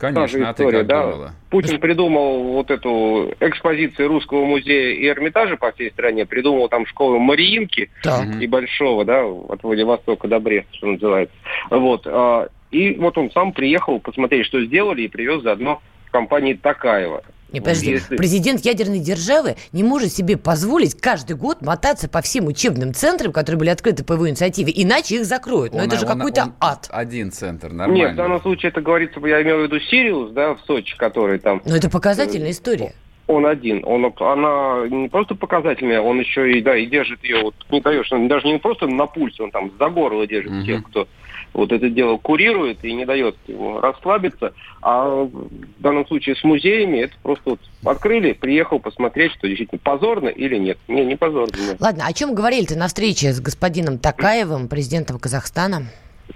Так- 0.00 0.14
та 0.14 0.26
же 0.26 0.32
Конечно, 0.34 0.50
а 0.50 0.54
ты 0.54 0.62
история, 0.62 0.78
как 0.78 0.86
да. 0.86 1.02
думала? 1.10 1.30
Путин 1.50 1.78
придумал 1.80 2.42
вот 2.44 2.70
эту 2.70 3.34
экспозицию 3.40 4.08
Русского 4.08 4.44
музея 4.46 4.94
и 4.94 5.06
Эрмитажа 5.06 5.56
по 5.56 5.70
всей 5.72 5.90
стране, 5.90 6.24
придумал 6.26 6.68
там 6.68 6.86
школу 6.86 7.18
Мариинки 7.18 7.90
Так. 8.02 8.40
И 8.40 8.46
Большого, 8.46 9.04
да, 9.04 9.24
от 9.24 9.62
Владивостока 9.62 10.26
до 10.28 10.40
Бреста, 10.40 10.74
что 10.74 10.86
называется. 10.88 11.34
Вот. 11.70 12.02
а, 12.06 12.48
И 12.70 12.94
вот 12.94 13.18
он 13.18 13.30
сам 13.32 13.52
приехал 13.52 13.98
посмотреть, 14.00 14.46
что 14.46 14.64
сделали, 14.64 15.02
и 15.02 15.08
привез 15.08 15.42
заодно 15.42 15.82
в 16.06 16.10
компании 16.12 16.54
Такаева. 16.54 17.22
Не, 17.52 17.60
подожди, 17.60 17.90
Если- 17.92 18.16
президент 18.16 18.64
ядерной 18.64 18.98
державы 19.00 19.56
не 19.72 19.82
может 19.82 20.12
себе 20.12 20.36
позволить 20.36 20.94
каждый 21.00 21.36
год 21.36 21.62
мотаться 21.62 22.08
по 22.08 22.20
всем 22.22 22.46
учебным 22.46 22.94
центрам, 22.94 23.32
которые 23.32 23.58
были 23.58 23.70
открыты 23.70 24.04
по 24.04 24.12
его 24.14 24.28
инициативе, 24.28 24.72
иначе 24.74 25.16
их 25.16 25.24
закроют. 25.24 25.72
Но 25.72 25.80
Он- 25.80 25.86
это 25.86 25.98
же 25.98 26.06
какой-то 26.06 26.52
ад. 26.60 26.88
Один 26.90 27.32
центр, 27.32 27.66
Нет, 27.68 27.74
в 27.74 27.76
нормально. 27.76 28.14
данном 28.14 28.40
случае 28.40 28.70
это 28.70 28.80
говорится, 28.80 29.20
я 29.26 29.42
имею 29.42 29.60
в 29.60 29.62
виду 29.64 29.80
Сириус, 29.80 30.32
да, 30.32 30.54
в 30.54 30.60
Сочи, 30.66 30.96
который 30.96 31.38
там... 31.38 31.60
Но 31.64 31.76
это 31.76 31.90
показательная 31.90 32.50
история. 32.50 32.92
он 33.26 33.46
один. 33.46 33.82
Он, 33.84 34.12
она 34.18 34.88
не 34.88 35.08
просто 35.08 35.36
показательная, 35.36 36.00
он 36.00 36.18
еще 36.18 36.50
и, 36.52 36.60
да, 36.60 36.76
и 36.76 36.86
держит 36.86 37.22
ее, 37.22 37.42
вот, 37.42 37.54
не 37.70 37.80
даешь, 37.80 38.10
он 38.10 38.26
даже 38.26 38.48
не 38.48 38.58
просто 38.58 38.88
на 38.88 39.06
пульсе, 39.06 39.44
он 39.44 39.52
там 39.52 39.70
за 39.78 39.88
горло 39.88 40.26
держит 40.26 40.50
Мгм. 40.52 40.64
тех, 40.66 40.82
кто 40.84 41.06
вот 41.52 41.72
это 41.72 41.90
дело 41.90 42.16
курирует 42.16 42.84
и 42.84 42.92
не 42.92 43.04
дает 43.04 43.36
ему 43.46 43.80
расслабиться. 43.80 44.52
А 44.82 45.08
в 45.08 45.50
данном 45.78 46.06
случае 46.06 46.36
с 46.36 46.44
музеями 46.44 46.98
это 46.98 47.14
просто 47.22 47.50
вот 47.50 47.60
открыли, 47.84 48.32
приехал 48.32 48.78
посмотреть, 48.78 49.32
что 49.32 49.48
действительно 49.48 49.80
позорно 49.82 50.28
или 50.28 50.56
нет. 50.56 50.78
Не, 50.88 51.04
не 51.04 51.16
позорно. 51.16 51.56
нет. 51.56 51.76
Ладно, 51.80 52.04
о 52.06 52.12
чем 52.12 52.34
говорили-то 52.34 52.76
на 52.78 52.88
встрече 52.88 53.32
с 53.32 53.40
господином 53.40 53.98
Такаевым, 53.98 54.68
президентом 54.68 55.18
Казахстана? 55.18 55.86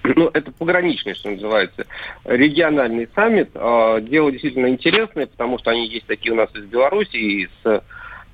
Ну, 0.02 0.28
это 0.34 0.50
пограничный, 0.50 1.14
что 1.14 1.30
называется, 1.30 1.86
региональный 2.24 3.08
саммит. 3.14 3.50
А, 3.54 4.00
Дело 4.00 4.32
действительно 4.32 4.66
интересное, 4.66 5.26
потому 5.26 5.58
что 5.58 5.70
они 5.70 5.86
есть 5.86 6.06
такие 6.06 6.32
у 6.32 6.36
нас 6.36 6.50
и 6.54 6.58
с 6.60 6.64
Белоруссией, 6.64 7.44
и 7.44 7.48
с 7.62 7.82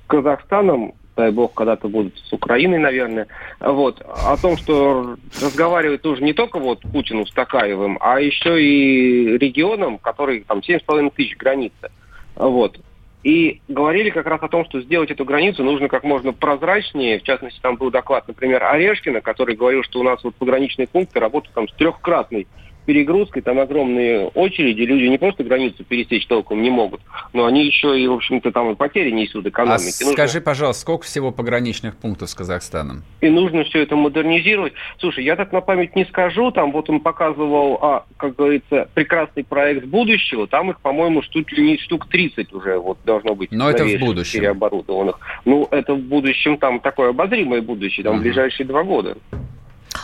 Казахстаном, 0.07 0.93
дай 1.15 1.31
бог, 1.31 1.53
когда-то 1.53 1.87
будут 1.87 2.17
с 2.17 2.33
Украиной, 2.33 2.79
наверное. 2.79 3.27
Вот. 3.59 4.01
О 4.01 4.37
том, 4.37 4.57
что 4.57 5.17
разговаривает 5.41 6.01
тоже 6.01 6.23
не 6.23 6.33
только 6.33 6.59
вот 6.59 6.81
Путину 6.81 7.25
с 7.25 7.31
Такаевым, 7.31 7.97
а 8.01 8.19
еще 8.19 8.61
и 8.61 9.37
регионом, 9.37 9.97
который 9.97 10.41
там 10.41 10.59
7,5 10.59 11.13
тысяч 11.15 11.37
граница. 11.37 11.91
Вот. 12.35 12.79
И 13.23 13.61
говорили 13.67 14.09
как 14.09 14.25
раз 14.25 14.41
о 14.41 14.47
том, 14.47 14.65
что 14.65 14.81
сделать 14.81 15.11
эту 15.11 15.25
границу 15.25 15.63
нужно 15.63 15.87
как 15.87 16.03
можно 16.03 16.33
прозрачнее. 16.33 17.19
В 17.19 17.23
частности, 17.23 17.59
там 17.61 17.75
был 17.75 17.91
доклад, 17.91 18.27
например, 18.27 18.63
Орешкина, 18.63 19.21
который 19.21 19.55
говорил, 19.55 19.83
что 19.83 19.99
у 19.99 20.03
нас 20.03 20.23
вот 20.23 20.35
пограничные 20.35 20.87
пункты 20.87 21.19
работают 21.19 21.53
там 21.53 21.67
с 21.67 21.73
трехкратной 21.73 22.47
перегрузкой, 22.85 23.41
там 23.41 23.59
огромные 23.59 24.27
очереди, 24.27 24.81
люди 24.81 25.05
не 25.05 25.17
просто 25.17 25.43
границу 25.43 25.83
пересечь 25.83 26.25
толком 26.27 26.61
не 26.61 26.69
могут, 26.69 27.01
но 27.33 27.45
они 27.45 27.65
еще 27.65 27.99
и, 27.99 28.07
в 28.07 28.13
общем-то, 28.13 28.51
там 28.51 28.71
и 28.71 28.75
потери 28.75 29.11
несут 29.11 29.45
А 29.45 29.49
экономики. 29.49 30.03
Нужно- 30.03 30.13
скажи, 30.13 30.41
пожалуйста, 30.41 30.81
сколько 30.81 31.05
всего 31.05 31.31
пограничных 31.31 31.95
пунктов 31.97 32.29
с 32.29 32.35
Казахстаном? 32.35 33.03
и 33.21 33.29
нужно 33.29 33.63
все 33.65 33.81
это 33.81 33.95
модернизировать. 33.95 34.73
Слушай, 34.99 35.23
я 35.23 35.35
так 35.35 35.51
на 35.51 35.61
память 35.61 35.95
не 35.95 36.05
скажу, 36.05 36.51
там 36.51 36.71
вот 36.71 36.89
он 36.89 36.99
показывал, 36.99 37.77
а, 37.81 38.05
как 38.17 38.35
говорится, 38.35 38.89
прекрасный 38.93 39.43
проект 39.43 39.85
будущего, 39.85 40.47
там 40.47 40.71
их, 40.71 40.79
по-моему, 40.81 41.21
штук, 41.21 41.51
не 41.57 41.77
штук 41.77 42.07
30 42.09 42.51
уже 42.53 42.77
вот 42.77 42.97
должно 43.05 43.35
быть. 43.35 43.51
Но 43.51 43.69
это 43.69 43.85
в 43.85 43.99
будущем. 43.99 44.39
Переоборудованных. 44.39 45.19
Ну, 45.45 45.67
это 45.71 45.93
в 45.93 45.99
будущем, 45.99 46.57
там 46.57 46.79
такое 46.79 47.09
обозримое 47.09 47.61
будущее, 47.61 48.03
там 48.03 48.15
Мгм. 48.15 48.23
ближайшие 48.23 48.65
два 48.65 48.83
года. 48.83 49.17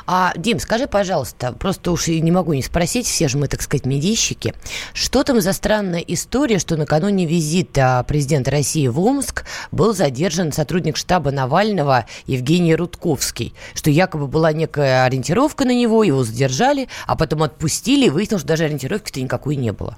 А, 0.09 0.31
Дим, 0.37 0.57
скажи, 0.59 0.87
пожалуйста, 0.87 1.51
просто 1.51 1.91
уж 1.91 2.07
и 2.07 2.21
не 2.21 2.31
могу 2.31 2.53
не 2.53 2.63
спросить, 2.63 3.05
все 3.05 3.27
же 3.27 3.37
мы, 3.37 3.49
так 3.49 3.61
сказать, 3.61 3.85
медийщики, 3.85 4.53
что 4.93 5.25
там 5.25 5.41
за 5.41 5.51
странная 5.51 5.99
история, 5.99 6.59
что 6.59 6.77
накануне 6.77 7.25
визита 7.25 8.05
президента 8.07 8.49
России 8.49 8.87
в 8.87 9.01
Омск 9.01 9.43
был 9.73 9.93
задержан 9.93 10.53
сотрудник 10.53 10.95
штаба 10.95 11.31
Навального 11.31 12.05
Евгений 12.25 12.73
Рудковский, 12.73 13.53
что 13.73 13.89
якобы 13.89 14.27
была 14.27 14.53
некая 14.53 15.03
ориентировка 15.03 15.65
на 15.65 15.73
него, 15.75 16.05
его 16.05 16.23
задержали, 16.23 16.87
а 17.05 17.17
потом 17.17 17.43
отпустили, 17.43 18.05
и 18.05 18.09
выяснилось, 18.09 18.43
что 18.43 18.47
даже 18.47 18.63
ориентировки-то 18.63 19.19
никакой 19.19 19.57
не 19.57 19.73
было. 19.73 19.97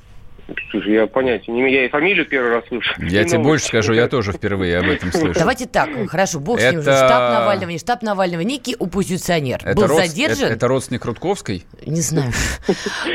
Слушай, 0.71 0.93
я 0.93 1.07
понятия 1.07 1.51
не 1.51 1.61
имею, 1.61 1.73
я 1.73 1.85
и 1.85 1.89
фамилию 1.89 2.25
первый 2.25 2.51
раз 2.51 2.63
слышу. 2.67 2.89
Я 2.99 3.21
И 3.21 3.25
тебе 3.25 3.37
новость. 3.37 3.37
больше 3.43 3.65
скажу, 3.65 3.93
я 3.93 4.07
тоже 4.07 4.31
впервые 4.31 4.77
об 4.79 4.89
этом 4.89 5.11
слышу. 5.11 5.37
Давайте 5.39 5.65
так, 5.65 5.89
хорошо, 6.09 6.39
бог 6.39 6.59
с 6.59 6.63
ним 6.71 6.79
уже, 6.79 6.91
штаб 6.95 7.31
Навального, 7.33 7.69
не 7.69 7.77
штаб 7.77 8.01
Навального, 8.01 8.41
некий 8.41 8.75
оппозиционер 8.79 9.59
Это, 9.63 9.75
был 9.75 9.87
задержан. 9.95 10.45
это- 10.45 10.53
это 10.55 10.67
родственник 10.67 11.05
Рудковской? 11.05 11.65
Не 11.85 12.01
знаю. 12.01 12.31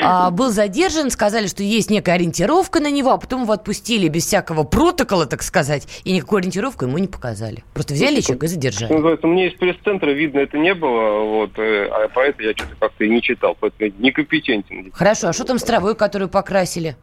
А, 0.02 0.30
был 0.30 0.50
задержан, 0.50 1.10
сказали, 1.10 1.46
что 1.46 1.62
есть 1.62 1.90
некая 1.90 2.12
ориентировка 2.12 2.80
на 2.80 2.90
него, 2.90 3.10
а 3.12 3.18
потом 3.18 3.42
его 3.42 3.52
отпустили 3.52 4.08
без 4.08 4.26
всякого 4.26 4.64
протокола, 4.64 5.26
так 5.26 5.42
сказать, 5.42 5.86
и 6.04 6.12
никакую 6.12 6.38
ориентировку 6.40 6.84
ему 6.86 6.98
не 6.98 7.08
показали. 7.08 7.64
Просто 7.74 7.94
взяли 7.94 8.20
человека 8.20 8.46
и 8.46 8.48
задержали. 8.48 8.92
называется, 8.92 9.26
мне 9.26 9.48
из 9.48 9.54
пресс-центра 9.58 10.10
видно 10.10 10.40
это 10.40 10.58
не 10.58 10.74
было, 10.74 11.20
вот, 11.24 11.58
э, 11.58 11.88
а 11.90 12.08
поэтому 12.14 12.48
я 12.48 12.54
что-то 12.54 12.76
как-то 12.78 13.04
и 13.04 13.08
не 13.10 13.22
читал, 13.22 13.56
поэтому 13.58 13.90
некомпетентен. 13.98 14.92
Хорошо, 14.92 15.28
а 15.28 15.32
что 15.32 15.44
там 15.44 15.58
с 15.58 15.62
травой, 15.62 15.94
которую 15.94 16.28
покрасили? 16.28 16.96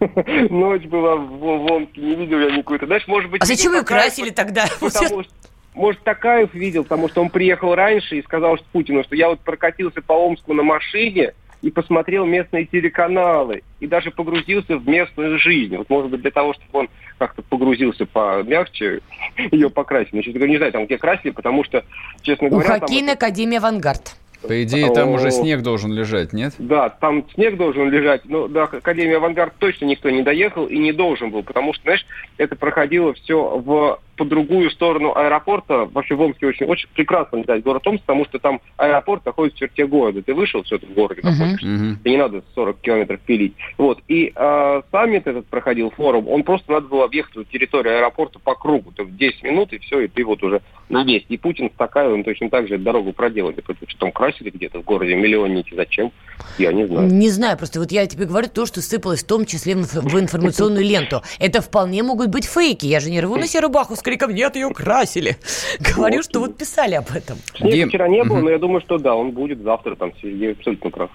Ночь 0.50 0.84
была 0.84 1.16
в, 1.16 1.44
Омске, 1.44 2.00
не 2.00 2.14
видел 2.14 2.40
я 2.40 2.50
никакой-то. 2.50 2.86
Знаешь, 2.86 3.06
может 3.06 3.30
быть... 3.30 3.42
А 3.42 3.46
зачем 3.46 3.72
Такаев, 3.72 3.86
красили 3.86 4.30
тогда? 4.30 4.66
Потому 4.80 5.22
что, 5.22 5.32
может, 5.74 6.02
Такаев 6.02 6.54
видел, 6.54 6.84
потому 6.84 7.08
что 7.08 7.22
он 7.22 7.30
приехал 7.30 7.74
раньше 7.74 8.16
и 8.16 8.22
сказал 8.22 8.56
что 8.56 8.66
Путину, 8.72 9.04
что 9.04 9.14
я 9.14 9.28
вот 9.28 9.40
прокатился 9.40 10.00
по 10.02 10.12
Омску 10.12 10.54
на 10.54 10.62
машине 10.62 11.34
и 11.62 11.70
посмотрел 11.70 12.24
местные 12.26 12.66
телеканалы, 12.66 13.62
и 13.80 13.86
даже 13.86 14.10
погрузился 14.10 14.76
в 14.76 14.86
местную 14.86 15.38
жизнь. 15.38 15.76
Вот, 15.76 15.88
может 15.90 16.10
быть, 16.10 16.20
для 16.20 16.30
того, 16.30 16.54
чтобы 16.54 16.80
он 16.80 16.88
как-то 17.18 17.42
погрузился 17.42 18.06
помягче, 18.06 19.00
ее 19.50 19.70
покрасили. 19.70 20.22
Значит, 20.22 20.34
не 20.36 20.56
знаю, 20.58 20.72
там 20.72 20.86
где 20.86 20.98
красили, 20.98 21.30
потому 21.30 21.64
что, 21.64 21.84
честно 22.22 22.48
У 22.48 22.50
говоря... 22.50 22.68
там 22.68 22.80
хоккейной 22.80 23.14
академии 23.14 23.56
«Авангард». 23.56 24.16
По 24.46 24.62
идее, 24.62 24.92
там 24.92 25.10
уже 25.10 25.30
снег 25.30 25.62
должен 25.62 25.92
лежать, 25.92 26.32
нет? 26.32 26.54
Да, 26.58 26.88
там 26.88 27.24
снег 27.34 27.56
должен 27.56 27.90
лежать, 27.90 28.22
но 28.24 28.48
до 28.48 28.64
Академии 28.64 29.14
Авангард 29.14 29.54
точно 29.58 29.86
никто 29.86 30.10
не 30.10 30.22
доехал 30.22 30.66
и 30.66 30.78
не 30.78 30.92
должен 30.92 31.30
был, 31.30 31.42
потому 31.42 31.74
что, 31.74 31.82
знаешь, 31.84 32.06
это 32.38 32.56
проходило 32.56 33.14
все 33.14 33.58
в 33.58 34.00
по 34.16 34.24
другую 34.24 34.70
сторону 34.70 35.12
аэропорта. 35.14 35.88
Вообще 35.92 36.14
в 36.14 36.20
Омске 36.20 36.46
очень, 36.46 36.66
очень 36.66 36.88
прекрасно 36.94 37.36
летать 37.36 37.62
город 37.62 37.86
Омск, 37.86 38.04
потому 38.04 38.24
что 38.24 38.38
там 38.38 38.60
аэропорт 38.76 39.24
находится 39.24 39.56
в 39.56 39.60
черте 39.60 39.86
города. 39.86 40.22
Ты 40.22 40.34
вышел, 40.34 40.62
все, 40.62 40.78
ты 40.78 40.86
в 40.86 40.92
городе 40.94 41.20
находишься. 41.22 41.66
Мгм. 41.66 41.98
И 42.02 42.10
не 42.10 42.16
надо 42.16 42.42
40 42.54 42.80
километров 42.80 43.20
пилить. 43.20 43.54
Вот. 43.78 44.00
И 44.08 44.32
э, 44.34 44.82
саммит 44.90 45.26
этот 45.26 45.46
проходил, 45.46 45.90
форум, 45.90 46.28
он 46.28 46.42
просто 46.42 46.72
надо 46.72 46.88
было 46.88 47.04
объехать 47.04 47.48
территорию 47.50 47.98
аэропорта 47.98 48.38
по 48.38 48.54
кругу. 48.54 48.92
То 48.92 49.02
есть 49.02 49.16
10 49.16 49.42
минут, 49.42 49.72
и 49.72 49.78
все, 49.78 50.00
и 50.00 50.08
ты 50.08 50.24
вот 50.24 50.42
уже 50.42 50.62
на 50.88 51.04
месте. 51.04 51.26
И 51.28 51.36
Путин 51.36 51.70
с 51.70 51.76
Такаевым 51.76 52.24
точно 52.24 52.48
так 52.48 52.68
же 52.68 52.78
дорогу 52.78 53.12
проделали. 53.12 53.56
Потому 53.60 53.78
что 53.86 53.98
там 53.98 54.12
красили 54.12 54.50
где-то 54.50 54.80
в 54.80 54.84
городе 54.84 55.14
миллионники. 55.14 55.74
Зачем? 55.74 56.12
Я 56.58 56.72
не 56.72 56.86
знаю. 56.86 57.08
Не 57.08 57.28
знаю, 57.30 57.56
просто 57.58 57.80
вот 57.80 57.92
я 57.92 58.06
тебе 58.06 58.24
говорю 58.24 58.48
то, 58.48 58.66
что 58.66 58.80
сыпалось 58.80 59.24
в 59.24 59.26
том 59.26 59.44
числе 59.46 59.74
в 59.74 59.78
инф- 59.80 60.08
в 60.08 60.18
информационную 60.20 60.84
ленту. 60.84 61.22
Это 61.38 61.60
вполне 61.60 62.02
могут 62.02 62.28
быть 62.28 62.46
фейки. 62.46 62.86
Я 62.86 63.00
же 63.00 63.10
не 63.10 63.20
рву 63.20 63.36
на 63.36 63.46
себе 63.46 63.60
рубаху 63.60 63.96
криком 64.06 64.32
«Нет, 64.32 64.54
ее 64.54 64.70
красили». 64.70 65.36
Говорю, 65.80 66.22
что 66.22 66.38
вот 66.38 66.56
писали 66.56 66.94
об 66.94 67.10
этом. 67.10 67.38
Снега 67.56 67.88
вчера 67.88 68.08
не 68.08 68.22
было, 68.22 68.38
но 68.38 68.50
я 68.50 68.58
думаю, 68.58 68.80
что 68.80 68.98
да, 68.98 69.14
он 69.14 69.32
будет 69.32 69.60
завтра 69.62 69.96
там. 69.96 70.12
Сергей 70.22 70.52
абсолютно 70.52 70.90
прав. 70.90 71.10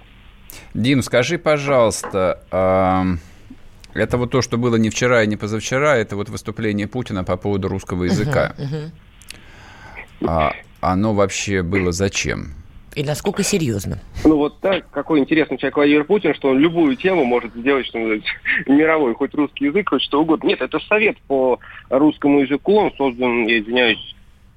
Дим, 0.73 1.01
скажи, 1.01 1.37
пожалуйста, 1.37 2.41
это 3.93 4.17
вот 4.17 4.31
то, 4.31 4.41
что 4.41 4.57
было 4.57 4.75
не 4.75 4.89
вчера 4.89 5.23
и 5.23 5.27
не 5.27 5.37
позавчера, 5.37 5.95
это 5.95 6.17
вот 6.17 6.27
выступление 6.29 6.87
Путина 6.87 7.23
по 7.23 7.37
поводу 7.37 7.69
русского 7.69 8.03
языка. 8.03 8.55
А 10.27 10.51
оно 10.81 11.13
вообще 11.13 11.63
было 11.63 11.93
зачем? 11.93 12.60
И 12.95 13.03
насколько 13.03 13.41
серьезно? 13.43 13.99
Ну 14.25 14.35
вот 14.35 14.59
так, 14.59 14.89
какой 14.91 15.19
интересный 15.19 15.57
человек 15.57 15.77
Владимир 15.77 16.03
Путин, 16.03 16.35
что 16.35 16.49
он 16.49 16.59
любую 16.59 16.95
тему 16.97 17.23
может 17.23 17.53
сделать, 17.55 17.85
что 17.87 17.99
называется, 17.99 18.29
мировой, 18.67 19.13
хоть 19.15 19.33
русский 19.33 19.65
язык, 19.65 19.89
хоть 19.89 20.01
что 20.01 20.21
угодно. 20.21 20.47
Нет, 20.47 20.61
это 20.61 20.79
совет 20.79 21.17
по 21.27 21.59
русскому 21.89 22.41
языку, 22.41 22.75
он 22.75 22.91
создан, 22.97 23.47
я 23.47 23.59
извиняюсь, 23.59 24.15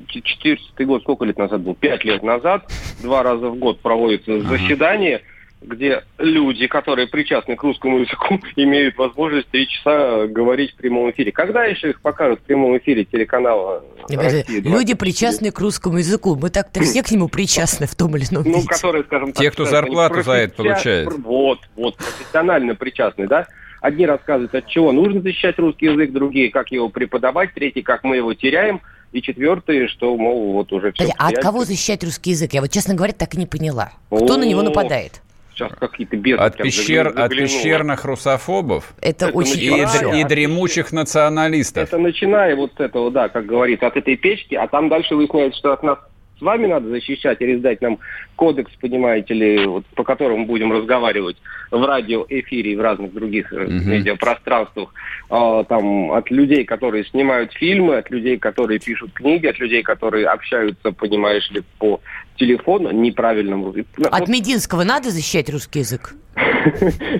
14 0.09 0.87
год, 0.87 1.03
сколько 1.03 1.25
лет 1.25 1.39
назад 1.39 1.61
был? 1.63 1.75
Пять 1.75 2.05
лет 2.05 2.23
назад. 2.23 2.71
Два 3.03 3.23
раза 3.23 3.49
в 3.49 3.57
год 3.57 3.81
проводится 3.81 4.41
заседание, 4.41 5.23
где 5.65 6.05
люди, 6.19 6.67
которые 6.67 7.09
причастны 7.09 7.57
к 7.57 7.63
русскому 7.63 8.01
языку, 8.01 8.41
имеют 8.57 8.97
возможность 8.97 9.49
три 9.49 9.67
часа 9.69 10.27
говорить 10.27 10.73
в 10.73 10.77
прямом 10.77 11.11
эфире. 11.11 11.33
Когда 11.33 11.65
еще 11.65 11.91
их 11.91 12.01
покажут 12.01 12.41
в 12.41 12.43
прямом 12.43 12.77
эфире 12.79 13.05
телеканала 13.05 13.83
Россия? 14.09 14.45
Люди 14.49 14.95
причастны 14.95 15.51
к 15.51 15.59
русскому 15.59 15.99
языку. 15.99 16.37
Мы 16.37 16.51
так-то 16.51 16.81
все 16.83 17.03
к 17.03 17.11
нему 17.11 17.29
причастны 17.29 17.87
в 17.87 17.95
том 17.95 18.17
или 18.17 18.25
ином 18.31 18.45
Ну, 18.45 18.57
виде. 18.57 18.69
которые, 18.69 19.05
скажем 19.05 19.33
так... 19.33 19.43
Те, 19.43 19.51
кто 19.51 19.65
зарплату 19.65 20.23
за 20.23 20.33
это 20.33 20.55
получает. 20.55 21.13
Вот, 21.19 21.61
вот, 21.77 21.97
профессионально 21.97 22.75
причастны, 22.75 23.27
да? 23.27 23.47
Одни 23.81 24.07
рассказывают, 24.07 24.55
от 24.55 24.67
чего 24.67 24.93
нужно 24.93 25.21
защищать 25.21 25.59
русский 25.59 25.87
язык, 25.87 26.11
другие, 26.11 26.51
как 26.51 26.73
его 26.73 26.89
преподавать, 26.89 27.53
третьи, 27.53 27.83
как 27.83 28.03
мы 28.03 28.17
его 28.17 28.33
теряем, 28.33 28.81
и 29.13 29.21
четвертые, 29.21 29.89
что, 29.89 30.17
мол, 30.17 30.55
вот 30.55 30.73
уже 30.73 30.93
все... 30.93 31.13
А 31.19 31.29
от 31.29 31.39
кого 31.39 31.65
защищать 31.65 32.03
русский 32.03 32.31
язык? 32.31 32.55
Я 32.55 32.63
вот, 32.63 32.71
честно 32.71 32.95
говоря, 32.95 33.13
так 33.13 33.35
и 33.35 33.39
не 33.39 33.47
поняла. 33.47 33.93
Кто 34.09 34.37
на 34.39 34.45
него 34.45 34.61
О, 34.61 34.65
нападает? 34.65 35.21
Сейчас 35.55 35.73
какие-то 35.79 36.17
бездны 36.17 36.43
От, 36.45 36.57
пещер, 36.57 37.05
заглянуло. 37.05 37.25
от 37.27 37.31
пещерных 37.33 38.05
русофобов 38.05 38.95
Это, 39.01 39.27
Это 39.27 39.37
очень 39.37 39.61
и, 39.61 40.21
и 40.21 40.25
дремучих 40.25 40.93
националистов. 40.93 41.85
Это 41.85 41.99
начиная 41.99 42.57
вот 42.57 42.73
с 42.77 42.81
этого, 42.81 43.11
да, 43.11 43.29
как 43.29 43.47
говорится, 43.47 43.87
от 43.87 43.97
этой 43.97 44.17
печки, 44.17 44.55
а 44.55 44.67
там 44.67 44.89
дальше 44.89 45.15
выясняется, 45.15 45.59
что 45.59 45.73
от 45.73 45.83
нас 45.83 45.99
с 46.37 46.43
вами 46.43 46.67
надо 46.67 46.89
защищать 46.89 47.41
или 47.41 47.57
сдать 47.59 47.81
нам 47.81 48.01
кодекс, 48.35 48.73
понимаете 48.81 49.35
ли, 49.35 49.67
вот, 49.67 49.87
по 49.95 50.03
которому 50.03 50.47
будем 50.47 50.73
разговаривать 50.73 51.37
в 51.71 51.81
радиоэфире 51.85 52.73
и 52.73 52.77
в 52.77 52.81
разных 52.81 53.13
других 53.15 53.53
э, 53.53 53.65
Мгм. 53.65 53.91
медиапространствах, 53.91 54.93
а, 55.31 55.63
там, 55.65 56.11
от 56.11 56.31
людей, 56.33 56.65
которые 56.65 57.05
снимают 57.05 57.53
фильмы, 57.53 57.99
от 57.99 58.11
людей, 58.11 58.37
которые 58.39 58.81
пишут 58.81 59.13
книги, 59.13 59.47
от 59.47 59.61
людей, 59.61 59.83
которые 59.85 60.27
общаются, 60.27 60.91
понимаешь 60.91 61.49
ли, 61.53 61.63
по 61.79 62.01
телефон 62.37 63.01
неправильном 63.03 63.65
русском. 63.65 63.85
От 64.11 64.29
Мединского 64.29 64.85
надо 64.85 65.11
защищать 65.11 65.51
русский 65.51 65.81
язык? 65.81 66.15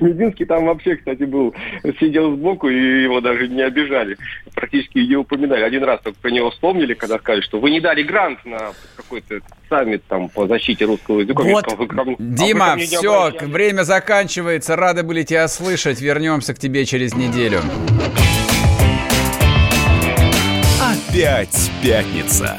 Мединский 0.01 0.45
там 0.45 0.67
вообще, 0.67 0.97
кстати, 0.97 1.23
был, 1.25 1.55
сидел 2.01 2.35
сбоку, 2.35 2.69
и 2.69 3.03
его 3.05 3.21
даже 3.21 3.49
не 3.49 3.63
обижали. 3.63 4.17
Практически 4.55 4.99
не 4.99 5.17
упоминали. 5.17 5.63
Один 5.63 5.85
раз 5.85 6.01
только 6.03 6.19
про 6.21 6.31
него 6.31 6.51
вспомнили, 6.51 6.95
когда 6.95 7.19
сказали, 7.19 7.43
что 7.43 7.61
вы 7.61 7.71
не 7.71 7.81
дали 7.81 8.03
грант 8.03 8.45
на 8.45 8.73
какой-то 8.97 9.41
саммит 9.69 10.03
там 10.09 10.29
по 10.29 10.47
защите 10.49 10.85
русского 10.85 11.21
языка. 11.21 11.43
Вот. 11.43 11.67
Вы 11.77 11.87
ко 11.87 12.05
мне- 12.05 12.15
а 12.15 12.23
вы 12.23 12.35
Дима, 12.35 12.75
не 12.77 12.87
все, 12.87 13.33
время 13.41 13.83
заканчивается. 13.83 14.77
Рады 14.77 15.03
были 15.03 15.23
тебя 15.23 15.47
слышать. 15.49 16.01
Вернемся 16.01 16.55
к 16.55 16.59
тебе 16.59 16.85
через 16.85 17.15
неделю. 17.15 17.61
Опять 20.81 21.71
пятница. 21.83 22.59